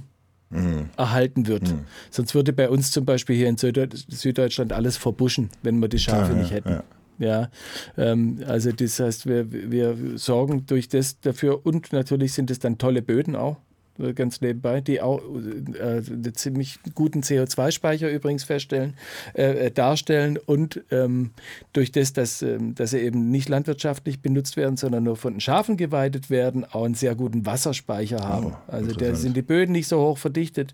[0.49, 0.89] mhm.
[0.97, 1.71] erhalten wird.
[1.71, 1.81] Mhm.
[2.09, 6.33] Sonst würde bei uns zum Beispiel hier in Süddeutschland alles verbuschen, wenn wir die Schafe
[6.33, 6.69] ja, nicht hätten.
[6.69, 6.83] Ja.
[7.19, 7.49] Ja,
[7.95, 12.79] ähm, also das heißt, wir, wir sorgen durch das dafür und natürlich sind es dann
[12.79, 13.57] tolle Böden auch.
[13.99, 18.95] Äh, ganz nebenbei, die auch äh, einen ziemlich guten CO2-Speicher übrigens feststellen,
[19.35, 21.31] äh, äh, darstellen und ähm,
[21.73, 25.39] durch das, dass, äh, dass sie eben nicht landwirtschaftlich benutzt werden, sondern nur von den
[25.39, 28.45] Schafen geweidet werden, auch einen sehr guten Wasserspeicher oh, haben.
[28.47, 30.73] Oh, also da sind die Böden nicht so hoch verdichtet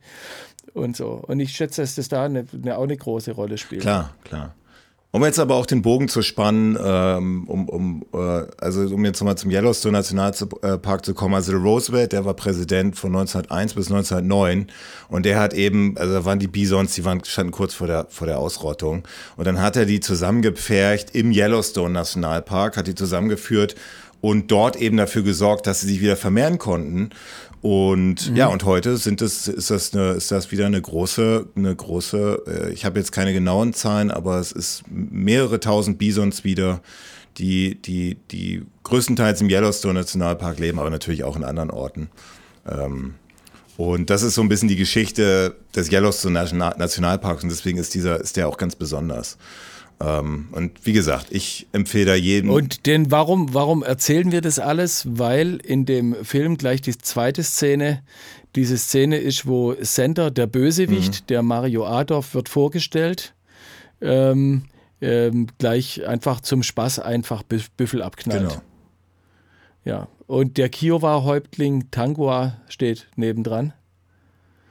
[0.74, 1.24] und so.
[1.28, 3.82] Und ich schätze, dass das da eine, eine, auch eine große Rolle spielt.
[3.82, 4.56] Klar, klar.
[5.12, 9.20] Um jetzt aber auch den Bogen zu spannen, ähm, um, um, äh, also um jetzt
[9.20, 14.68] nochmal zum Yellowstone Nationalpark zu kommen, also Roosevelt, der war Präsident von 1901 bis 1909
[15.08, 18.06] und der hat eben, also da waren die Bisons, die waren, standen kurz vor der,
[18.10, 19.02] vor der Ausrottung.
[19.36, 23.76] Und dann hat er die zusammengepfercht im Yellowstone Nationalpark, hat die zusammengeführt
[24.22, 27.10] und dort eben dafür gesorgt, dass sie sich wieder vermehren konnten.
[27.62, 28.36] Und mhm.
[28.36, 32.44] ja, und heute sind es, ist das eine, ist das wieder eine große, eine große,
[32.48, 36.82] äh, ich habe jetzt keine genauen Zahlen, aber es ist mehrere tausend Bisons wieder,
[37.38, 42.10] die, die, die größtenteils im Yellowstone Nationalpark leben, aber natürlich auch in anderen Orten.
[42.68, 43.16] Ähm,
[43.78, 48.20] Und das ist so ein bisschen die Geschichte des Yellowstone Nationalparks und deswegen ist dieser,
[48.20, 49.38] ist der auch ganz besonders.
[50.02, 52.50] Ähm, und wie gesagt, ich empfehle da jedem.
[52.50, 55.06] Und denn warum, warum erzählen wir das alles?
[55.10, 58.02] Weil in dem Film gleich die zweite Szene,
[58.56, 61.28] diese Szene ist, wo Center, der Bösewicht, mhm.
[61.28, 63.34] der Mario Adolf, wird vorgestellt.
[64.02, 64.64] Ähm,
[65.02, 68.50] ähm, gleich einfach zum Spaß einfach Büffel abknallt.
[68.50, 68.62] Genau.
[69.86, 73.74] Ja, und der Kiowa-Häuptling Tangua steht nebendran.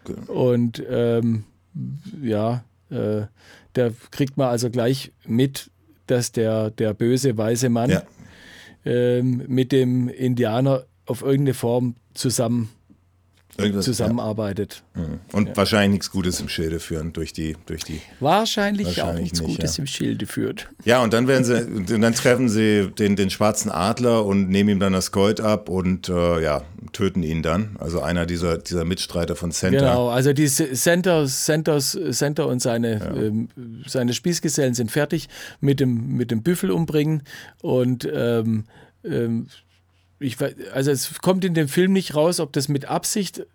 [0.05, 0.33] Genau.
[0.33, 1.45] Und ähm,
[2.23, 3.23] ja, äh,
[3.79, 5.71] da kriegt man also gleich mit,
[6.07, 8.03] dass der, der böse weiße Mann ja.
[8.85, 12.71] ähm, mit dem Indianer auf irgendeine Form zusammen
[13.59, 14.83] Irgendwas, zusammenarbeitet.
[14.97, 15.03] Ja.
[15.33, 15.57] Und ja.
[15.57, 17.57] wahrscheinlich nichts Gutes im Schilde führen durch die.
[17.67, 19.83] Durch die wahrscheinlich, wahrscheinlich auch nichts nicht, Gutes ja.
[19.83, 20.69] im Schilde führt.
[20.85, 24.81] Ja, und dann werden sie, dann treffen sie den, den schwarzen Adler und nehmen ihm
[24.81, 26.63] dann das Gold ab und äh, ja,
[26.93, 27.77] töten ihn dann.
[27.79, 29.79] Also einer dieser, dieser Mitstreiter von Center.
[29.79, 33.49] Genau, also die Center, Center, Center und seine, ähm,
[33.87, 35.29] seine Spießgesellen sind fertig
[35.61, 37.23] mit dem, mit dem Büffel umbringen
[37.61, 38.65] und ähm,
[39.05, 39.49] ähm,
[40.19, 40.37] ich,
[40.73, 43.47] also es kommt in dem Film nicht raus, ob das mit Absicht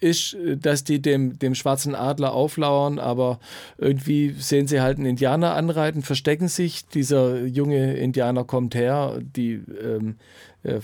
[0.00, 3.40] ist, dass die dem, dem schwarzen Adler auflauern, aber
[3.78, 6.86] irgendwie sehen sie halt einen Indianer anreiten, verstecken sich.
[6.86, 10.16] Dieser junge Indianer kommt her, die ähm,
[10.62, 10.80] äh,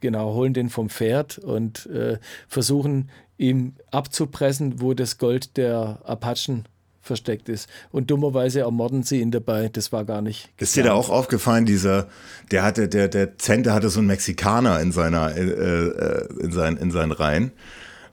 [0.00, 6.66] genau holen den vom Pferd und äh, versuchen ihm abzupressen, wo das Gold der Apachen
[7.02, 7.68] versteckt ist.
[7.90, 9.68] Und dummerweise ermorden sie ihn dabei.
[9.68, 10.44] Das war gar nicht.
[10.44, 10.62] Geplant.
[10.62, 12.08] Ist dir da auch aufgefallen, dieser,
[12.50, 16.76] der hatte, der, der Zente hatte so einen Mexikaner in seiner, äh, äh in seinen,
[16.78, 17.52] in seinen Reihen.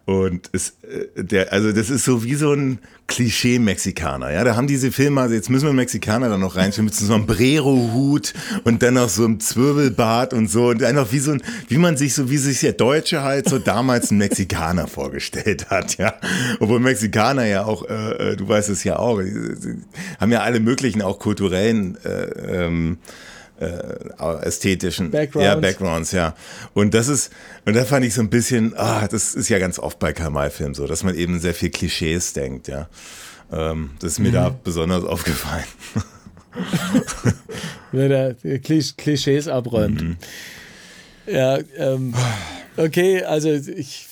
[0.09, 4.31] Und ist, äh, der, also das ist so wie so ein Klischee-Mexikaner.
[4.31, 7.05] Ja, da haben diese Filme, also jetzt müssen wir Mexikaner da noch reinstellen mit so
[7.05, 8.33] einem Sombrero-Hut
[8.63, 11.95] und dann noch so einem Zwirbelbart und so und einfach wie so ein, wie man
[11.95, 16.15] sich so, wie sich der Deutsche halt so damals einen Mexikaner vorgestellt hat, ja.
[16.59, 19.21] Obwohl Mexikaner ja auch, äh, äh du weißt es ja auch,
[20.19, 22.97] haben ja alle möglichen auch kulturellen äh, ähm,
[23.59, 25.45] äh, ästhetischen Backgrounds.
[25.45, 26.35] Ja, Backgrounds, ja.
[26.73, 27.31] Und das ist,
[27.65, 30.73] und da fand ich so ein bisschen, ah, das ist ja ganz oft bei Kamal-Filmen
[30.73, 32.89] so, dass man eben sehr viel Klischees denkt, ja.
[33.51, 34.33] Ähm, das ist mir mhm.
[34.33, 35.65] da besonders aufgefallen.
[37.91, 40.01] Wenn er Klischees abräumt.
[40.01, 40.17] Mhm.
[41.27, 42.13] Ja, ähm,
[42.77, 44.07] okay, also ich,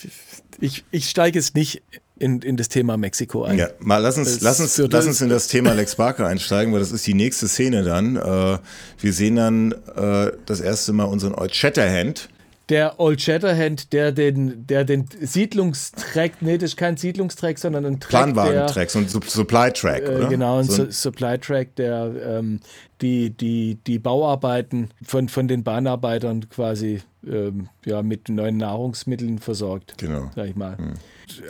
[0.60, 1.82] ich, ich steige jetzt nicht
[2.20, 3.58] in, in das Thema Mexiko ein.
[3.58, 6.80] Ja, mal lass uns, lass uns, lass uns in das Thema Lex Barker einsteigen, weil
[6.80, 8.16] das ist die nächste Szene dann.
[8.16, 8.58] Äh,
[9.00, 12.30] wir sehen dann äh, das erste Mal unseren Old Shatterhand.
[12.70, 18.00] Der Old Shatterhand, der den, der den Siedlungstrack, nee, das ist kein Siedlungstrack, sondern ein
[18.02, 18.10] Track.
[18.10, 20.28] Planwagentrack, so ein Supply Track, äh, oder?
[20.28, 22.60] Genau, ein, so ein Supply Track, der ähm,
[23.02, 29.94] die, die, die Bauarbeiten von, von den Bahnarbeitern quasi ähm, ja, mit neuen Nahrungsmitteln versorgt.
[29.98, 30.30] Genau.
[30.36, 30.78] Sag ich mal.
[30.78, 30.94] Hm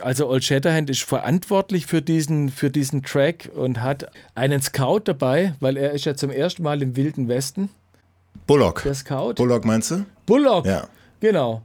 [0.00, 5.54] also Old Shatterhand ist verantwortlich für diesen, für diesen Track und hat einen Scout dabei,
[5.60, 7.70] weil er ist ja zum ersten Mal im Wilden Westen.
[8.46, 8.82] Bullock.
[8.84, 9.34] Der Scout.
[9.34, 10.04] Bullock meinst du?
[10.26, 10.66] Bullock.
[10.66, 10.88] Ja.
[11.20, 11.62] Genau.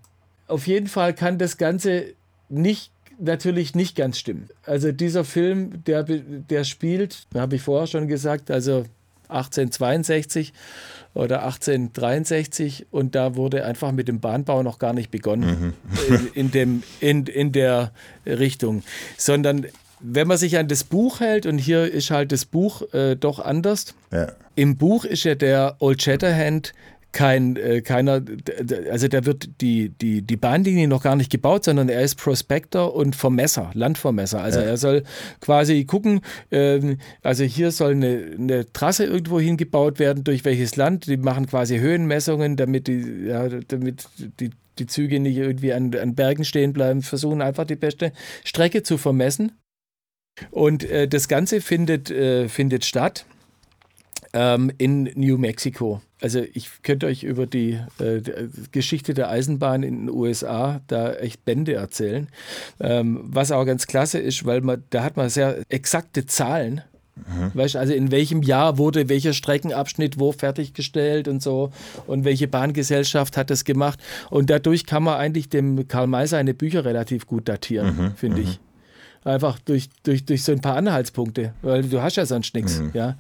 [0.48, 2.14] Auf jeden Fall kann das Ganze
[2.50, 4.50] nicht natürlich nicht ganz stimmen.
[4.66, 8.86] Also dieser Film, der, der spielt, habe ich vorher schon gesagt, also
[9.34, 10.54] 1862
[11.14, 15.76] oder 1863 und da wurde einfach mit dem Bahnbau noch gar nicht begonnen
[16.10, 16.16] mhm.
[16.16, 17.92] in, in, dem, in, in der
[18.26, 18.84] Richtung,
[19.18, 19.68] sondern
[20.04, 23.40] wenn man sich an das Buch hält, und hier ist halt das Buch äh, doch
[23.40, 23.96] anders.
[24.12, 24.34] Ja.
[24.54, 26.74] Im Buch ist ja der Old Shatterhand
[27.14, 28.22] kein, äh, keiner,
[28.92, 32.94] also da wird die, die, die Bahnlinie noch gar nicht gebaut, sondern er ist Prospektor
[32.94, 34.42] und Vermesser, Landvermesser.
[34.42, 34.66] Also ja.
[34.66, 35.04] er soll
[35.40, 41.08] quasi gucken, äh, also hier soll eine, eine Trasse irgendwo hingebaut werden, durch welches Land.
[41.08, 44.08] Die machen quasi Höhenmessungen, damit die, ja, damit
[44.40, 44.50] die,
[44.80, 48.12] die Züge nicht irgendwie an, an Bergen stehen bleiben, versuchen einfach die beste
[48.44, 49.54] Strecke zu vermessen.
[50.50, 53.26] Und äh, das Ganze findet, äh, findet statt
[54.34, 56.02] ähm, in New Mexico.
[56.24, 58.22] Also ich könnte euch über die, äh,
[58.72, 62.30] Geschichte der Eisenbahn in den USA da echt Bände erzählen.
[62.80, 66.80] Ähm, was auch ganz klasse ist, weil man, da hat man sehr exakte Zahlen.
[67.18, 67.52] Mhm.
[67.54, 71.72] Weißt, also in welchem Jahr wurde welcher Streckenabschnitt wo fertiggestellt und so
[72.08, 74.00] und welche Bahngesellschaft hat das gemacht.
[74.30, 78.16] Und dadurch kann man eigentlich dem Karl May seine Bücher relativ gut datieren, mhm.
[78.16, 78.48] finde mhm.
[78.48, 78.60] ich.
[79.24, 82.80] Einfach durch, durch, durch so ein paar Anhaltspunkte, weil du hast ja sonst nichts.
[82.80, 82.92] Mhm.
[82.94, 83.16] Ja?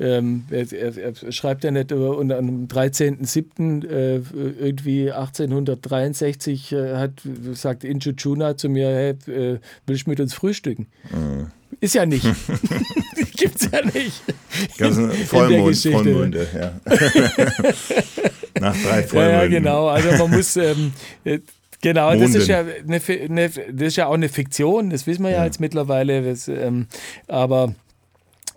[0.00, 3.86] Ähm, er, er, er, schreibt ja nicht, und am 13.07.
[3.86, 4.22] Äh,
[4.58, 7.12] irgendwie 1863 äh, hat,
[7.52, 10.86] sagt Inchuchuna zu mir, hey, äh, willst du mit uns frühstücken?
[11.10, 11.48] Mhm.
[11.80, 12.26] Ist ja nicht.
[13.36, 14.22] Gibt's ja nicht.
[14.78, 14.96] Ganz
[15.26, 16.72] Vollmond, Vollmonde, ja.
[18.60, 19.14] Nach drei Vollmonden.
[19.14, 19.88] Ja, ja, genau.
[19.88, 20.92] Also man muss, ähm,
[21.82, 25.30] Genau, das ist, ja eine, eine, das ist ja auch eine Fiktion, das wissen wir
[25.30, 26.22] ja, ja jetzt mittlerweile.
[26.22, 26.86] Das, ähm,
[27.26, 27.74] aber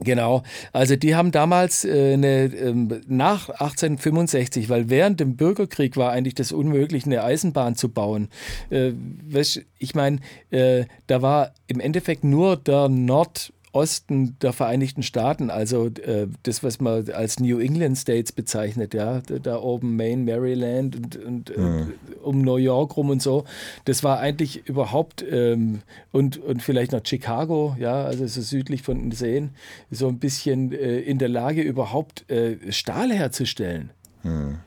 [0.02, 0.44] Genau,
[0.74, 6.36] also die haben damals äh, eine, ähm, nach 1865, weil während dem Bürgerkrieg war eigentlich
[6.36, 8.28] das unmöglich, eine Eisenbahn zu bauen.
[8.70, 8.92] Äh,
[9.80, 10.20] ich meine,
[10.52, 16.64] äh, da war im Endeffekt nur der Nord, Osten der Vereinigten Staaten, also äh, das,
[16.64, 21.94] was man als New England States bezeichnet, ja, da oben Maine, Maryland und, und mhm.
[22.10, 23.44] äh, um New York rum und so,
[23.84, 25.82] das war eigentlich überhaupt ähm,
[26.14, 29.50] und, und vielleicht noch Chicago, ja, also so südlich von den Seen,
[29.92, 33.90] so ein bisschen äh, in der Lage, überhaupt äh, Stahl herzustellen.
[34.24, 34.60] Mhm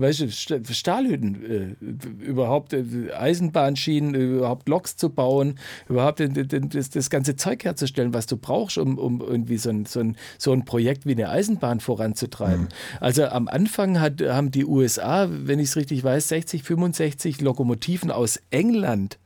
[0.00, 5.58] weißt du, Stahlhütten, äh, überhaupt äh, Eisenbahnschienen, überhaupt Loks zu bauen,
[5.88, 10.00] überhaupt das, das, ganze Zeug herzustellen, was du brauchst, um, um irgendwie so ein, so,
[10.00, 12.62] ein, so ein Projekt wie eine Eisenbahn voranzutreiben.
[12.62, 12.68] Mhm.
[13.00, 18.10] Also am Anfang hat, haben die USA, wenn ich es richtig weiß, 60, 65 Lokomotiven
[18.10, 19.18] aus England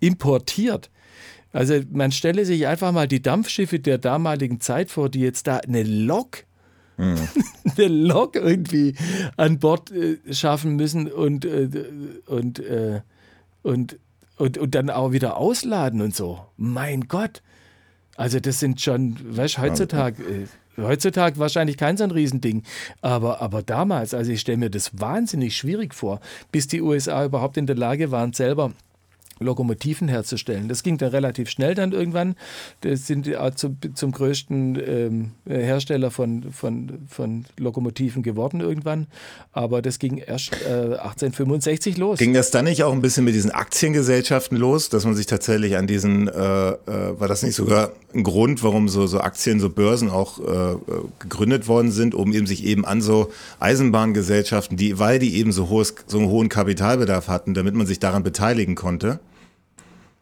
[0.00, 0.90] importiert.
[1.52, 5.58] Also man stelle sich einfach mal die Dampfschiffe der damaligen Zeit vor, die jetzt da
[5.58, 6.44] eine Lok
[6.96, 7.16] mhm.
[7.76, 8.94] eine Lok irgendwie
[9.36, 11.68] an Bord äh, schaffen müssen und, äh,
[12.26, 13.00] und, äh,
[13.62, 13.98] und,
[14.36, 16.40] und, und dann auch wieder ausladen und so.
[16.56, 17.42] Mein Gott.
[18.16, 20.46] Also das sind schon, weißt du, heutzutage, äh,
[20.76, 22.62] heutzutage wahrscheinlich kein so ein Riesending.
[23.00, 26.20] Aber, aber damals, also ich stelle mir das wahnsinnig schwierig vor,
[26.50, 28.72] bis die USA überhaupt in der Lage waren, selber
[29.42, 30.68] Lokomotiven herzustellen.
[30.68, 32.34] Das ging dann relativ schnell dann irgendwann.
[32.80, 39.06] Das sind zum, zum größten ähm, Hersteller von, von, von Lokomotiven geworden irgendwann.
[39.52, 42.18] Aber das ging erst äh, 1865 los.
[42.18, 45.76] Ging das dann nicht auch ein bisschen mit diesen Aktiengesellschaften los, dass man sich tatsächlich
[45.76, 49.70] an diesen, äh, äh, war das nicht sogar ein Grund, warum so, so Aktien, so
[49.70, 50.76] Börsen auch äh,
[51.18, 55.68] gegründet worden sind, um eben sich eben an so Eisenbahngesellschaften, die, weil die eben so,
[55.68, 59.20] hohes, so einen hohen Kapitalbedarf hatten, damit man sich daran beteiligen konnte?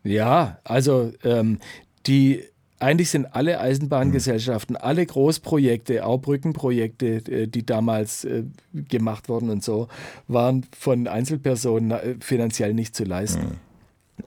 [0.02, 1.58] Ja, also ähm,
[2.06, 2.44] die
[2.80, 9.62] eigentlich sind alle Eisenbahngesellschaften, alle Großprojekte, auch Brückenprojekte, äh, die damals äh, gemacht wurden und
[9.62, 9.88] so,
[10.28, 13.60] waren von Einzelpersonen äh, finanziell nicht zu leisten.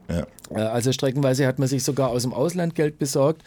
[0.09, 0.25] Ja.
[0.55, 3.43] Also streckenweise hat man sich sogar aus dem Ausland Geld besorgt,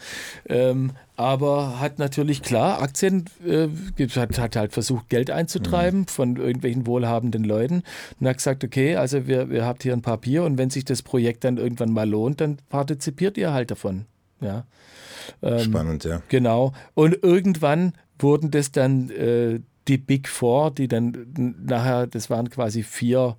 [0.49, 3.67] ähm, aber hat natürlich klar Aktien, äh,
[4.15, 6.07] hat, hat, halt versucht Geld einzutreiben mhm.
[6.07, 7.83] von irgendwelchen wohlhabenden Leuten
[8.19, 11.01] und hat gesagt, okay, also wir, ihr habt hier ein Papier und wenn sich das
[11.01, 14.05] Projekt dann irgendwann mal lohnt, dann partizipiert ihr halt davon.
[14.41, 14.65] Ja.
[15.41, 16.21] Ähm, Spannend, ja.
[16.29, 16.73] Genau.
[16.93, 22.83] Und irgendwann wurden das dann äh, die Big Four, die dann nachher, das waren quasi
[22.83, 23.37] vier,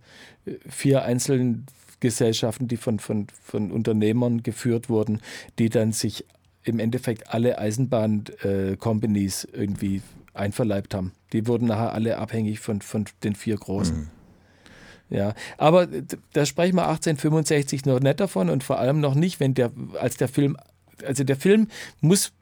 [0.68, 1.62] vier einzelne
[2.00, 5.20] Gesellschaften, die von, von, von Unternehmern geführt wurden,
[5.58, 6.24] die dann sich
[6.64, 10.02] im Endeffekt alle Eisenbahn-Companies äh, irgendwie
[10.34, 11.12] einverleibt haben.
[11.32, 13.96] Die wurden nachher alle abhängig von, von den vier Großen.
[13.96, 14.08] Mhm.
[15.10, 15.88] Ja, aber
[16.34, 20.18] da sprechen wir 1865 noch nicht davon und vor allem noch nicht, wenn der, als
[20.18, 20.58] der Film,
[21.02, 21.68] also der Film
[22.00, 22.32] muss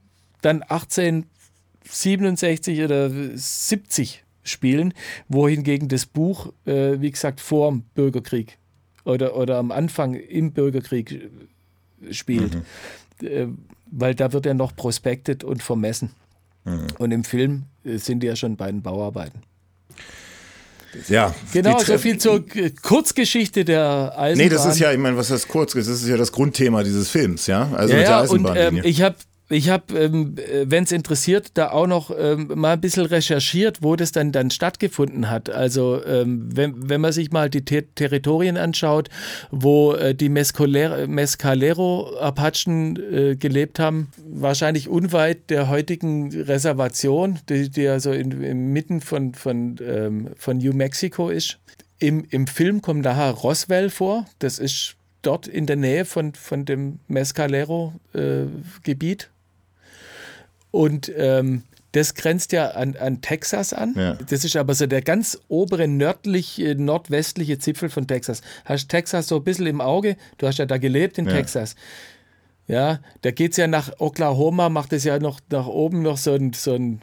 [0.42, 4.94] dann 1867 oder 70 spielen,
[5.28, 8.58] wohingegen das Buch, äh, wie gesagt, vor dem Bürgerkrieg
[9.06, 11.30] oder, oder am Anfang im Bürgerkrieg
[12.10, 12.54] spielt.
[12.54, 13.26] Mhm.
[13.26, 13.46] Äh,
[13.90, 16.10] weil da wird ja noch prospektet und vermessen.
[16.64, 16.86] Mhm.
[16.98, 19.42] Und im Film äh, sind die ja schon bei den Bauarbeiten.
[21.08, 22.44] Ja, genau, so viel zur
[22.82, 24.36] Kurzgeschichte der Eisenbahn.
[24.36, 25.74] Nee, das ist ja, ich meine, was heißt kurz?
[25.74, 27.70] Das ist ja das Grundthema dieses Films, ja?
[27.72, 28.68] Also ja, mit der Eisenbahnlinie.
[28.68, 29.16] Und, ähm, ich habe
[29.48, 33.94] ich habe, ähm, wenn es interessiert, da auch noch ähm, mal ein bisschen recherchiert, wo
[33.94, 35.50] das dann, dann stattgefunden hat.
[35.50, 39.08] Also ähm, wenn, wenn man sich mal die Ter Territorien anschaut,
[39.52, 48.00] wo äh, die Mescalero-Apachen äh, gelebt haben, wahrscheinlich unweit der heutigen Reservation, die, die ja
[48.00, 51.60] so in, inmitten von, von, ähm, von New Mexico ist.
[52.00, 54.26] Im, Im Film kommt daher Roswell vor.
[54.40, 59.22] Das ist dort in der Nähe von, von dem Mescalero-Gebiet.
[59.22, 59.26] Äh,
[60.76, 61.62] und ähm,
[61.92, 63.94] das grenzt ja an, an Texas an.
[63.96, 64.14] Ja.
[64.28, 68.42] Das ist aber so der ganz obere nördliche, nordwestliche Zipfel von Texas.
[68.66, 70.16] Hast Texas so ein bisschen im Auge?
[70.36, 71.32] Du hast ja da gelebt in ja.
[71.32, 71.74] Texas.
[72.68, 76.34] Ja, da geht es ja nach Oklahoma, macht es ja noch nach oben noch so,
[76.34, 77.00] ein, so, ein,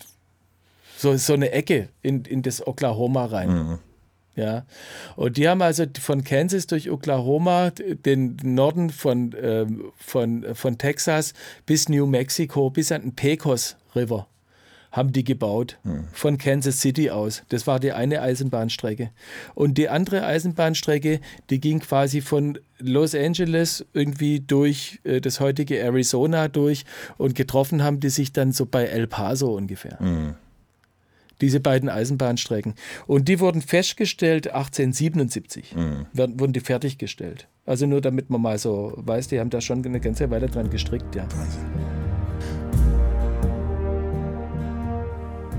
[0.97, 3.49] so, so eine Ecke in, in das Oklahoma rein.
[3.49, 3.79] Mhm.
[4.35, 4.65] Ja,
[5.15, 11.34] und die haben also von Kansas durch Oklahoma, den Norden von, ähm, von, von Texas
[11.68, 14.27] bis New Mexico, bis an den Pecos River,
[14.91, 15.77] haben die gebaut.
[15.84, 16.07] Hm.
[16.11, 17.43] Von Kansas City aus.
[17.49, 19.11] Das war die eine Eisenbahnstrecke.
[19.53, 21.19] Und die andere Eisenbahnstrecke,
[21.51, 26.85] die ging quasi von Los Angeles irgendwie durch äh, das heutige Arizona durch
[27.18, 29.99] und getroffen haben die sich dann so bei El Paso ungefähr.
[29.99, 30.35] Hm.
[31.44, 32.74] Diese beiden Eisenbahnstrecken.
[33.06, 36.06] Und die wurden festgestellt 1877, mhm.
[36.14, 37.49] wurden die fertiggestellt.
[37.65, 40.70] Also nur damit man mal so weiß, die haben da schon eine ganze Weile dran
[40.70, 41.28] gestrickt, ja.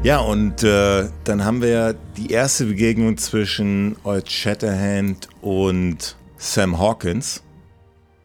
[0.02, 6.78] Ja, und äh, dann haben wir ja die erste Begegnung zwischen Old Shatterhand und Sam
[6.78, 7.42] Hawkins.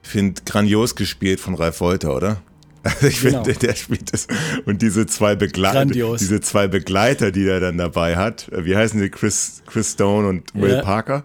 [0.03, 2.41] Ich finde grandios gespielt von Ralf Wolter, oder?
[2.83, 3.43] Also ich genau.
[3.43, 4.27] finde, der spielt das.
[4.65, 9.09] Und diese zwei Begleiter, diese zwei Begleiter, die er dann dabei hat, wie heißen sie?
[9.09, 10.81] Chris, Chris Stone und Will ja.
[10.81, 11.23] Parker.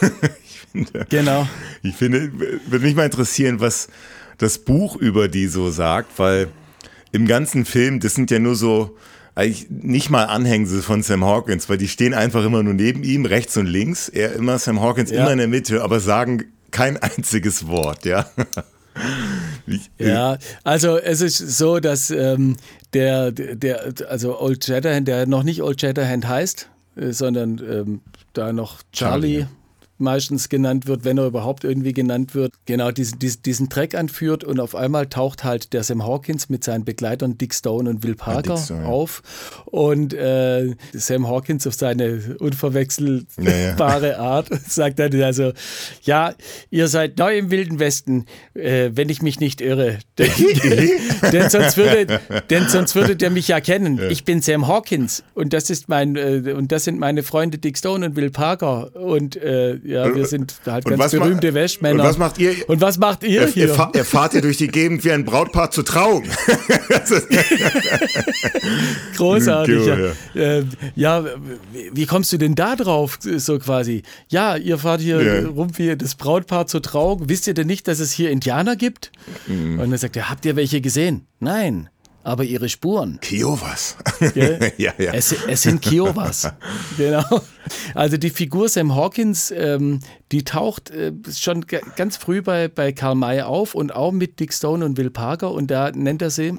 [0.44, 1.48] ich finde, genau.
[1.82, 2.32] Ich finde,
[2.66, 3.88] würde mich mal interessieren, was
[4.38, 6.48] das Buch über die so sagt, weil
[7.12, 8.96] im ganzen Film, das sind ja nur so,
[9.34, 13.24] eigentlich nicht mal Anhängsel von Sam Hawkins, weil die stehen einfach immer nur neben ihm,
[13.24, 14.08] rechts und links.
[14.08, 15.20] Er immer, Sam Hawkins ja.
[15.20, 18.28] immer in der Mitte, aber sagen kein einziges Wort, ja.
[19.98, 22.56] Ja, also es ist so, dass ähm,
[22.94, 28.00] der, der, also Old Shatterhand, der noch nicht Old Shatterhand heißt, äh, sondern ähm,
[28.32, 29.46] da noch Charlie, Charlie
[30.00, 34.44] meistens genannt wird, wenn er überhaupt irgendwie genannt wird, genau diesen, diesen, diesen Track anführt
[34.44, 38.14] und auf einmal taucht halt der Sam Hawkins mit seinen Begleitern Dick Stone und Will
[38.14, 39.22] Parker ja, Stone, auf
[39.66, 44.18] und äh, Sam Hawkins auf seine unverwechselbare ja, ja.
[44.18, 45.52] Art sagt dann also,
[46.02, 46.34] ja,
[46.70, 50.30] ihr seid neu im Wilden Westen, äh, wenn ich mich nicht irre, denn,
[51.32, 52.20] denn, sonst würde,
[52.50, 54.00] denn sonst würdet ihr mich ja kennen.
[54.10, 57.78] Ich bin Sam Hawkins und das ist mein äh, und das sind meine Freunde Dick
[57.78, 62.02] Stone und Will Parker und äh, ja, wir sind halt und ganz berühmte Wäschmänner.
[62.02, 62.54] Und was macht ihr?
[62.68, 63.70] Und was macht ihr er, hier?
[63.70, 66.24] Er, er fahrt ihr durch die Gegend wie ein Brautpaar zu Trauung.
[69.16, 69.86] Großartig.
[69.86, 69.96] Ja.
[70.40, 71.24] Äh, ja,
[71.92, 74.02] wie kommst du denn da drauf, so quasi?
[74.28, 75.48] Ja, ihr fahrt hier ja.
[75.48, 77.28] rum wie das Brautpaar zur Trauung.
[77.28, 79.10] Wisst ihr denn nicht, dass es hier Indianer gibt?
[79.46, 79.78] Mhm.
[79.80, 81.26] Und dann sagt er, habt ihr welche gesehen?
[81.40, 81.88] Nein
[82.28, 83.18] aber ihre Spuren.
[83.20, 83.96] Kiowas.
[84.34, 85.12] ja, ja.
[85.12, 86.52] Es, es sind Kiowas.
[86.98, 87.24] genau.
[87.94, 90.00] Also die Figur Sam Hawkins, ähm,
[90.30, 91.64] die taucht äh, schon
[91.96, 95.52] ganz früh bei, bei Karl May auf und auch mit Dick Stone und Will Parker
[95.52, 96.58] und da nennt er sie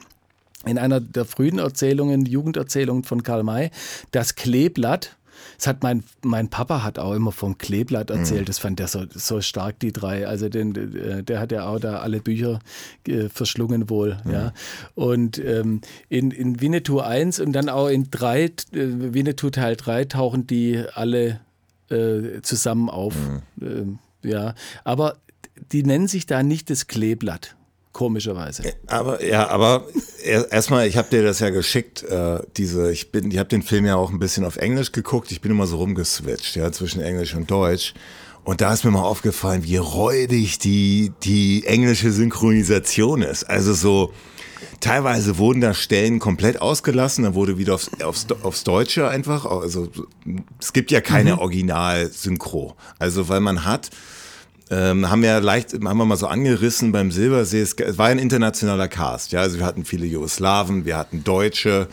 [0.65, 3.69] in einer der frühen Erzählungen, Jugenderzählungen von Karl May,
[4.11, 5.15] das Kleeblatt
[5.59, 8.43] das hat mein, mein Papa hat auch immer vom Kleeblatt erzählt.
[8.43, 8.45] Mhm.
[8.45, 10.25] Das fand der so, so stark, die drei.
[10.25, 12.59] Also den, äh, der hat ja auch da alle Bücher
[13.05, 14.17] äh, verschlungen wohl.
[14.23, 14.31] Mhm.
[14.31, 14.53] Ja.
[14.95, 20.05] Und ähm, in, in Winnetou 1 und dann auch in 3, äh, Winnetou Teil 3
[20.05, 21.41] tauchen die alle
[21.89, 23.15] äh, zusammen auf.
[23.15, 23.41] Mhm.
[23.61, 24.55] Ähm, ja.
[24.85, 25.17] Aber
[25.73, 27.57] die nennen sich da nicht das Kleeblatt
[27.93, 28.65] komischerweise.
[28.65, 29.87] Äh, aber ja, aber
[30.23, 33.85] erstmal, ich habe dir das ja geschickt, äh, diese, ich bin, ich habe den Film
[33.85, 37.35] ja auch ein bisschen auf Englisch geguckt, ich bin immer so rumgeswitcht, ja, zwischen Englisch
[37.35, 37.93] und Deutsch.
[38.43, 43.43] Und da ist mir mal aufgefallen, wie räudig die, die englische Synchronisation ist.
[43.43, 44.13] Also so,
[44.79, 49.89] teilweise wurden da Stellen komplett ausgelassen, dann wurde wieder aufs, aufs, aufs Deutsche einfach, also
[50.59, 51.39] es gibt ja keine mhm.
[51.39, 52.75] Original-Synchro.
[52.97, 53.89] Also weil man hat,
[54.71, 57.61] ähm, haben wir leicht, haben wir mal so angerissen beim Silbersee.
[57.61, 59.41] Es, war ein internationaler Cast, ja.
[59.41, 61.87] Also wir hatten viele Jugoslawen, wir hatten Deutsche,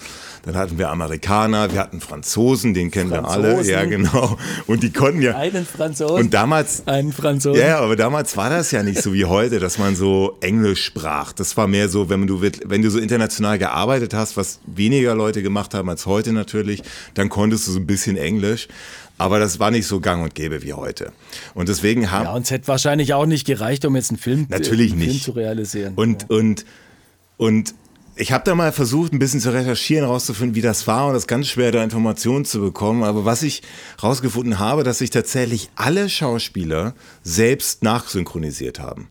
[0.44, 3.42] dann hatten wir Amerikaner, wir hatten Franzosen, den kennen Franzosen.
[3.42, 4.36] wir alle, ja genau.
[4.66, 5.36] Und die konnten ja.
[5.36, 6.16] Einen Franzosen.
[6.16, 6.86] Und damals.
[6.86, 7.60] Einen Franzosen.
[7.60, 11.32] Ja, aber damals war das ja nicht so wie heute, dass man so Englisch sprach.
[11.32, 15.42] Das war mehr so, wenn du, wenn du so international gearbeitet hast, was weniger Leute
[15.42, 16.82] gemacht haben als heute natürlich,
[17.14, 18.68] dann konntest du so ein bisschen Englisch.
[19.18, 21.12] Aber das war nicht so gang und gäbe wie heute.
[21.54, 22.24] Und deswegen haben.
[22.24, 25.10] Ja, und es hätte wahrscheinlich auch nicht gereicht, um jetzt einen Film, natürlich einen nicht.
[25.10, 25.94] Film zu realisieren.
[25.94, 26.36] Und, ja.
[26.36, 26.64] und,
[27.36, 27.74] und
[28.16, 31.26] ich habe da mal versucht, ein bisschen zu recherchieren, rauszufinden, wie das war und das
[31.26, 33.04] ganz schwer, da Informationen zu bekommen.
[33.04, 33.62] Aber was ich
[34.02, 39.08] rausgefunden habe, dass sich tatsächlich alle Schauspieler selbst nachsynchronisiert haben.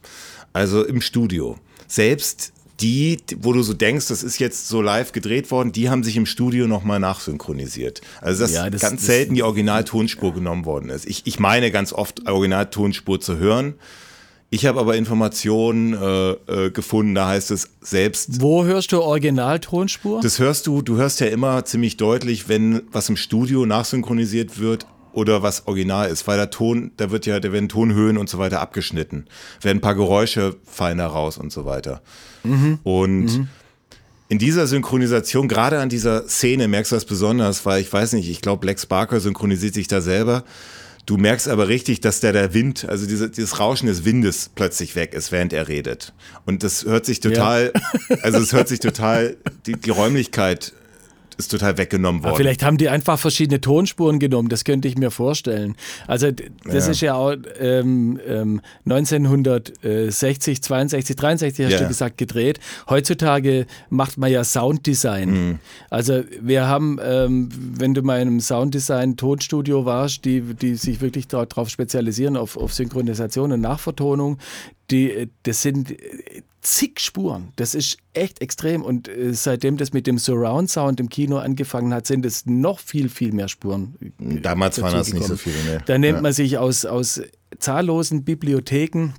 [0.53, 1.57] Also im Studio.
[1.88, 6.03] Selbst die, wo du so denkst, das ist jetzt so live gedreht worden, die haben
[6.03, 8.02] sich im Studio nochmal nachsynchronisiert.
[8.22, 10.35] Also dass ja, das, ganz das, selten die Originaltonspur ja.
[10.35, 11.06] genommen worden ist.
[11.06, 13.76] Ich, ich meine ganz oft Originaltonspur zu hören.
[14.49, 18.41] Ich habe aber Informationen äh, äh, gefunden, da heißt es selbst.
[18.41, 20.22] Wo hörst du Originaltonspur?
[20.22, 24.85] Das hörst du, du hörst ja immer ziemlich deutlich, wenn was im Studio nachsynchronisiert wird,
[25.16, 28.38] oder was original ist, weil der Ton, da wird ja, da werden Tonhöhen und so
[28.38, 29.26] weiter abgeschnitten,
[29.62, 32.02] werden ein paar Geräusche da raus und so weiter.
[32.44, 32.80] Mhm.
[32.84, 33.48] Und mhm.
[34.28, 38.30] in dieser Synchronisation, gerade an dieser Szene, merkst du das besonders, weil ich weiß nicht,
[38.30, 40.44] ich glaube, Lex Barker synchronisiert sich da selber.
[41.06, 44.96] Du merkst aber richtig, dass der, der Wind, also diese, dieses Rauschen des Windes plötzlich
[44.96, 46.14] weg ist, während er redet.
[46.46, 47.72] Und das hört sich total,
[48.10, 48.18] ja.
[48.24, 49.38] also es hört sich total,
[49.68, 50.74] die, die Räumlichkeit
[51.38, 52.30] ist total weggenommen worden.
[52.30, 55.76] Aber vielleicht haben die einfach verschiedene Tonspuren genommen, das könnte ich mir vorstellen.
[56.07, 56.91] Also das ja.
[56.91, 61.80] ist ja auch ähm, ähm, 1960, 62, 63 hast ja.
[61.80, 62.60] du gesagt gedreht.
[62.90, 65.30] Heutzutage macht man ja Sounddesign.
[65.30, 65.60] Mhm.
[65.90, 71.02] Also wir haben, ähm, wenn du mal in einem Sounddesign Tonstudio warst, die, die sich
[71.02, 74.38] wirklich darauf spezialisieren, auf, auf Synchronisation und Nachvertonung,
[74.91, 75.95] die, das sind
[76.66, 77.53] zig Spuren.
[77.56, 78.82] Das ist echt extrem.
[78.82, 82.80] Und äh, seitdem das mit dem Surround Sound im Kino angefangen hat, sind es noch
[82.80, 83.95] viel, viel mehr Spuren.
[84.02, 85.64] Äh, Damals waren das nicht so viele.
[85.64, 85.84] Ne?
[85.86, 86.22] Da nimmt ja.
[86.22, 87.22] man sich aus, aus
[87.60, 89.14] zahllosen Bibliotheken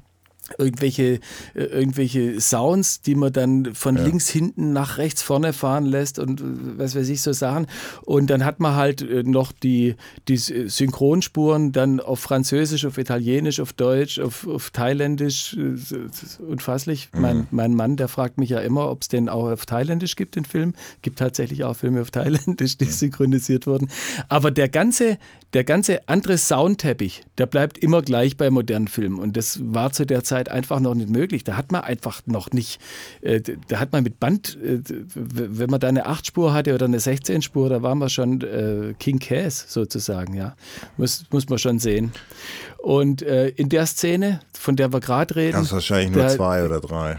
[0.58, 1.20] irgendwelche,
[1.54, 4.04] äh, irgendwelche Sounds, die man dann von ja.
[4.04, 6.44] links hinten nach rechts vorne fahren lässt und äh,
[6.78, 7.66] was weiß ich so Sachen.
[8.02, 9.96] Und dann hat man halt äh, noch die,
[10.28, 15.56] die Synchronspuren dann auf Französisch, auf Italienisch, auf Deutsch, auf, auf Thailändisch.
[16.46, 17.08] Unfasslich.
[17.12, 17.20] Mhm.
[17.20, 20.36] Mein, mein Mann, der fragt mich ja immer, ob es den auch auf Thailändisch gibt,
[20.36, 20.74] den Film.
[21.02, 22.90] Gibt tatsächlich auch Filme auf Thailändisch, die mhm.
[22.90, 23.88] synchronisiert wurden.
[24.28, 25.18] Aber der ganze,
[25.52, 29.18] der ganze andere Soundteppich, der bleibt immer gleich bei modernen Filmen.
[29.18, 31.44] Und das war zu der Zeit einfach noch nicht möglich.
[31.44, 32.80] Da hat man einfach noch nicht,
[33.22, 34.80] äh, da hat man mit Band, äh,
[35.14, 39.18] wenn man da eine 8-Spur hatte oder eine 16-Spur, da waren wir schon äh, King
[39.18, 40.54] Cass sozusagen, ja.
[40.96, 42.12] Muss, muss man schon sehen.
[42.78, 45.54] Und in der Szene, von der wir gerade reden.
[45.54, 47.18] Das ist wahrscheinlich nur zwei oder drei.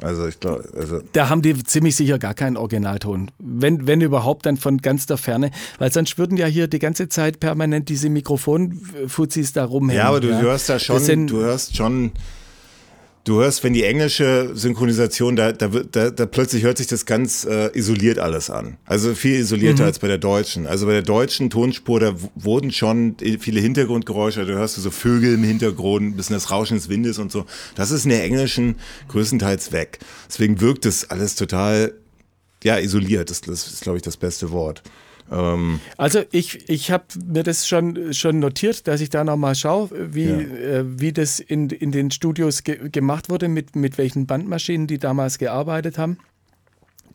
[0.00, 3.30] Also ich glaube, also da haben die ziemlich sicher gar keinen Originalton.
[3.38, 5.50] Wenn, wenn überhaupt, dann von ganz der Ferne.
[5.78, 10.00] Weil sonst würden ja hier die ganze Zeit permanent diese Mikrofonfuzis da rumhängen.
[10.00, 10.40] Ja, aber du ja.
[10.40, 12.12] hörst da schon, sind, du hörst schon
[13.28, 17.44] Du hörst, wenn die englische Synchronisation, da, da, da, da plötzlich hört sich das ganz
[17.44, 18.78] äh, isoliert alles an.
[18.86, 19.88] Also viel isolierter mhm.
[19.88, 20.66] als bei der deutschen.
[20.66, 25.34] Also bei der deutschen Tonspur, da wurden schon viele Hintergrundgeräusche, da hörst du so Vögel
[25.34, 27.44] im Hintergrund, ein bisschen das Rauschen des Windes und so.
[27.74, 28.76] Das ist in der englischen
[29.08, 29.98] größtenteils weg.
[30.26, 31.92] Deswegen wirkt das alles total,
[32.64, 33.28] ja, isoliert.
[33.28, 34.82] Das, das ist, glaube ich, das beste Wort.
[35.30, 39.90] Ähm also ich, ich habe mir das schon, schon notiert, dass ich da nochmal schaue,
[40.14, 40.38] wie, ja.
[40.38, 44.98] äh, wie das in, in den Studios ge gemacht wurde, mit, mit welchen Bandmaschinen die
[44.98, 46.18] damals gearbeitet haben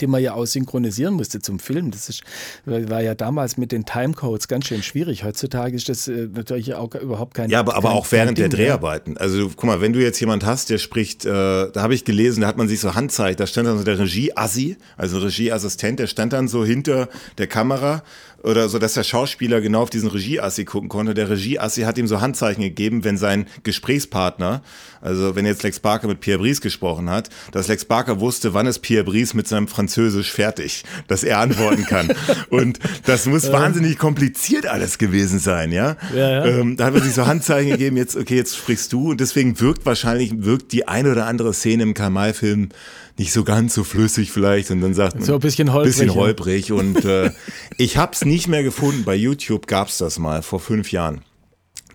[0.01, 1.91] die man ja auch synchronisieren musste zum Film.
[1.91, 2.23] Das ist,
[2.65, 5.23] war ja damals mit den Timecodes ganz schön schwierig.
[5.23, 8.57] Heutzutage ist das äh, natürlich auch überhaupt kein Ja, aber, aber auch während Ding, der
[8.57, 9.17] Dreharbeiten.
[9.17, 12.41] Also guck mal, wenn du jetzt jemand hast, der spricht, äh, da habe ich gelesen,
[12.41, 16.07] da hat man sich so Handzeichen, da stand dann so der Regie-Assi, also Regieassistent, der
[16.07, 18.03] stand dann so hinter der Kamera
[18.43, 21.13] oder so, dass der Schauspieler genau auf diesen Regieassi gucken konnte.
[21.13, 24.61] Der Regieassi hat ihm so Handzeichen gegeben, wenn sein Gesprächspartner,
[25.01, 28.67] also wenn jetzt Lex Barker mit Pierre Brice gesprochen hat, dass Lex Barker wusste, wann
[28.67, 32.13] ist Pierre Brice mit seinem Französisch fertig, dass er antworten kann.
[32.49, 33.53] Und das muss ja.
[33.53, 35.95] wahnsinnig kompliziert alles gewesen sein, ja.
[36.13, 36.45] ja, ja.
[36.45, 39.11] Ähm, da hat er sich so Handzeichen gegeben, jetzt, okay, jetzt sprichst du.
[39.11, 42.69] Und deswegen wirkt wahrscheinlich, wirkt die eine oder andere Szene im Karl-May-Film
[43.17, 46.15] nicht so ganz so flüssig vielleicht und dann sagt man so ein bisschen holprig, bisschen
[46.15, 46.75] holprig ja.
[46.75, 47.31] und äh,
[47.77, 49.03] ich habe es nicht mehr gefunden.
[49.03, 51.21] Bei YouTube gab es das mal vor fünf Jahren.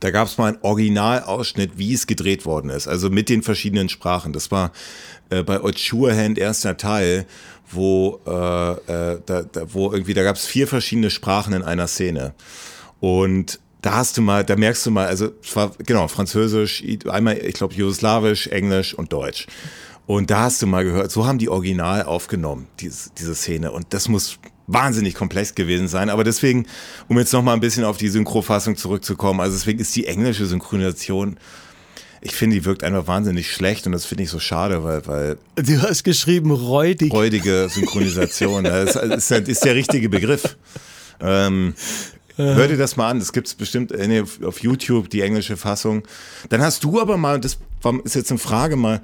[0.01, 3.89] Da gab es mal einen Originalausschnitt, wie es gedreht worden ist, also mit den verschiedenen
[3.89, 4.32] Sprachen.
[4.32, 4.73] Das war
[5.31, 7.27] äh, bei Hand erster Teil,
[7.69, 11.89] wo äh, äh, da, da, wo irgendwie da gab es vier verschiedene Sprachen in einer
[11.89, 12.35] Szene
[13.01, 17.39] und da hast du mal, da merkst du mal, also es war genau Französisch, einmal
[17.39, 19.47] ich glaube Jugoslawisch, Englisch und Deutsch.
[20.09, 23.72] Und da hast du mal gehört, so haben die original aufgenommen, diese, diese Szene.
[23.72, 26.09] Und das muss wahnsinnig komplex gewesen sein.
[26.09, 26.64] Aber deswegen,
[27.09, 30.47] um jetzt noch mal ein bisschen auf die Synchrofassung zurückzukommen, also deswegen ist die englische
[30.47, 31.36] Synchronisation,
[32.22, 35.39] ich finde, die wirkt einfach wahnsinnig schlecht und das finde ich so schade, weil, weil.
[35.56, 37.12] Du hast geschrieben, räudig.
[37.12, 40.56] Räudige Synchronisation, das ist, ist, ist der richtige Begriff.
[41.20, 41.74] Ähm,
[42.36, 43.93] Hör dir das mal an, das gibt es bestimmt
[44.43, 46.05] auf YouTube, die englische Fassung.
[46.48, 47.59] Dann hast du aber mal, das
[48.05, 49.02] ist jetzt eine Frage mal,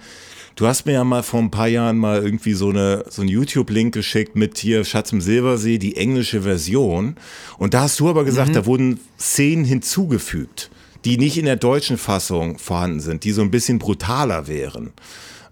[0.57, 3.29] Du hast mir ja mal vor ein paar Jahren mal irgendwie so eine so einen
[3.29, 7.17] YouTube-Link geschickt mit hier Schatz im Silbersee, die englische Version.
[7.59, 8.55] Und da hast du aber gesagt, mhm.
[8.55, 10.71] da wurden Szenen hinzugefügt,
[11.05, 14.93] die nicht in der deutschen Fassung vorhanden sind, die so ein bisschen brutaler wären.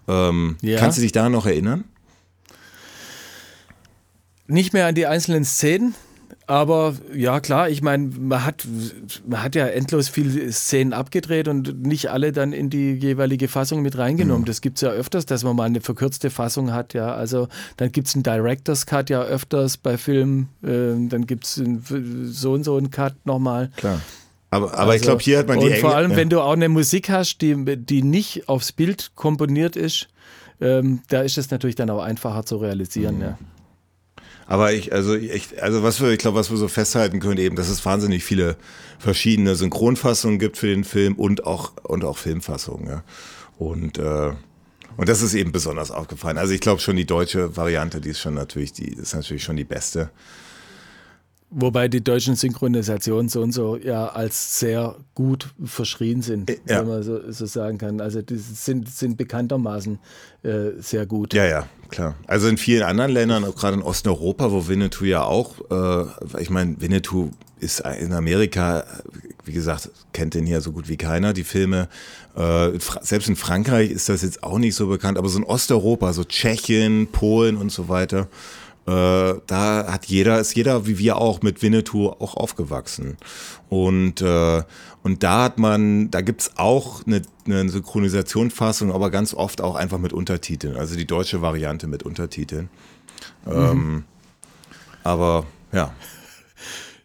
[0.07, 0.79] Ähm, ja.
[0.79, 1.85] Kannst du dich da noch erinnern?
[4.47, 5.95] Nicht mehr an die einzelnen Szenen.
[6.47, 8.67] Aber ja, klar, ich meine, man hat,
[9.27, 13.83] man hat ja endlos viele Szenen abgedreht und nicht alle dann in die jeweilige Fassung
[13.83, 14.43] mit reingenommen.
[14.43, 14.47] Mhm.
[14.47, 17.15] Das gibt es ja öfters, dass man mal eine verkürzte Fassung hat, ja.
[17.15, 21.55] Also dann gibt es einen Director's Cut ja öfters bei Filmen, äh, dann gibt es
[21.55, 23.71] so und so einen Cut nochmal.
[23.77, 24.01] Klar.
[24.51, 26.17] Aber, aber also, ich glaube, hier hat man die Und vor allem, ja.
[26.19, 30.09] wenn du auch eine Musik hast, die, die nicht aufs Bild komponiert ist,
[30.61, 33.23] ähm, da ist es natürlich dann auch einfacher zu realisieren, mhm.
[33.23, 33.39] ja.
[34.53, 37.57] Aber ich, also ich, also was wir, ich glaube, was wir so festhalten können, eben,
[37.57, 38.57] dass es wahnsinnig viele
[38.99, 42.87] verschiedene Synchronfassungen gibt für den Film und auch und auch Filmfassungen.
[42.87, 43.03] Ja.
[43.57, 44.33] Und äh,
[44.99, 46.37] und das ist eben besonders aufgefallen.
[46.37, 49.57] Also ich glaube schon die deutsche Variante, die ist schon natürlich, die ist natürlich schon
[49.57, 50.11] die beste.
[51.55, 56.81] Wobei die deutschen Synchronisationen so und so ja als sehr gut verschrien sind, Äh, ja.
[56.81, 58.01] wenn man so, so sagen kann.
[58.01, 59.99] Also die sind, sind bekanntermaßen
[60.43, 61.35] äh, sehr gut.
[61.35, 62.15] Ja, ja, klar.
[62.27, 66.49] Also in vielen anderen Ländern, auch gerade in Osteuropa, wo Winnetou ja auch, äh, ich
[66.49, 67.31] meine, Winnetou
[67.61, 68.85] ist in Amerika,
[69.45, 71.89] wie gesagt, kennt den hier so gut wie keiner, die Filme.
[72.35, 72.71] Äh,
[73.03, 76.25] selbst in Frankreich ist das jetzt auch nicht so bekannt, aber so in Osteuropa, so
[76.25, 78.27] Tschechien, Polen und so weiter,
[78.87, 83.17] äh, da hat jeder, ist jeder wie wir auch mit Winnetou auch aufgewachsen.
[83.69, 84.63] Und, äh,
[85.03, 89.99] und da hat man, da gibt's auch eine, eine Synchronisationsfassung, aber ganz oft auch einfach
[89.99, 92.71] mit Untertiteln, also die deutsche Variante mit Untertiteln.
[93.47, 94.05] Ähm,
[95.05, 95.95] aber ja.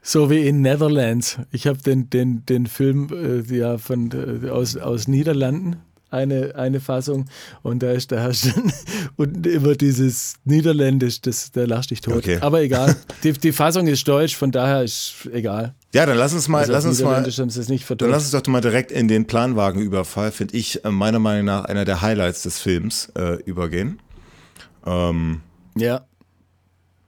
[0.01, 1.37] So wie in Netherlands.
[1.51, 6.79] Ich habe den, den, den Film äh, ja von, äh, aus, aus Niederlanden, eine, eine
[6.79, 7.25] Fassung,
[7.63, 8.51] und da ist da hast du
[9.17, 12.17] und immer dieses Niederländisch, das, da lachst dich tot.
[12.17, 12.37] Okay.
[12.41, 12.95] Aber egal.
[13.23, 15.73] Die, die Fassung ist deutsch, von daher ist egal.
[15.93, 18.91] Ja, dann lass uns mal, Also lass uns mal, dann lass uns doch mal direkt
[18.91, 23.41] in den Planwagenüberfall, finde ich äh, meiner Meinung nach einer der Highlights des Films äh,
[23.43, 23.99] übergehen.
[24.85, 25.41] Ähm,
[25.75, 26.05] Ja.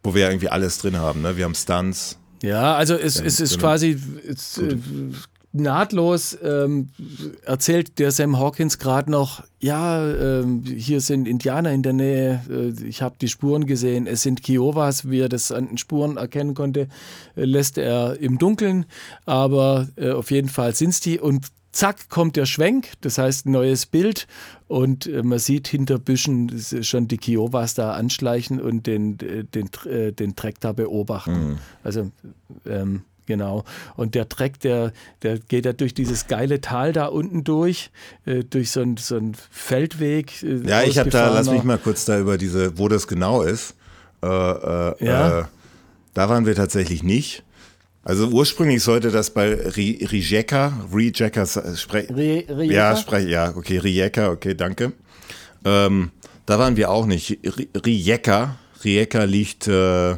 [0.03, 1.37] wo wir ja irgendwie alles drin haben, ne?
[1.37, 2.17] Wir haben Stunts.
[2.41, 3.61] Ja, also es, es ist genau.
[3.61, 4.59] quasi es,
[5.51, 6.89] nahtlos ähm,
[7.43, 12.85] erzählt der Sam Hawkins gerade noch, ja, ähm, hier sind Indianer in der Nähe, äh,
[12.85, 16.53] ich habe die Spuren gesehen, es sind Kiowas, wie er das an den Spuren erkennen
[16.53, 16.87] konnte,
[17.35, 18.85] äh, lässt er im Dunkeln,
[19.25, 23.51] aber äh, auf jeden Fall sind's die und zack kommt der Schwenk, das heißt ein
[23.51, 24.27] neues Bild
[24.67, 26.51] und äh, man sieht hinter Büschen
[26.81, 31.57] schon die Kiowas da anschleichen und den, äh, den, äh, den Treck da beobachten.
[31.83, 32.11] Also
[32.65, 33.63] ähm, genau.
[33.95, 34.91] Und der Treck, der,
[35.21, 37.91] der geht ja durch dieses geile Tal da unten durch,
[38.25, 40.43] äh, durch so einen so Feldweg.
[40.43, 43.43] Äh, Ja, ich habe da, lass mich mal kurz da über diese, wo das genau
[43.43, 43.75] ist.
[44.21, 45.39] Äh, äh, Ja.
[45.39, 45.43] äh,
[46.13, 47.43] da waren wir tatsächlich nicht.
[48.03, 51.45] Also ursprünglich sollte das bei Ri- Rijeka, Rijeka
[51.75, 52.17] sprechen.
[52.69, 54.93] Ja, spreche, ja, okay, Rijeka, okay, danke.
[55.63, 56.11] Ähm,
[56.45, 57.39] da waren wir auch nicht.
[57.43, 60.15] Ri- Rijeka, Rijeka liegt, äh,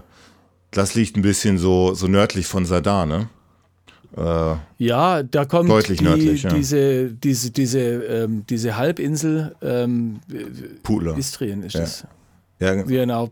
[0.72, 3.30] das liegt ein bisschen so, so nördlich von Sadar, ne?
[4.18, 6.54] Äh, Ja, da kommt Deutlich die, nördlich, ja.
[6.54, 10.20] diese, diese, diese, ähm, diese Halbinsel ähm,
[10.84, 11.16] Pula.
[11.18, 11.82] Istrien ist Ja.
[11.84, 12.06] es.
[12.60, 13.30] Ja, Genau.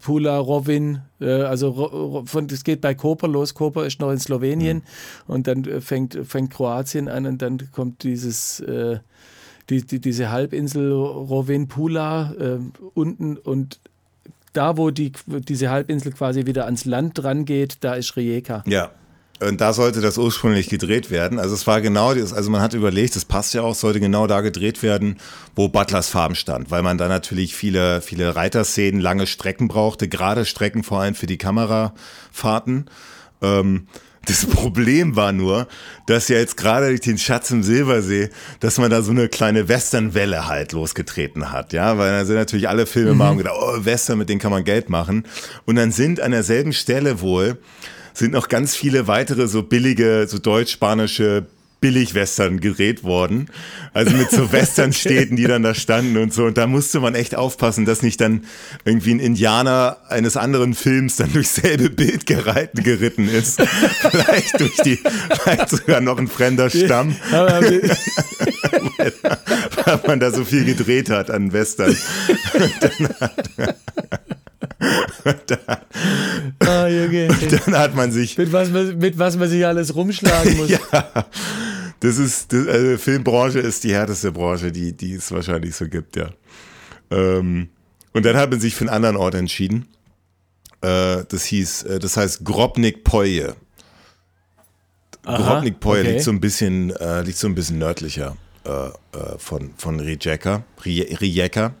[0.00, 3.54] Pula, Rovin, äh, also von, das geht bei Koper los.
[3.54, 4.82] Koper ist noch in Slowenien
[5.26, 8.98] und dann äh, fängt, fängt Kroatien an und dann kommt dieses, äh,
[9.68, 12.58] die, die, diese Halbinsel Rovin, Pula äh,
[12.94, 13.80] unten und
[14.56, 18.64] da, wo die, diese Halbinsel quasi wieder ans Land dran geht, da ist Rijeka.
[18.66, 18.90] Ja.
[19.38, 21.38] Und da sollte das ursprünglich gedreht werden.
[21.38, 24.26] Also es war genau, das, also man hat überlegt, das passt ja auch, sollte genau
[24.26, 25.18] da gedreht werden,
[25.54, 30.46] wo Butlers Farm stand, weil man da natürlich viele, viele Reiterszenen, lange Strecken brauchte, gerade
[30.46, 32.86] Strecken vor allem für die Kamerafahrten.
[33.42, 33.88] Ähm,
[34.26, 35.68] das Problem war nur,
[36.06, 38.30] dass ja jetzt gerade durch den Schatz im Silbersee,
[38.60, 42.68] dass man da so eine kleine Westernwelle halt losgetreten hat, ja, weil da sind natürlich
[42.68, 45.24] alle Filme mal und gedacht, oh, Western, mit denen kann man Geld machen.
[45.64, 47.58] Und dann sind an derselben Stelle wohl
[48.16, 51.46] sind noch ganz viele weitere so billige, so deutsch-spanische
[51.80, 53.48] Billig-Western gedreht worden.
[53.92, 56.44] Also mit so Western-Städten, die dann da standen und so.
[56.44, 58.44] Und da musste man echt aufpassen, dass nicht dann
[58.84, 63.60] irgendwie ein Indianer eines anderen Films dann durchs selbe Bild gereiten, geritten ist.
[64.10, 64.98] vielleicht durch die,
[65.42, 67.52] vielleicht sogar noch ein fremder Stamm, weil
[70.06, 71.96] man da so viel gedreht hat an Western.
[76.60, 77.28] Ah, Junge.
[77.66, 80.70] Dann hat man sich Mit was, man, mit was man sich alles rumschlagen muss.
[80.70, 80.80] ja,
[82.00, 86.16] das ist, das, also Filmbranche ist die härteste Branche, die, die es wahrscheinlich so gibt,
[86.16, 86.30] ja.
[87.10, 87.68] Ähm,
[88.12, 89.86] und dann hat man sich für einen anderen Ort entschieden.
[90.82, 93.54] Äh, das hieß, äh, das heißt Grobnik Poje.
[95.24, 96.12] Grobnik Poje okay.
[96.12, 98.92] liegt so ein bisschen, äh, liegt so ein bisschen nördlicher äh, äh,
[99.38, 100.64] von, von Rijeka.
[100.84, 101.74] Rije- Rijeka.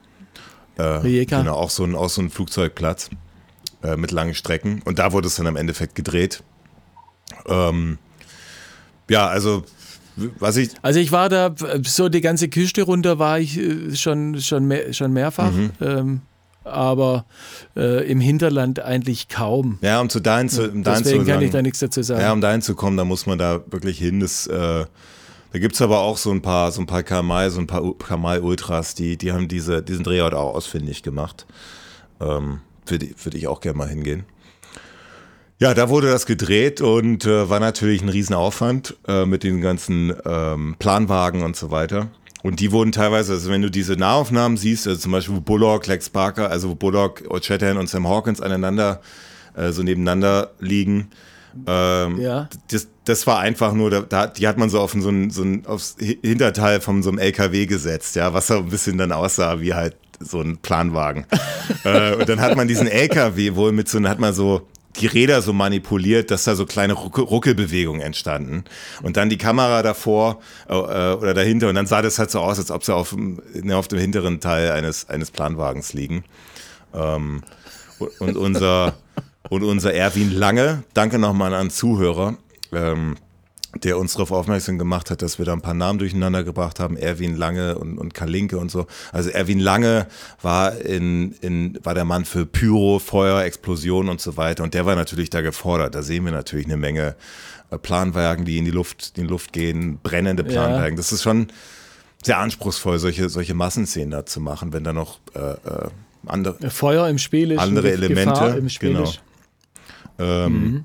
[0.76, 1.38] Äh, Rijeka.
[1.40, 3.10] Genau, auch so ein, auch so ein Flugzeugplatz
[3.82, 4.82] äh, mit langen Strecken.
[4.84, 6.42] Und da wurde es dann im Endeffekt gedreht.
[7.46, 7.98] Ähm,
[9.08, 9.64] ja, also
[10.38, 11.54] was ich, Also ich war da,
[11.84, 15.70] so die ganze Küste runter war ich äh, schon, schon, mehr, schon mehrfach, Mhm.
[15.80, 16.20] ähm,
[16.64, 17.26] aber
[17.76, 19.78] äh, im Hinterland eigentlich kaum.
[19.82, 22.02] ja, um zu dahin zu, um dahin Deswegen zu kann ich da sagen, nichts dazu
[22.02, 22.20] sagen.
[22.20, 24.18] ja, um dahin zu kommen, da muss man da wirklich hin.
[24.20, 24.84] Das, äh,
[25.56, 28.94] da gibt's aber auch so ein paar, so ein paar Kamal, so ein paar Kamal-Ultras,
[28.94, 31.46] die, die haben diese, diesen Drehort auch ausfindig gemacht.
[32.20, 34.24] Ähm, würde, würde ich auch gerne mal hingehen.
[35.58, 40.12] Ja, da wurde das gedreht und äh, war natürlich ein Riesenaufwand äh, mit den ganzen
[40.26, 42.10] ähm, Planwagen und so weiter.
[42.42, 46.10] Und die wurden teilweise, also wenn du diese Nahaufnahmen siehst, also zum Beispiel Bullock, Lex
[46.10, 49.00] Barker, also Bullock, O'Chatterton und Sam Hawkins aneinander
[49.54, 51.08] äh, so nebeneinander liegen.
[51.66, 52.48] Ähm, ja.
[52.70, 55.66] das, das war einfach nur, da, die hat man so auf so ein, so ein
[55.66, 59.74] aufs Hinterteil von so einem LKW gesetzt, ja, was so ein bisschen dann aussah wie
[59.74, 61.26] halt so ein Planwagen.
[61.84, 64.66] äh, und dann hat man diesen LKW wohl mit so, hat man so
[65.00, 68.64] die Räder so manipuliert, dass da so kleine Ruckelbewegungen entstanden.
[69.02, 72.58] Und dann die Kamera davor äh, oder dahinter und dann sah das halt so aus,
[72.58, 76.24] als ob sie auf, ne, auf dem hinteren Teil eines, eines Planwagens liegen.
[76.94, 77.42] Ähm,
[78.18, 78.94] und unser,
[79.48, 82.36] und unser Erwin Lange, danke nochmal an Zuhörer,
[82.72, 83.16] ähm,
[83.82, 86.96] der uns darauf aufmerksam gemacht hat, dass wir da ein paar Namen durcheinander gebracht haben,
[86.96, 88.86] Erwin Lange und, und Kalinke und so.
[89.12, 90.06] Also Erwin Lange
[90.40, 94.86] war in, in, war der Mann für Pyro, Feuer, Explosion und so weiter und der
[94.86, 95.94] war natürlich da gefordert.
[95.94, 97.16] Da sehen wir natürlich eine Menge
[97.70, 100.94] äh, Planwagen, die in die Luft, in die Luft gehen, brennende Planwagen.
[100.94, 100.96] Ja.
[100.96, 101.48] Das ist schon
[102.24, 105.88] sehr anspruchsvoll, solche, solche Massenszenen da zu machen, wenn da noch äh, äh
[106.28, 109.12] andere Feuer im Spiel ist, andere Elemente, im Spiel genau.
[110.18, 110.84] Ähm, mhm.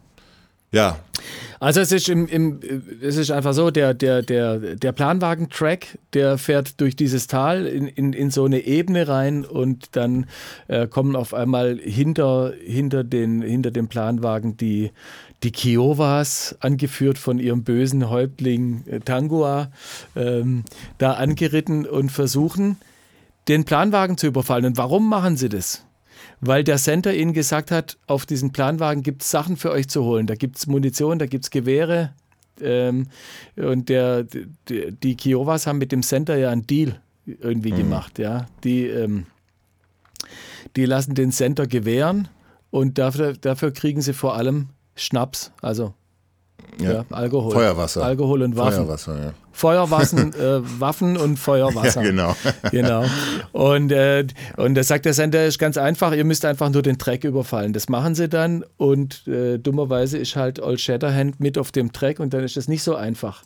[0.71, 0.99] Ja.
[1.59, 2.59] Also es ist im, im,
[3.01, 7.87] es ist einfach so, der, der, der, der Planwagen-Track, der fährt durch dieses Tal in,
[7.87, 10.25] in, in so eine Ebene rein und dann
[10.67, 14.91] äh, kommen auf einmal hinter, hinter, den, hinter dem Planwagen die,
[15.43, 19.71] die Kiowas, angeführt von ihrem bösen Häuptling äh, Tangua,
[20.15, 20.63] ähm,
[20.97, 22.77] da angeritten und versuchen,
[23.47, 24.65] den Planwagen zu überfallen.
[24.65, 25.83] Und warum machen sie das?
[26.41, 30.03] Weil der Center ihnen gesagt hat, auf diesen Planwagen gibt es Sachen für euch zu
[30.03, 30.27] holen.
[30.27, 32.13] Da gibt es Munition, da gibt es Gewehre.
[32.59, 33.07] Ähm,
[33.55, 37.77] und der, die, die Kiowas haben mit dem Center ja einen Deal irgendwie mhm.
[37.77, 38.19] gemacht.
[38.19, 38.47] Ja?
[38.63, 39.27] Die, ähm,
[40.76, 42.27] die lassen den Center gewähren
[42.72, 45.93] und dafür, dafür kriegen sie vor allem Schnaps, also
[46.80, 46.93] ja.
[46.93, 47.05] ja.
[47.09, 47.51] Alkohol.
[47.51, 48.03] Feuerwasser.
[48.03, 48.85] Alkohol und Waffen.
[48.85, 49.34] Feuerwasser, ja.
[49.52, 52.02] Feuerwassen, äh, Waffen und Feuerwasser.
[52.03, 52.36] Ja, genau.
[52.72, 53.06] genau.
[53.52, 54.26] Und, äh,
[54.57, 57.73] und da sagt der Sender, ist ganz einfach, ihr müsst einfach nur den Track überfallen.
[57.73, 62.19] Das machen sie dann und äh, dummerweise ist halt Old Shatterhand mit auf dem Track
[62.19, 63.44] und dann ist es nicht so einfach,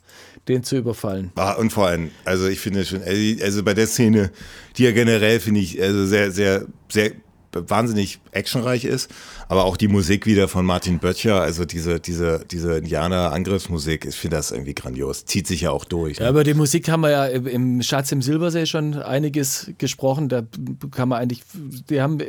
[0.47, 1.31] den zu überfallen.
[1.35, 4.31] Ah, und vor allem, also ich finde schon, also, also bei der Szene,
[4.77, 7.11] die ja generell finde ich also sehr, sehr, sehr
[7.55, 9.09] wahnsinnig actionreich ist,
[9.47, 14.37] aber auch die Musik wieder von Martin Böttcher, also diese, diese, diese Indianer-Angriffsmusik, ich finde
[14.37, 15.25] das irgendwie grandios.
[15.25, 16.19] Zieht sich ja auch durch.
[16.19, 16.25] Ne?
[16.25, 20.29] Ja, über die Musik haben wir ja im Schatz im Silbersee schon einiges gesprochen.
[20.29, 20.43] Da
[20.91, 21.43] kann man eigentlich,
[21.89, 22.19] die haben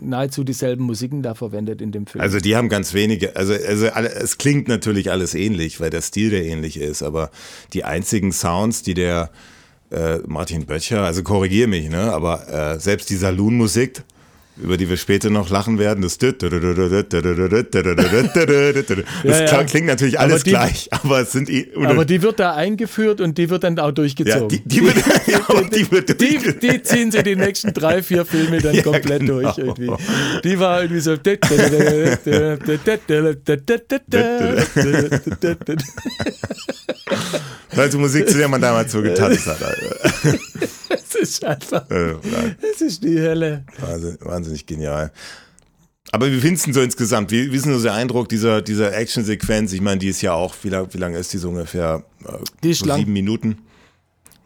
[0.00, 2.22] nahezu dieselben Musiken da verwendet in dem Film.
[2.22, 6.30] Also die haben ganz wenige, also, also es klingt natürlich alles ähnlich, weil der Stil
[6.30, 7.30] der ähnlich ist, aber
[7.72, 9.30] die einzigen Sounds, die der
[9.90, 14.02] äh, Martin Böttcher, also korrigiere mich, ne, aber äh, selbst die Saloon-Musik,
[14.56, 16.02] über die wir später noch lachen werden.
[16.02, 16.34] Das, das
[19.50, 23.38] ja, klingt natürlich alles die, gleich, aber es sind aber die wird da eingeführt und
[23.38, 24.42] die wird dann auch durchgezogen.
[24.42, 24.96] Ja, die, die, wird,
[25.74, 29.40] die, wird die, die, ziehen sie die nächsten drei, vier Filme dann ja, komplett genau.
[29.40, 29.90] durch irgendwie.
[30.44, 31.16] Die war irgendwie so.
[37.76, 39.62] Also Musik, zu der man damals so getanzt hat.
[39.62, 41.84] Alter ist einfach.
[41.90, 43.64] Es ist die Hölle.
[43.78, 45.12] Wahnsinn, wahnsinnig genial.
[46.10, 47.30] Aber wie findest du so insgesamt?
[47.30, 49.72] Wie, wie ist denn so der Eindruck dieser, dieser Action-Sequenz?
[49.72, 52.04] Ich meine, die ist ja auch, wie lange wie lang ist die so ungefähr?
[52.62, 52.98] Die ist so lang.
[52.98, 53.58] Sieben Minuten.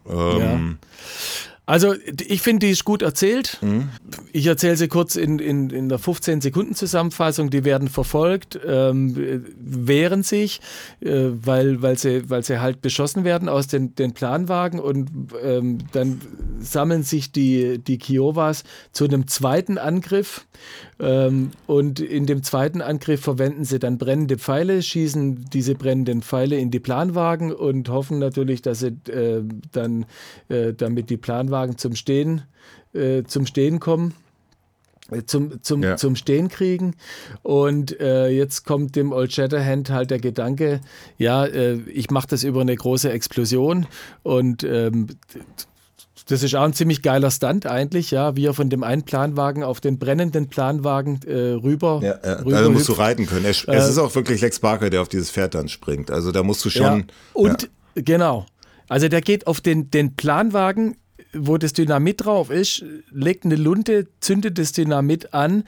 [0.09, 0.57] Ähm, ja.
[1.67, 1.95] Also
[2.25, 3.57] ich finde, die ist gut erzählt.
[3.61, 3.89] Mhm.
[4.31, 7.49] Ich erzähle sie kurz in, in, in der 15-Sekunden-Zusammenfassung.
[7.49, 10.61] Die werden verfolgt, ähm, wehren sich,
[11.01, 15.09] äh, weil, weil, sie, weil sie halt beschossen werden aus den, den Planwagen und
[15.43, 16.21] ähm, dann
[16.59, 18.63] sammeln sich die, die Kiowas
[18.93, 20.47] zu einem zweiten Angriff.
[20.99, 26.57] Ähm, und in dem zweiten Angriff verwenden sie dann brennende Pfeile, schießen diese brennenden Pfeile
[26.57, 30.05] in die Planwagen und hoffen natürlich, dass sie äh, dann
[30.49, 32.43] äh, damit die Planwagen zum Stehen,
[32.93, 34.13] äh, zum Stehen kommen
[35.11, 35.95] äh, zum, zum, ja.
[35.97, 36.95] zum Stehen kriegen.
[37.43, 40.81] Und äh, jetzt kommt dem Old Shatterhand halt der Gedanke,
[41.17, 43.85] ja, äh, ich mache das über eine große Explosion
[44.23, 45.07] und ähm,
[46.27, 49.63] das ist auch ein ziemlich geiler Stunt eigentlich, ja, wie er von dem einen Planwagen
[49.63, 52.01] auf den brennenden Planwagen äh, rüber.
[52.03, 52.39] Ja, ja.
[52.39, 52.99] Rüber da musst hüpft.
[52.99, 53.45] du reiten können.
[53.45, 56.11] Es, äh, ist auch wirklich Lex Barker, der auf dieses Pferd dann springt.
[56.11, 56.99] Also da musst du schon.
[56.99, 57.05] Ja.
[57.33, 58.01] Und ja.
[58.03, 58.45] genau.
[58.89, 60.97] Also der geht auf den, den Planwagen
[61.33, 65.63] wo das Dynamit drauf ist, legt eine Lunte, zündet das Dynamit an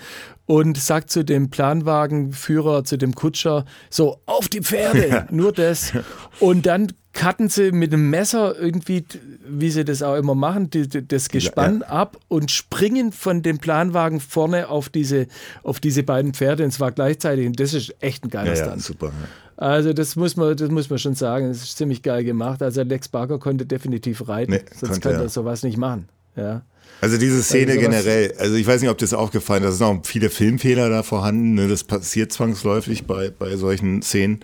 [0.45, 5.27] und sagt zu dem Planwagenführer, zu dem Kutscher, so, auf die Pferde, ja.
[5.29, 5.93] nur das.
[6.39, 9.05] Und dann cutten sie mit dem Messer irgendwie,
[9.47, 11.93] wie sie das auch immer machen, die, das Gespann ja, ja.
[11.93, 15.27] ab und springen von dem Planwagen vorne auf diese,
[15.63, 17.45] auf diese beiden Pferde und zwar gleichzeitig.
[17.47, 18.81] Und das ist echt ein geiler ja, Stunt.
[18.81, 19.11] super.
[19.59, 21.49] Also das muss man, das muss man schon sagen.
[21.49, 22.61] Das ist ziemlich geil gemacht.
[22.63, 26.07] Also Lex Barker konnte definitiv reiten, nee, sonst könnte er sowas nicht machen.
[26.37, 26.61] Ja.
[27.01, 29.99] Also diese Szene also generell, also ich weiß nicht, ob das aufgefallen ist, da sind
[29.99, 31.67] auch viele Filmfehler da vorhanden, ne?
[31.67, 34.39] das passiert zwangsläufig bei, bei solchen Szenen.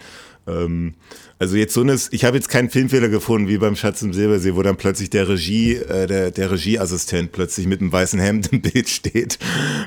[0.47, 0.93] Ähm,
[1.37, 4.55] also jetzt so eine, ich habe jetzt keinen Filmfehler gefunden wie beim Schatz im Silbersee,
[4.55, 8.61] wo dann plötzlich der Regie, äh, der, der Regieassistent plötzlich mit einem weißen Hemd im
[8.61, 9.37] Bild steht.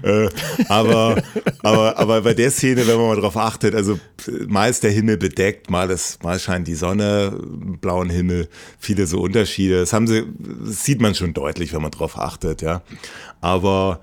[0.02, 0.28] Äh,
[0.68, 1.22] aber,
[1.62, 3.98] aber, aber bei der Szene, wenn man mal drauf achtet, also
[4.46, 7.38] mal ist der Himmel bedeckt, mal ist, mal scheint die Sonne,
[7.80, 8.48] blauen Himmel,
[8.78, 9.80] viele so Unterschiede.
[9.80, 12.82] Das haben sie, das sieht man schon deutlich, wenn man drauf achtet, ja.
[13.40, 14.00] Aber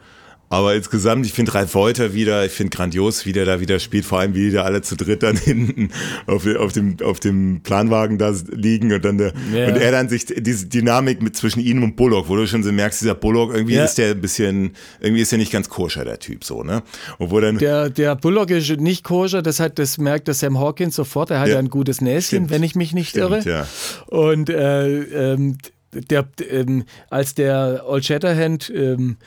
[0.49, 4.05] aber insgesamt, ich finde Ralf Wolter wieder, ich finde grandios, wie der da wieder spielt,
[4.05, 5.89] vor allem wie die da alle zu dritt dann hinten
[6.27, 9.67] auf, auf, dem, auf dem Planwagen da liegen und dann der, ja.
[9.67, 12.71] und er dann sich diese Dynamik mit zwischen ihm und Bullock, wo du schon so
[12.71, 13.85] merkst, dieser Bullock, irgendwie ja.
[13.85, 16.83] ist der ein bisschen, irgendwie ist der nicht ganz koscher, der Typ so, ne?
[17.17, 17.57] Obwohl dann.
[17.57, 21.39] Der, der Bullock ist nicht koscher, das hat, das merkt der Sam Hawkins sofort, er
[21.39, 22.51] hat ja, ein gutes Näschen, Stimmt.
[22.51, 23.49] wenn ich mich nicht Stimmt, irre.
[23.49, 23.67] Ja.
[24.07, 25.57] Und äh, ähm,
[25.91, 29.17] der, ähm, als der Old Shatterhand ähm,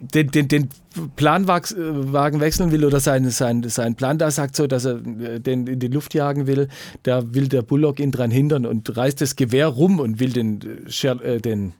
[0.00, 0.68] den, den, den
[1.16, 5.66] Planwagen wechseln will oder sein, sein, sein Plan da sagt so, dass er äh, den
[5.66, 6.68] in die Luft jagen will,
[7.02, 10.60] da will der Bullock ihn dran hindern und reißt das Gewehr rum und will den,
[11.02, 11.72] äh, den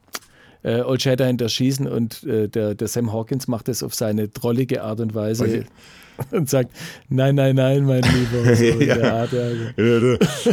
[0.62, 4.82] äh, Old Shatterhand erschießen und äh, der, der Sam Hawkins macht das auf seine drollige
[4.82, 5.44] Art und Weise.
[5.44, 5.64] Okay.
[6.30, 6.70] und sagt,
[7.08, 8.56] nein, nein, nein, mein Lieber.
[8.56, 9.20] So ja.
[9.20, 9.50] Art, ja.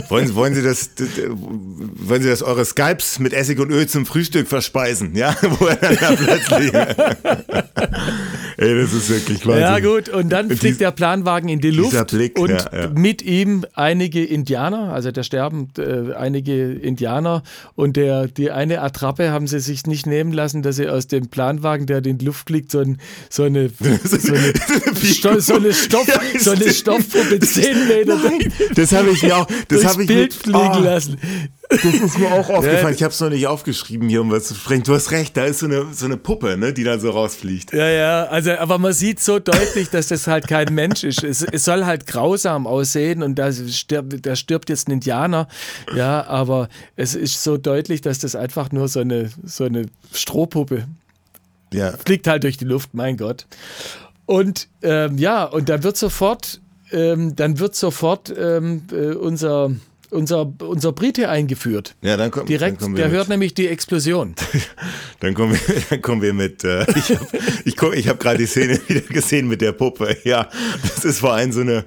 [0.10, 4.48] wollen, wollen, Sie das, wollen Sie das eure Skypes mit Essig und Öl zum Frühstück
[4.48, 5.16] verspeisen?
[5.16, 6.74] Ja, wo er dann da plötzlich.
[8.58, 9.62] Ey, das ist wirklich Wahnsinn.
[9.62, 13.22] Ja gut, und dann und fliegt der Planwagen in die Luft Blick, und ja, mit
[13.22, 17.44] ihm einige Indianer, also da sterben äh, einige Indianer
[17.76, 21.30] und der, die eine Attrappe haben sie sich nicht nehmen lassen, dass sie aus dem
[21.30, 23.00] Planwagen, der in die Luft fliegt, so, ein,
[23.30, 24.34] so eine, so
[25.30, 28.18] eine, so eine, Stoff, ja, so eine Stoffpuppe 10 Meter.
[28.18, 31.18] Nein, das habe ich mir auch, das habe ich Bild mit, fliegen oh, lassen.
[31.70, 32.94] Das ist mir auch aufgefallen.
[32.94, 34.84] Ich habe es noch nicht aufgeschrieben hier, um was zu sprechen.
[34.84, 37.74] Du hast recht, da ist so eine, so eine Puppe, ne, die dann so rausfliegt.
[37.74, 41.24] Ja, ja, also, aber man sieht so deutlich, dass das halt kein Mensch ist.
[41.24, 45.48] Es, es soll halt grausam aussehen und da stirbt, da stirbt jetzt ein Indianer.
[45.96, 50.88] Ja, aber es ist so deutlich, dass das einfach nur so eine, so eine Strohpuppe
[51.74, 51.92] ja.
[51.92, 53.46] fliegt halt durch die Luft, mein Gott.
[54.26, 59.72] Und ähm, ja, und dann wird sofort, ähm, dann wird sofort ähm, äh, unser
[60.14, 61.96] unser, unser Brite eingeführt.
[62.02, 63.16] Ja, dann kommt Direkt, dann der mit.
[63.16, 64.36] hört nämlich die Explosion.
[65.20, 67.10] dann, kommen wir, dann kommen wir mit, äh, ich
[67.80, 70.18] habe ich, ich hab gerade die Szene wieder gesehen mit der Puppe.
[70.24, 70.48] Ja,
[70.82, 71.84] das ist vor allem so eine,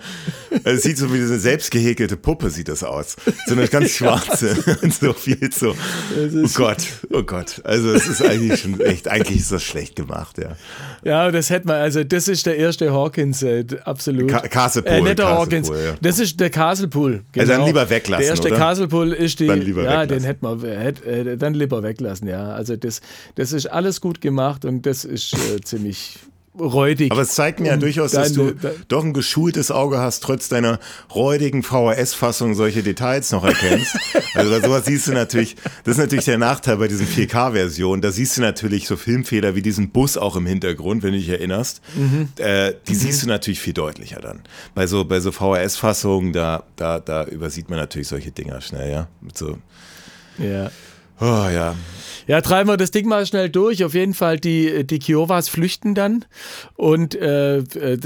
[0.50, 3.16] also es sieht so wie eine selbst gehäkelte Puppe sieht das aus.
[3.46, 5.74] So eine ganz schwarze und so viel so.
[6.16, 6.82] Oh Gott,
[7.12, 7.60] oh Gott.
[7.64, 10.56] Also es ist eigentlich schon echt, eigentlich ist das schlecht gemacht, ja.
[11.04, 14.28] Ja, das hätte man, also das ist der erste Hawkins, äh, absolut.
[14.28, 14.92] Ka Castlepool.
[14.92, 15.94] Äh, nicht der Hawkins, ja.
[16.00, 17.24] das ist der Castlepool.
[17.32, 17.42] Genau.
[17.42, 18.42] Also dann lieber weglassen weglassen.
[18.42, 18.64] Der erste?
[18.64, 19.46] Castlepool ist die.
[19.46, 20.08] Dann lieber ja, weglassen.
[20.08, 22.52] den hätte man hätt, äh, dann lieber weglassen, ja.
[22.54, 23.00] Also das,
[23.34, 26.18] das ist alles gut gemacht und das ist äh, ziemlich
[26.58, 27.12] räudig.
[27.12, 28.54] Aber es zeigt mir ja durchaus, dass du
[28.88, 30.78] doch ein geschultes Auge hast, trotz deiner
[31.14, 33.96] räudigen VHS-Fassung solche Details noch erkennst.
[34.34, 38.02] also bei sowas siehst du natürlich, das ist natürlich der Nachteil bei diesen 4K-Versionen.
[38.02, 41.28] Da siehst du natürlich so Filmfehler wie diesen Bus auch im Hintergrund, wenn du dich
[41.28, 41.80] erinnerst.
[41.94, 42.28] Mhm.
[42.38, 42.98] Äh, die mhm.
[42.98, 44.40] siehst du natürlich viel deutlicher dann.
[44.74, 49.08] Bei so, bei so VHS-Fassungen, da, da, da übersieht man natürlich solche Dinger schnell, ja.
[49.20, 49.58] Mit so.
[50.38, 50.70] Ja.
[51.20, 51.74] Oh ja.
[52.26, 53.84] Ja, treiben wir das Ding mal schnell durch.
[53.84, 56.24] Auf jeden Fall, die, die Kiowas flüchten dann.
[56.74, 57.98] Und äh, äh,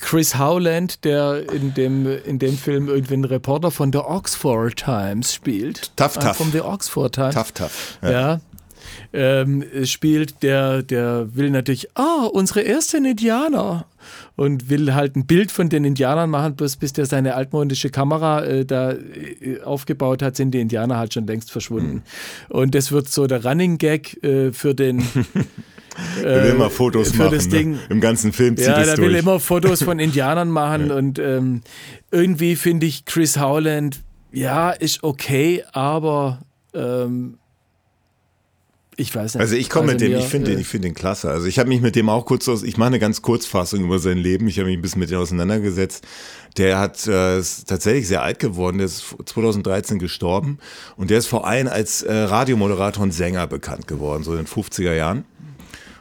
[0.00, 5.34] Chris Howland, der in dem, in dem Film irgendwie ein Reporter von der Oxford Times
[5.34, 5.94] spielt.
[5.96, 6.38] Tough, tough.
[6.38, 7.34] Von der Oxford Times.
[7.34, 7.98] Tough, tough.
[8.02, 8.10] Ja.
[8.10, 8.40] ja
[9.12, 13.86] ähm, spielt, der, der will natürlich, ah, oh, unsere ersten Indianer
[14.36, 18.44] und will halt ein Bild von den Indianern machen, bis, bis der seine altmodische Kamera
[18.44, 22.02] äh, da äh, aufgebaut hat, sind die Indianer halt schon längst verschwunden.
[22.48, 22.56] Mhm.
[22.56, 25.02] Und das wird so der Running Gag äh, für den
[26.22, 27.32] Er will immer Fotos machen.
[27.32, 27.56] Das ne?
[27.56, 27.78] Ding.
[27.88, 28.98] Im ganzen Film zieht ja, es durch.
[28.98, 30.94] Ja, er will immer Fotos von Indianern machen ja.
[30.94, 31.62] und ähm,
[32.10, 34.02] irgendwie finde ich Chris Howland,
[34.32, 36.40] ja, ist okay, aber
[36.74, 37.38] ähm,
[38.96, 39.40] ich weiß nicht.
[39.40, 41.30] Also ich komme also mit dem, ich finde den, ich finde den klasse.
[41.30, 43.98] Also ich habe mich mit dem auch kurz aus, ich mache eine ganz Kurzfassung über
[43.98, 44.48] sein Leben.
[44.48, 46.06] Ich habe mich ein bisschen mit dem auseinandergesetzt.
[46.56, 48.78] Der hat äh, ist tatsächlich sehr alt geworden.
[48.78, 50.58] Der ist 2013 gestorben
[50.96, 54.46] und der ist vor allem als äh, Radiomoderator und Sänger bekannt geworden, so in den
[54.46, 55.24] 50er Jahren.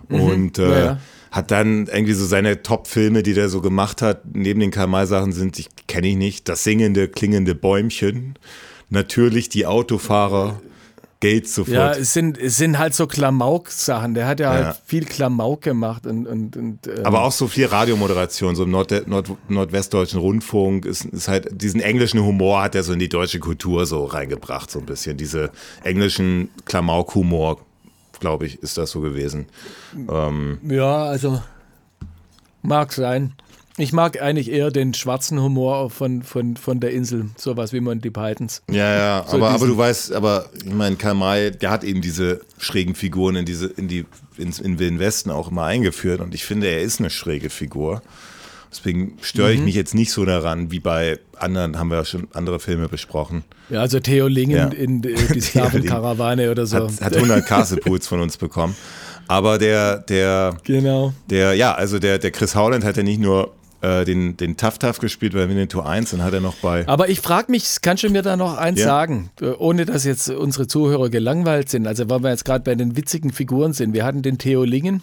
[0.08, 0.22] Mhm.
[0.22, 1.00] Und äh, ja, ja.
[1.32, 5.60] hat dann irgendwie so seine Top-Filme, die der so gemacht hat, neben den Karl-May-Sachen sind,
[5.60, 8.36] ich kenne ich nicht, das singende, klingende Bäumchen,
[8.90, 10.62] natürlich die Autofahrer.
[11.20, 11.76] Geld sofort.
[11.76, 14.14] Ja, es sind, es sind halt so Klamauk-Sachen.
[14.14, 16.06] Der hat ja, halt ja, halt viel Klamauk gemacht.
[16.06, 20.86] Und, und, und ähm Aber auch so viel Radiomoderation, so im Nord Nord nordwestdeutschen Rundfunk.
[20.86, 24.70] Ist, ist halt, diesen englischen Humor hat er so in die deutsche Kultur so reingebracht,
[24.70, 25.18] so ein bisschen.
[25.18, 25.52] Diese
[25.84, 27.60] englischen Klamauk-Humor
[28.20, 29.48] glaube ich, ist das so gewesen.
[30.10, 31.42] Ähm, ja, also
[32.62, 33.34] mag sein.
[33.78, 38.00] Ich mag eigentlich eher den schwarzen Humor von, von, von der Insel, sowas wie man
[38.00, 38.62] die Pythons.
[38.72, 42.00] Ja, ja, so aber, aber du weißt, aber ich meine, Karl May, der hat eben
[42.00, 44.06] diese schrägen Figuren in diese, in die,
[44.38, 48.02] ins, in den Westen auch immer eingeführt und ich finde, er ist eine schräge Figur.
[48.72, 49.66] Deswegen störe ich mhm.
[49.66, 53.44] mich jetzt nicht so daran, wie bei anderen, haben wir ja schon andere Filme besprochen.
[53.70, 54.68] Ja, also Theo Lingen ja.
[54.68, 56.78] in die, die Sklavenkarawane oder so.
[56.78, 58.76] Hat, hat 100 Castlepools von uns bekommen.
[59.28, 61.14] Aber der, der, genau.
[61.30, 64.78] der, ja, also der, der Chris Howland hat ja nicht nur äh, den, den Tough
[64.80, 66.88] Tough gespielt bei Winnetou 1, dann hat er noch bei.
[66.88, 68.86] Aber ich frage mich, kannst du mir da noch eins ja.
[68.86, 71.88] sagen, äh, ohne dass jetzt unsere Zuhörer gelangweilt sind?
[71.88, 73.94] Also, weil wir jetzt gerade bei den witzigen Figuren sind.
[73.94, 75.02] Wir hatten den Theo Lingen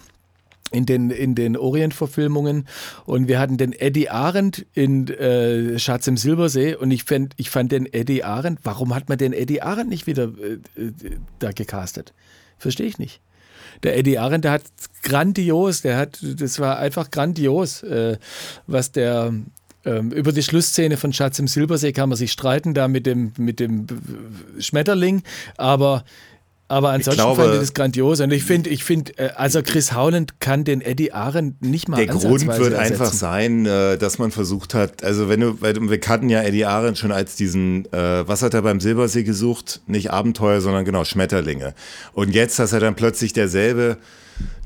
[0.73, 2.67] in den, in den Orient-Verfilmungen
[3.05, 7.51] und wir hatten den Eddie Arendt in äh, Schatz im Silbersee und ich, fänd, ich
[7.51, 10.93] fand den Eddie Arendt, warum hat man den Eddie Arendt nicht wieder äh, äh
[11.39, 12.15] da gecastet?
[12.59, 13.21] Verstehe ich nicht.
[13.83, 14.63] Der Eddie Arendt, der hat
[15.03, 18.19] grandios, der hat, das war einfach grandios, äh,
[18.67, 19.33] was der
[19.85, 23.33] ähm, über die Schlussszene von Schatz im Silbersee kann man sich streiten, da mit dem,
[23.37, 23.87] mit dem
[24.59, 25.23] Schmetterling,
[25.57, 26.05] aber
[26.73, 28.21] aber ansonsten ich glaube, fand ich das grandios.
[28.21, 31.99] Und ich finde, ich finde, äh, also Chris Howland kann den Eddie Arendt nicht mal
[31.99, 32.75] Der Grund wird ersetzen.
[32.75, 36.65] einfach sein, äh, dass man versucht hat, also wenn du, weil wir kannten ja Eddie
[36.65, 39.83] Arendt schon als diesen, äh, was hat er beim Silbersee gesucht?
[39.87, 41.75] Nicht Abenteuer, sondern genau Schmetterlinge.
[42.15, 43.99] Und jetzt, dass er dann plötzlich derselbe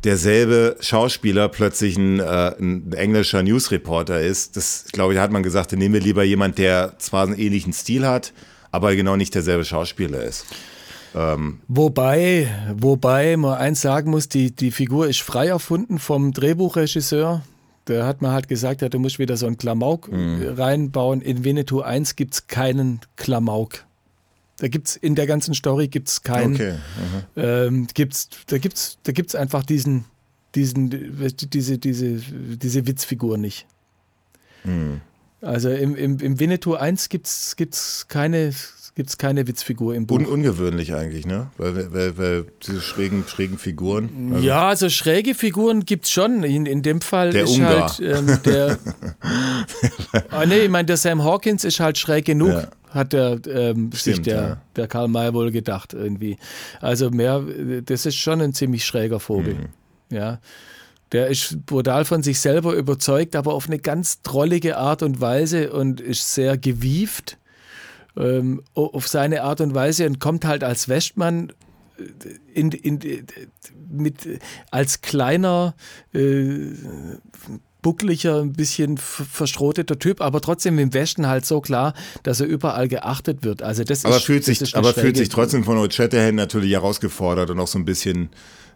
[0.04, 5.72] derselbe Schauspieler plötzlich ein, äh, ein englischer Newsreporter ist, das glaube ich, hat man gesagt,
[5.72, 8.32] dann nehmen wir lieber jemand, der zwar einen ähnlichen Stil hat,
[8.70, 10.46] aber genau nicht derselbe Schauspieler ist.
[11.16, 17.42] Ähm wobei, wobei man eins sagen muss, die, die Figur ist frei erfunden vom Drehbuchregisseur.
[17.88, 20.54] Der hat mir halt gesagt, ja, du musst wieder so einen Klamauk mhm.
[20.56, 21.22] reinbauen.
[21.22, 23.84] In Winnetou 1 gibt es keinen Klamauk.
[24.58, 26.54] Da gibt's in der ganzen Story gibt's keinen.
[26.54, 26.74] Okay.
[27.36, 30.06] Ähm, gibt's, da gibt's, da gibt's einfach diesen,
[30.54, 30.90] diesen,
[31.52, 33.66] diese, diese, diese Witzfigur nicht.
[34.64, 35.00] Mhm.
[35.42, 38.52] Also im, im, im Winnetou 1 gibt es keine,
[38.94, 40.16] gibt es keine Witzfigur im Buch.
[40.16, 41.50] Un ungewöhnlich eigentlich, ne?
[41.58, 44.32] Weil, weil, weil diese schrägen, schrägen Figuren.
[44.32, 46.42] Also ja, also schräge Figuren gibt es schon.
[46.42, 47.98] In, in dem Fall der ist Ungar.
[47.98, 48.78] halt ähm, der.
[50.30, 52.48] ah, nee, ich meine, der Sam Hawkins ist halt schräg genug.
[52.48, 52.68] Ja.
[52.88, 54.62] Hat der, ähm, Stimmt, sich der, ja.
[54.74, 56.38] der Karl May wohl gedacht irgendwie.
[56.80, 57.44] Also mehr,
[57.84, 59.54] das ist schon ein ziemlich schräger Vogel.
[59.54, 60.16] Mhm.
[60.16, 60.40] Ja.
[61.12, 65.72] Der ist brutal von sich selber überzeugt, aber auf eine ganz drollige Art und Weise
[65.72, 67.38] und ist sehr gewieft
[68.16, 71.52] ähm, auf seine Art und Weise und kommt halt als Westmann
[71.98, 72.04] äh,
[72.52, 73.26] in, in,
[73.88, 75.74] mit, als kleiner,
[76.12, 76.72] äh,
[77.82, 82.88] buckliger, ein bisschen verstroteter Typ, aber trotzdem im Westen halt so klar, dass er überall
[82.88, 83.62] geachtet wird.
[83.62, 87.60] Also das aber ist, fühlt sich, aber fühlt sich trotzdem von O'Chatterhand natürlich herausgefordert und
[87.60, 88.30] auch so ein bisschen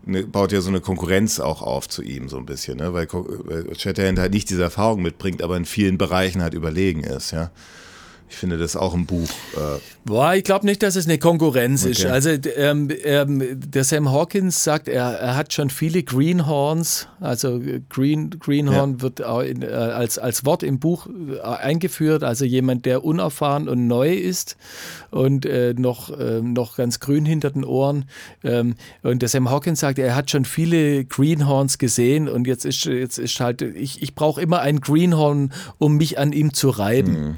[0.06, 2.92] eine, baut ja so eine Konkurrenz auch auf zu ihm so ein bisschen, ne?
[2.92, 7.32] weil, weil Shatterhand halt nicht diese Erfahrung mitbringt, aber in vielen Bereichen halt überlegen ist,
[7.32, 7.50] ja.
[8.30, 9.28] Ich finde das auch im Buch.
[9.56, 11.90] Äh Boah, ich glaube nicht, dass es eine Konkurrenz okay.
[11.90, 12.06] ist.
[12.06, 17.08] Also ähm, ähm, der Sam Hawkins sagt, er, er hat schon viele Greenhorns.
[17.18, 19.02] Also Green, Greenhorn ja.
[19.02, 22.22] wird auch in, äh, als, als Wort im Buch äh, eingeführt.
[22.22, 24.56] Also jemand, der unerfahren und neu ist
[25.10, 28.04] und äh, noch, ähm, noch ganz grün hinter den Ohren.
[28.44, 32.84] Ähm, und der Sam Hawkins sagt, er hat schon viele Greenhorns gesehen und jetzt ist,
[32.84, 37.12] jetzt ist halt, ich, ich brauche immer ein Greenhorn, um mich an ihm zu reiben.
[37.12, 37.36] Mhm.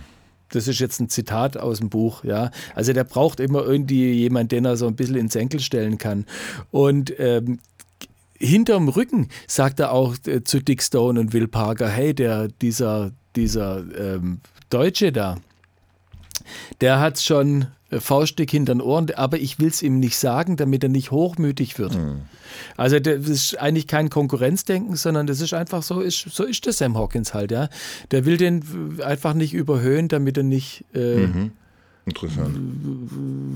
[0.55, 2.51] Das ist jetzt ein Zitat aus dem Buch, ja.
[2.75, 6.27] Also der braucht immer irgendwie jemanden, den er so ein bisschen ins Senkel stellen kann.
[6.71, 7.59] Und ähm,
[8.39, 13.13] hinterm Rücken sagt er auch äh, zu Dick Stone und Will Parker, hey, der, dieser,
[13.35, 15.39] dieser ähm, Deutsche da,
[16.81, 20.57] der hat schon äh, Fauststück hinter den Ohren, aber ich will es ihm nicht sagen,
[20.57, 21.95] damit er nicht hochmütig wird.
[21.95, 22.23] Mhm.
[22.77, 26.73] Also das ist eigentlich kein Konkurrenzdenken, sondern das ist einfach so, ist, so ist der
[26.73, 27.69] Sam Hawkins halt, ja.
[28.11, 31.53] Der will den einfach nicht überhöhen, damit er nicht äh, mhm.
[32.05, 32.59] Interessant.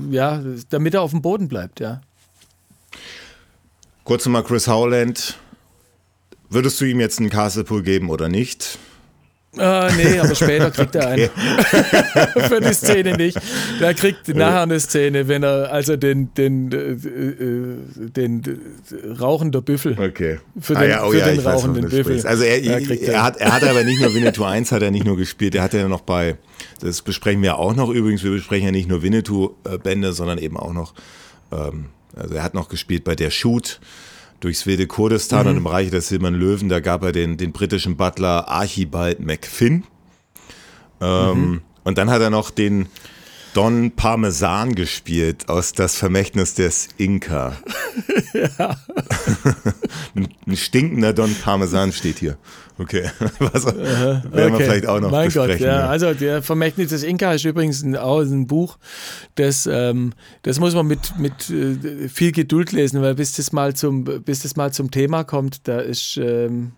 [0.09, 2.01] Ja, damit er auf dem Boden bleibt, ja.
[4.05, 5.37] Kurz nochmal Chris Howland.
[6.49, 8.79] Würdest du ihm jetzt einen Castlepool geben oder nicht?
[9.59, 11.29] Ah, nee, aber später kriegt er einen.
[12.47, 13.39] Für die Szene nicht.
[13.79, 19.61] Der kriegt nachher eine Szene, wenn er also den, den, äh, äh den, äh, rauchender
[19.61, 19.97] Büffel.
[19.99, 20.39] Okay.
[20.59, 22.27] Für den, ah, ja, oh, für ja, den rauchenden weiß, Büffel.
[22.27, 25.17] Also er, er, hat, er hat aber nicht nur Winnetou 1 hat er nicht nur
[25.17, 26.37] gespielt, er hat ja noch bei,
[26.81, 30.73] das besprechen wir auch noch übrigens, wir besprechen ja nicht nur Winnetou-Bände, sondern eben auch
[30.73, 30.93] noch,
[31.51, 31.85] ähm,
[32.15, 33.79] also er hat noch gespielt bei der Shoot
[34.39, 35.51] durchs wilde Kurdistan mhm.
[35.51, 39.83] und im Reich des Silbernen Löwen, da gab er den, den britischen Butler Archibald McFinn.
[41.01, 41.61] Ähm, mhm.
[41.83, 42.87] Und dann hat er noch den
[43.53, 47.57] Don Parmesan gespielt aus Das Vermächtnis des Inka.
[48.33, 48.77] ja.
[50.15, 52.37] ein stinkender Don Parmesan steht hier.
[52.79, 53.09] Okay,
[53.39, 54.49] was uh, werden okay.
[54.49, 55.51] wir vielleicht auch noch mein besprechen.
[55.51, 55.79] Gott, ja.
[55.79, 55.87] ja.
[55.87, 58.77] Also der Vermächtnis des Inka ist übrigens ein, auch ein Buch,
[59.35, 60.13] das, ähm,
[60.43, 64.43] das muss man mit, mit äh, viel Geduld lesen, weil bis das mal zum, bis
[64.43, 66.17] das mal zum Thema kommt, da ist...
[66.17, 66.73] Ähm,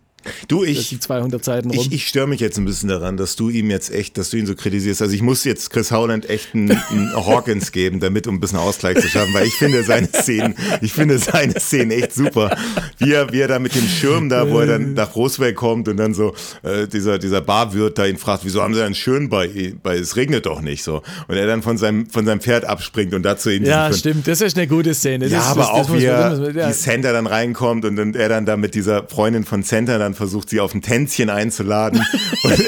[0.48, 1.80] Du, ich, 200 Seiten rum.
[1.80, 4.38] Ich, ich störe mich jetzt ein bisschen daran, dass du ihm jetzt echt, dass du
[4.38, 5.02] ihn so kritisierst.
[5.02, 8.60] Also ich muss jetzt Chris Howland echt einen, einen Hawkins geben, damit um ein bisschen
[8.60, 12.56] Ausgleich zu schaffen, weil ich finde seine Szenen, ich finde seine Szenen echt super.
[12.98, 15.88] Wie er, wie er da mit dem Schirm da, wo er dann nach Roswell kommt
[15.88, 16.34] und dann so
[16.64, 20.16] äh, dieser dieser Barwirt da ihn fragt, wieso haben sie einen Schirm bei, bei es
[20.16, 23.50] regnet doch nicht so und er dann von seinem von seinem Pferd abspringt und dazu
[23.50, 25.28] ihn ja stimmt, das ist eine gute Szene.
[25.28, 26.70] Ja, das, aber das, auch das wie er, ja.
[26.70, 30.09] wie Santa dann reinkommt und dann er dann da mit dieser Freundin von Santa dann
[30.14, 32.06] versucht, sie auf ein Tänzchen einzuladen.
[32.44, 32.60] und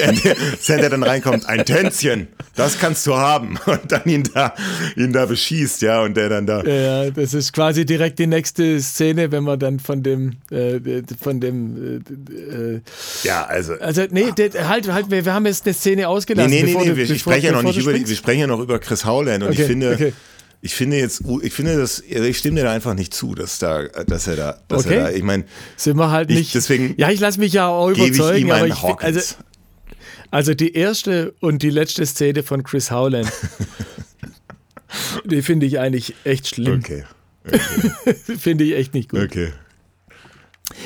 [0.60, 3.58] Santa dann reinkommt, ein Tänzchen, das kannst du haben.
[3.66, 4.54] Und dann ihn da,
[4.96, 6.62] ihn da beschießt, ja, und der dann da.
[6.62, 11.40] Ja, das ist quasi direkt die nächste Szene, wenn man dann von dem, äh, von
[11.40, 12.80] dem, äh,
[13.22, 13.74] ja, also.
[13.74, 16.50] Also, nee, der, halt, halt, wir, wir haben jetzt eine Szene ausgelassen.
[16.50, 18.60] Nee, nee, nee, nee wir, ich spreche ja noch nicht über, wir sprechen ja noch
[18.60, 20.12] über Chris Howland und okay, ich finde, okay
[20.64, 23.82] ich finde jetzt, ich finde das, ich stimme dir da einfach nicht zu, dass da,
[23.82, 24.94] dass er da, dass okay.
[24.94, 25.44] er da, ich meine,
[25.76, 26.54] sind wir halt nicht.
[26.54, 26.94] deswegen.
[26.96, 29.34] Ja, ich lasse mich ja auch überzeugen, ich ihm aber ich, also,
[30.30, 33.30] also die erste und die letzte Szene von Chris Howland,
[35.24, 36.78] die finde ich eigentlich echt schlimm.
[36.78, 37.04] Okay.
[37.44, 38.14] okay.
[38.38, 39.22] finde ich echt nicht gut.
[39.24, 39.52] Okay.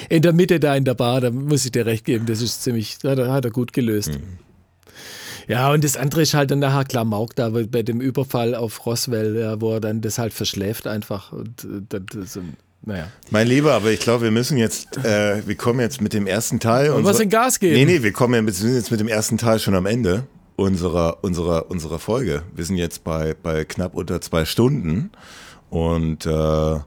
[0.08, 2.62] In der Mitte da in der Bar, da muss ich dir recht geben, das ist
[2.62, 4.08] ziemlich, da hat er gut gelöst.
[4.08, 4.38] Mhm.
[5.48, 9.36] Ja, und das andere ist halt dann nachher Klamauk da bei dem Überfall auf Roswell,
[9.36, 11.32] ja, wo er dann das halt verschläft einfach.
[11.32, 12.38] Und äh, das,
[12.82, 13.08] naja.
[13.30, 16.58] Mein Lieber, aber ich glaube, wir müssen jetzt, äh, wir kommen jetzt mit dem ersten
[16.58, 16.90] Teil.
[16.90, 17.74] Und was in Gas geben?
[17.74, 20.24] Nee, nee, wir kommen wir sind jetzt mit dem ersten Teil schon am Ende
[20.56, 22.42] unserer, unserer, unserer Folge.
[22.54, 25.10] Wir sind jetzt bei, bei knapp unter zwei Stunden.
[25.70, 26.84] Und äh, ja,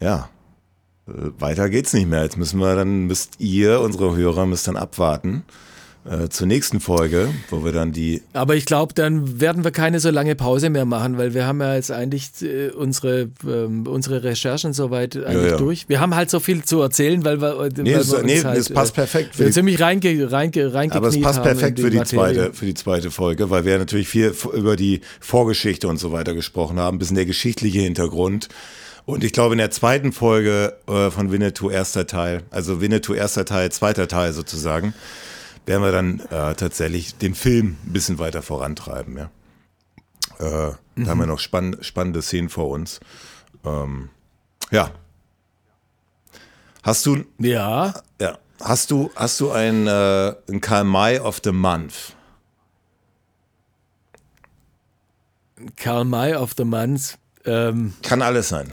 [0.00, 2.22] äh, weiter geht's nicht mehr.
[2.22, 5.44] Jetzt müssen wir dann, müsst ihr, unsere Hörer, müsst dann abwarten
[6.08, 8.22] äh, zur nächsten Folge, wo wir dann die.
[8.32, 11.60] Aber ich glaube, dann werden wir keine so lange Pause mehr machen, weil wir haben
[11.60, 15.56] ja jetzt eigentlich äh, unsere, ähm, unsere Recherchen soweit eigentlich ja, ja.
[15.56, 15.88] durch.
[15.88, 17.60] Wir haben halt so viel zu erzählen, weil wir.
[17.60, 19.38] Äh, nee, weil es, nee halt, es passt perfekt.
[19.38, 23.10] Wir ziemlich reinge, reinge, reingekniet Aber es passt perfekt für die, zweite, für die zweite
[23.10, 27.16] Folge, weil wir natürlich viel über die Vorgeschichte und so weiter gesprochen haben, ein bisschen
[27.16, 28.48] der geschichtliche Hintergrund.
[29.06, 33.44] Und ich glaube, in der zweiten Folge äh, von Winnetou erster Teil, also Winnetou erster
[33.44, 34.94] Teil, zweiter Teil sozusagen,
[35.66, 39.18] werden wir dann äh, tatsächlich den Film ein bisschen weiter vorantreiben.
[39.18, 39.30] Ja.
[40.38, 41.04] Äh, mhm.
[41.04, 43.00] Da haben wir noch spann spannende Szenen vor uns.
[43.64, 44.08] Ähm,
[44.70, 44.90] ja.
[46.82, 47.24] Hast du.
[47.38, 47.94] Ja.
[48.20, 48.38] Ja.
[48.60, 52.14] Hast du, hast du ein, äh, ein Karl May of the Month?
[55.76, 57.18] Karl May of the Month.
[57.44, 58.72] Ähm, Kann alles sein.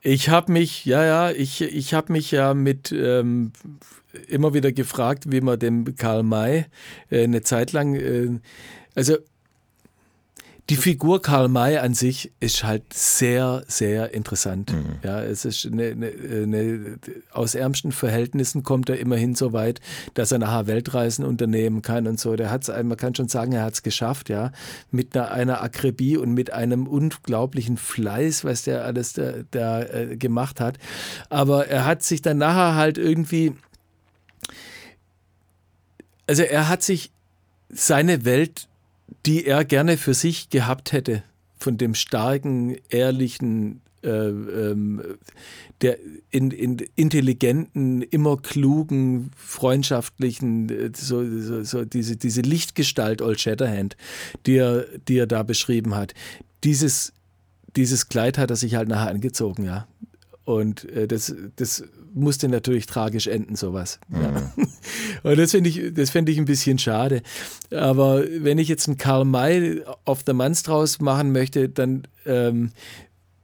[0.00, 3.52] Ich habe mich, ja, ja, ich, ich habe mich ja mit ähm,
[4.28, 6.66] immer wieder gefragt, wie man dem Karl May
[7.10, 8.38] äh, eine Zeit lang, äh,
[8.94, 9.16] also
[10.70, 14.72] die Figur Karl May an sich ist halt sehr, sehr interessant.
[14.72, 14.98] Mhm.
[15.02, 16.12] Ja, es ist eine, eine,
[16.42, 16.98] eine,
[17.32, 19.80] aus ärmsten Verhältnissen kommt er immerhin so weit,
[20.12, 22.36] dass er nachher Weltreisen unternehmen kann und so.
[22.36, 24.52] Der hat's, man kann schon sagen, er hat es geschafft, ja,
[24.90, 30.16] mit einer, einer, Akribie und mit einem unglaublichen Fleiß, was der alles da, da äh,
[30.18, 30.76] gemacht hat.
[31.30, 33.54] Aber er hat sich dann nachher halt irgendwie
[36.26, 37.10] also er hat sich
[37.70, 38.68] seine Welt,
[39.26, 41.22] die er gerne für sich gehabt hätte,
[41.58, 45.02] von dem starken, ehrlichen, äh, ähm,
[45.80, 45.98] der
[46.30, 53.96] in, in, intelligenten, immer klugen, freundschaftlichen, äh, so, so, so diese, diese Lichtgestalt Old Shatterhand,
[54.46, 56.14] die er, die er da beschrieben hat.
[56.64, 57.12] Dieses,
[57.76, 59.86] dieses Kleid hat er sich halt nachher angezogen, ja.
[60.48, 61.84] Und äh, das, das
[62.14, 64.00] musste natürlich tragisch enden, sowas.
[64.08, 64.18] Mhm.
[65.22, 65.30] Ja.
[65.30, 67.22] Und das finde ich, das ich ein bisschen schade.
[67.70, 72.70] Aber wenn ich jetzt einen Karl May auf der Mannstrauß machen möchte, dann ähm,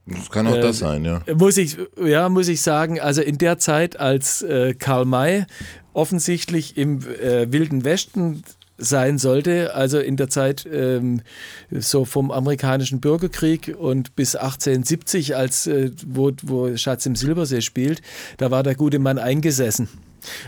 [0.06, 1.20] das kann auch äh, das sein, ja.
[1.35, 5.44] Muss ich, ja, muss ich sagen, also in der Zeit, als äh, Karl May
[5.93, 8.44] offensichtlich im äh, Wilden Westen
[8.76, 11.22] sein sollte, also in der Zeit ähm,
[11.70, 18.02] so vom amerikanischen Bürgerkrieg und bis 1870, als äh, wo, wo Schatz im Silbersee spielt,
[18.36, 19.88] da war der gute Mann eingesessen.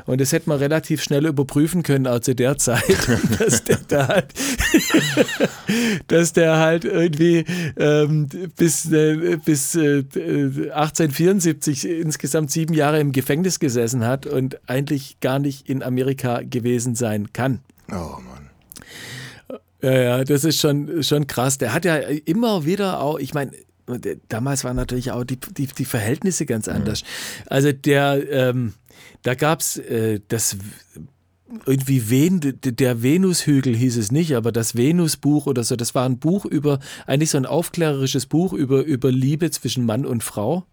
[0.06, 2.82] Und das hätte man relativ schnell überprüfen können, auch zu der Zeit,
[3.38, 4.26] dass der da halt,
[6.08, 7.44] dass der halt irgendwie
[7.76, 15.20] ähm, bis, äh, bis äh, 1874 insgesamt sieben Jahre im Gefängnis gesessen hat und eigentlich
[15.20, 17.60] gar nicht in Amerika gewesen sein kann.
[17.90, 18.50] Oh Mann.
[19.82, 21.58] Ja, ja, das ist schon, schon krass.
[21.58, 23.52] Der hat ja immer wieder auch, ich meine,
[24.28, 27.02] damals waren natürlich auch die, die, die Verhältnisse ganz anders.
[27.02, 27.46] Mhm.
[27.46, 28.74] Also der, ähm,
[29.22, 30.56] da gab's äh, das
[31.64, 36.18] irgendwie Ven, der Venushügel hieß es nicht, aber das Venusbuch oder so, das war ein
[36.18, 40.66] Buch über, eigentlich so ein aufklärerisches Buch über, über Liebe zwischen Mann und Frau.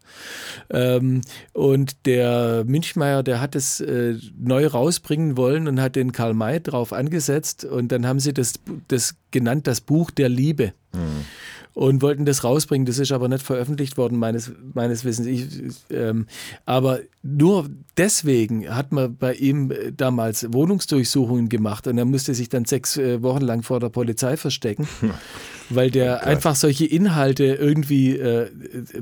[0.69, 1.21] Ähm,
[1.53, 6.59] und der Münchmeier, der hat es äh, neu rausbringen wollen und hat den Karl May
[6.59, 8.53] drauf angesetzt und dann haben sie das,
[8.87, 10.73] das genannt, das Buch der Liebe.
[10.93, 11.25] Mhm
[11.73, 12.85] und wollten das rausbringen.
[12.85, 15.27] Das ist aber nicht veröffentlicht worden, meines, meines Wissens.
[15.27, 15.47] Ich,
[15.89, 16.27] ähm,
[16.65, 22.49] aber nur deswegen hat man bei ihm äh, damals Wohnungsdurchsuchungen gemacht und er musste sich
[22.49, 24.87] dann sechs äh, Wochen lang vor der Polizei verstecken,
[25.69, 28.49] weil der oh einfach solche Inhalte irgendwie äh,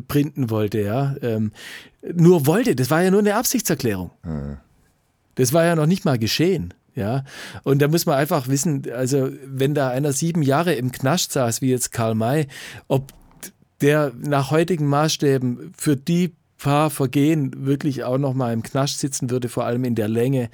[0.07, 0.81] printen wollte.
[0.81, 1.15] Ja?
[1.21, 1.51] Ähm,
[2.13, 4.11] nur wollte, das war ja nur eine Absichtserklärung.
[4.23, 4.57] Mhm.
[5.35, 6.73] Das war ja noch nicht mal geschehen.
[6.93, 7.23] Ja,
[7.63, 11.61] und da muss man einfach wissen, also wenn da einer sieben Jahre im Knast saß,
[11.61, 12.47] wie jetzt Karl May,
[12.87, 13.13] ob
[13.79, 19.31] der nach heutigen Maßstäben für die paar Vergehen wirklich auch noch mal im Knast sitzen
[19.31, 20.49] würde, vor allem in der Länge,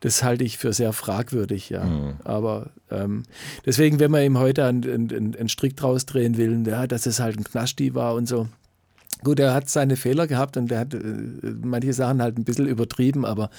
[0.00, 1.84] das halte ich für sehr fragwürdig, ja.
[1.84, 2.14] Mhm.
[2.24, 3.22] Aber ähm,
[3.64, 7.20] deswegen, wenn man ihm heute einen, einen, einen Strick draus drehen will, ja, dass es
[7.20, 8.48] halt ein Knasti war und so,
[9.24, 10.98] Gut, er hat seine Fehler gehabt und er hat äh,
[11.62, 13.50] manche Sachen halt ein bisschen übertrieben, aber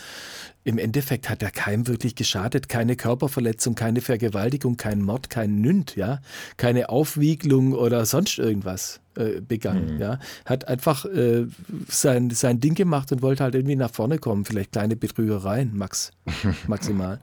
[0.66, 2.70] im Endeffekt hat er keinem wirklich geschadet.
[2.70, 6.20] Keine Körperverletzung, keine Vergewaltigung, kein Mord, kein Nünd, ja.
[6.58, 10.02] Keine Aufwiegelung oder sonst irgendwas äh, begangen, mhm.
[10.02, 10.20] ja.
[10.46, 11.46] Hat einfach äh,
[11.88, 14.46] sein, sein Ding gemacht und wollte halt irgendwie nach vorne kommen.
[14.46, 16.12] Vielleicht kleine Betrügereien, Max,
[16.68, 17.20] maximal.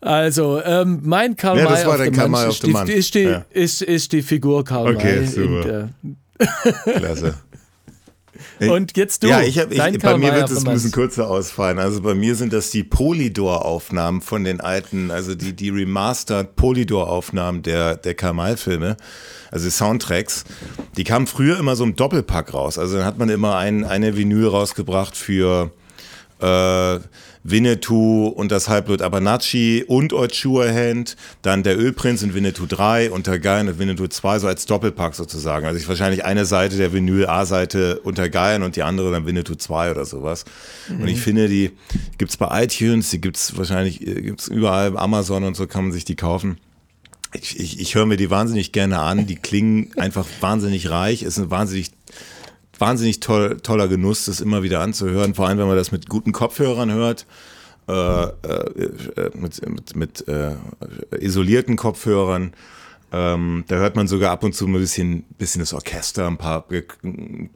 [0.00, 3.44] Also, ähm, mein Karl ja, May auf dem Karl ist, die, ist, die, ja.
[3.50, 5.44] ist, ist die Figur Karl okay, May.
[5.44, 6.16] In,
[6.84, 7.34] Klasse.
[8.60, 9.28] Und jetzt du.
[9.28, 11.78] Ja, ich hab, ich, bei mir wird es ein bisschen kürzer ausfallen.
[11.78, 17.62] Also bei mir sind das die Polydor-Aufnahmen von den alten, also die, die remastered Polydor-Aufnahmen
[17.62, 18.96] der, der Kamal-Filme,
[19.50, 20.44] also die Soundtracks.
[20.96, 22.78] Die kamen früher immer so im Doppelpack raus.
[22.78, 25.70] Also dann hat man immer ein, eine Vinyl rausgebracht für
[26.40, 26.98] äh,
[27.42, 33.68] Winnetou und das Halbblut Abernathy und Hand, dann der Ölprinz in Winnetou 3 und Guyan
[33.68, 35.66] und Winnetou 2, so als Doppelpack sozusagen.
[35.66, 39.54] Also ich wahrscheinlich eine Seite der Vinyl A-Seite unter Guyan und die andere dann Winnetou
[39.54, 40.44] 2 oder sowas.
[40.88, 41.02] Mhm.
[41.02, 41.70] Und ich finde, die
[42.18, 46.04] gibt's bei iTunes, die gibt's wahrscheinlich, äh, gibt's überall, Amazon und so kann man sich
[46.04, 46.58] die kaufen.
[47.32, 49.26] Ich, ich, ich höre mir die wahnsinnig gerne an.
[49.26, 51.22] Die klingen einfach wahnsinnig reich.
[51.22, 51.92] Ist ein wahnsinnig
[52.80, 56.32] wahnsinnig toll, toller Genuss, das immer wieder anzuhören, vor allem wenn man das mit guten
[56.32, 57.26] Kopfhörern hört.
[57.88, 58.28] Äh, äh,
[59.16, 60.54] äh mit, mit, mit äh,
[61.18, 62.52] isolierten Kopfhörern
[63.12, 66.64] ähm, da hört man sogar ab und zu ein bisschen, bisschen das Orchester, ein paar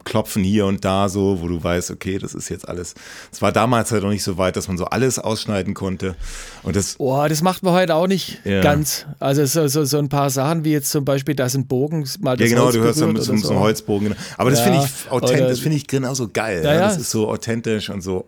[0.03, 2.93] Klopfen hier und da so, wo du weißt, okay, das ist jetzt alles.
[3.31, 6.15] Es war damals halt noch nicht so weit, dass man so alles ausschneiden konnte.
[6.63, 6.95] Und das.
[6.97, 8.61] Oh, das macht man heute auch nicht ja.
[8.61, 9.05] ganz.
[9.19, 12.35] Also so, so, so ein paar Sachen wie jetzt zum Beispiel, da sind Bogen mal
[12.35, 14.09] das Ja, genau, Holz du hörst so, so, so einen Holzbogen.
[14.09, 14.19] Genau.
[14.37, 16.63] Aber das ja, finde ich authentisch, das finde ich genauso geil.
[16.65, 16.79] Ja, ja.
[16.81, 18.25] Das ist so authentisch und so,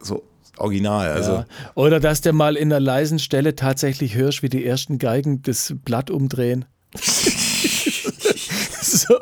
[0.00, 0.24] so
[0.56, 1.10] original.
[1.10, 1.32] Also.
[1.32, 1.46] Ja.
[1.74, 5.74] Oder dass du mal in einer leisen Stelle tatsächlich hörst, wie die ersten Geigen das
[5.84, 6.64] Blatt umdrehen.
[8.82, 9.18] so,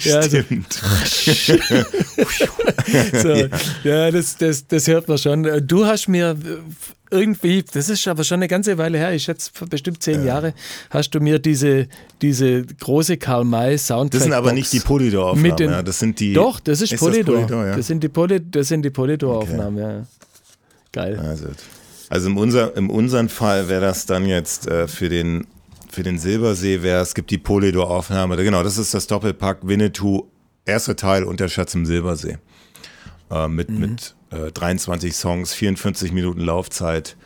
[0.00, 0.72] ja, Stimmt.
[3.12, 3.34] so,
[3.84, 5.66] ja, das, das, das hört man schon.
[5.66, 6.36] Du hast mir
[7.10, 10.34] irgendwie, das ist aber schon eine ganze Weile her, ich schätze bestimmt zehn ja.
[10.34, 10.54] Jahre,
[10.90, 11.88] hast du mir diese,
[12.22, 16.32] diese große Karl May Soundtrack Das sind aber nicht die Polydor-Aufnahmen, ja, das sind die...
[16.32, 17.34] Doch, das ist, ist Polydor.
[17.34, 17.76] Das, Polydor ja?
[17.76, 19.94] das, sind die Poly, das sind die Polydor-Aufnahmen, okay.
[19.98, 20.06] ja.
[20.92, 21.18] Geil.
[21.18, 21.48] Also,
[22.08, 25.46] also in, unser, in unserem Fall wäre das dann jetzt äh, für den
[25.90, 28.36] für den Silbersee wäre es gibt die Polydor-Aufnahme.
[28.36, 30.30] Genau, das ist das Doppelpack Winnetou,
[30.64, 32.38] erster Teil und der Schatz im Silbersee.
[33.30, 33.80] Äh, mit mhm.
[33.80, 37.16] mit äh, 23 Songs, 44 Minuten Laufzeit.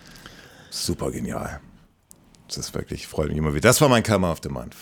[0.71, 1.61] Super genial.
[2.49, 3.69] Das ist wirklich, freut mich immer wieder.
[3.69, 4.77] Das war mein Kammer auf dem Month.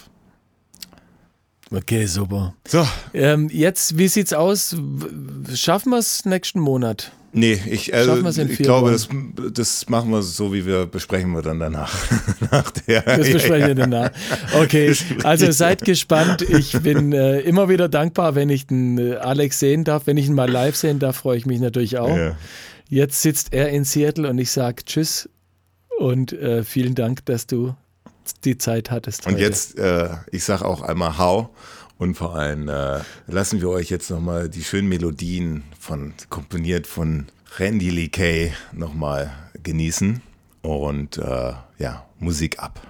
[1.70, 2.54] Okay, super.
[2.68, 2.86] So.
[3.14, 4.76] Ähm, jetzt, wie sieht's aus?
[5.54, 7.12] Schaffen wir es nächsten Monat?
[7.34, 9.08] Nee, ich, also, ich glaube, das,
[9.54, 11.94] das, machen wir so, wie wir besprechen wir dann danach.
[12.50, 14.10] Nach der, das besprechen wir danach.
[14.54, 16.42] Okay, also seid gespannt.
[16.42, 20.06] Ich bin äh, immer wieder dankbar, wenn ich den äh, Alex sehen darf.
[20.06, 22.14] Wenn ich ihn mal live sehen darf, freue ich mich natürlich auch.
[22.14, 22.36] Ja.
[22.90, 25.30] Jetzt sitzt er in Seattle und ich sage Tschüss
[25.98, 27.74] und äh, vielen Dank, dass du
[28.44, 29.26] die Zeit hattest.
[29.26, 29.42] Und heute.
[29.42, 31.48] jetzt, äh, ich sage auch einmal How.
[31.98, 37.26] Und vor allem äh, lassen wir euch jetzt nochmal die schönen Melodien von, komponiert von
[37.58, 39.32] Randy Lee Kay nochmal
[39.62, 40.20] genießen.
[40.62, 42.80] Und äh, ja, Musik ab.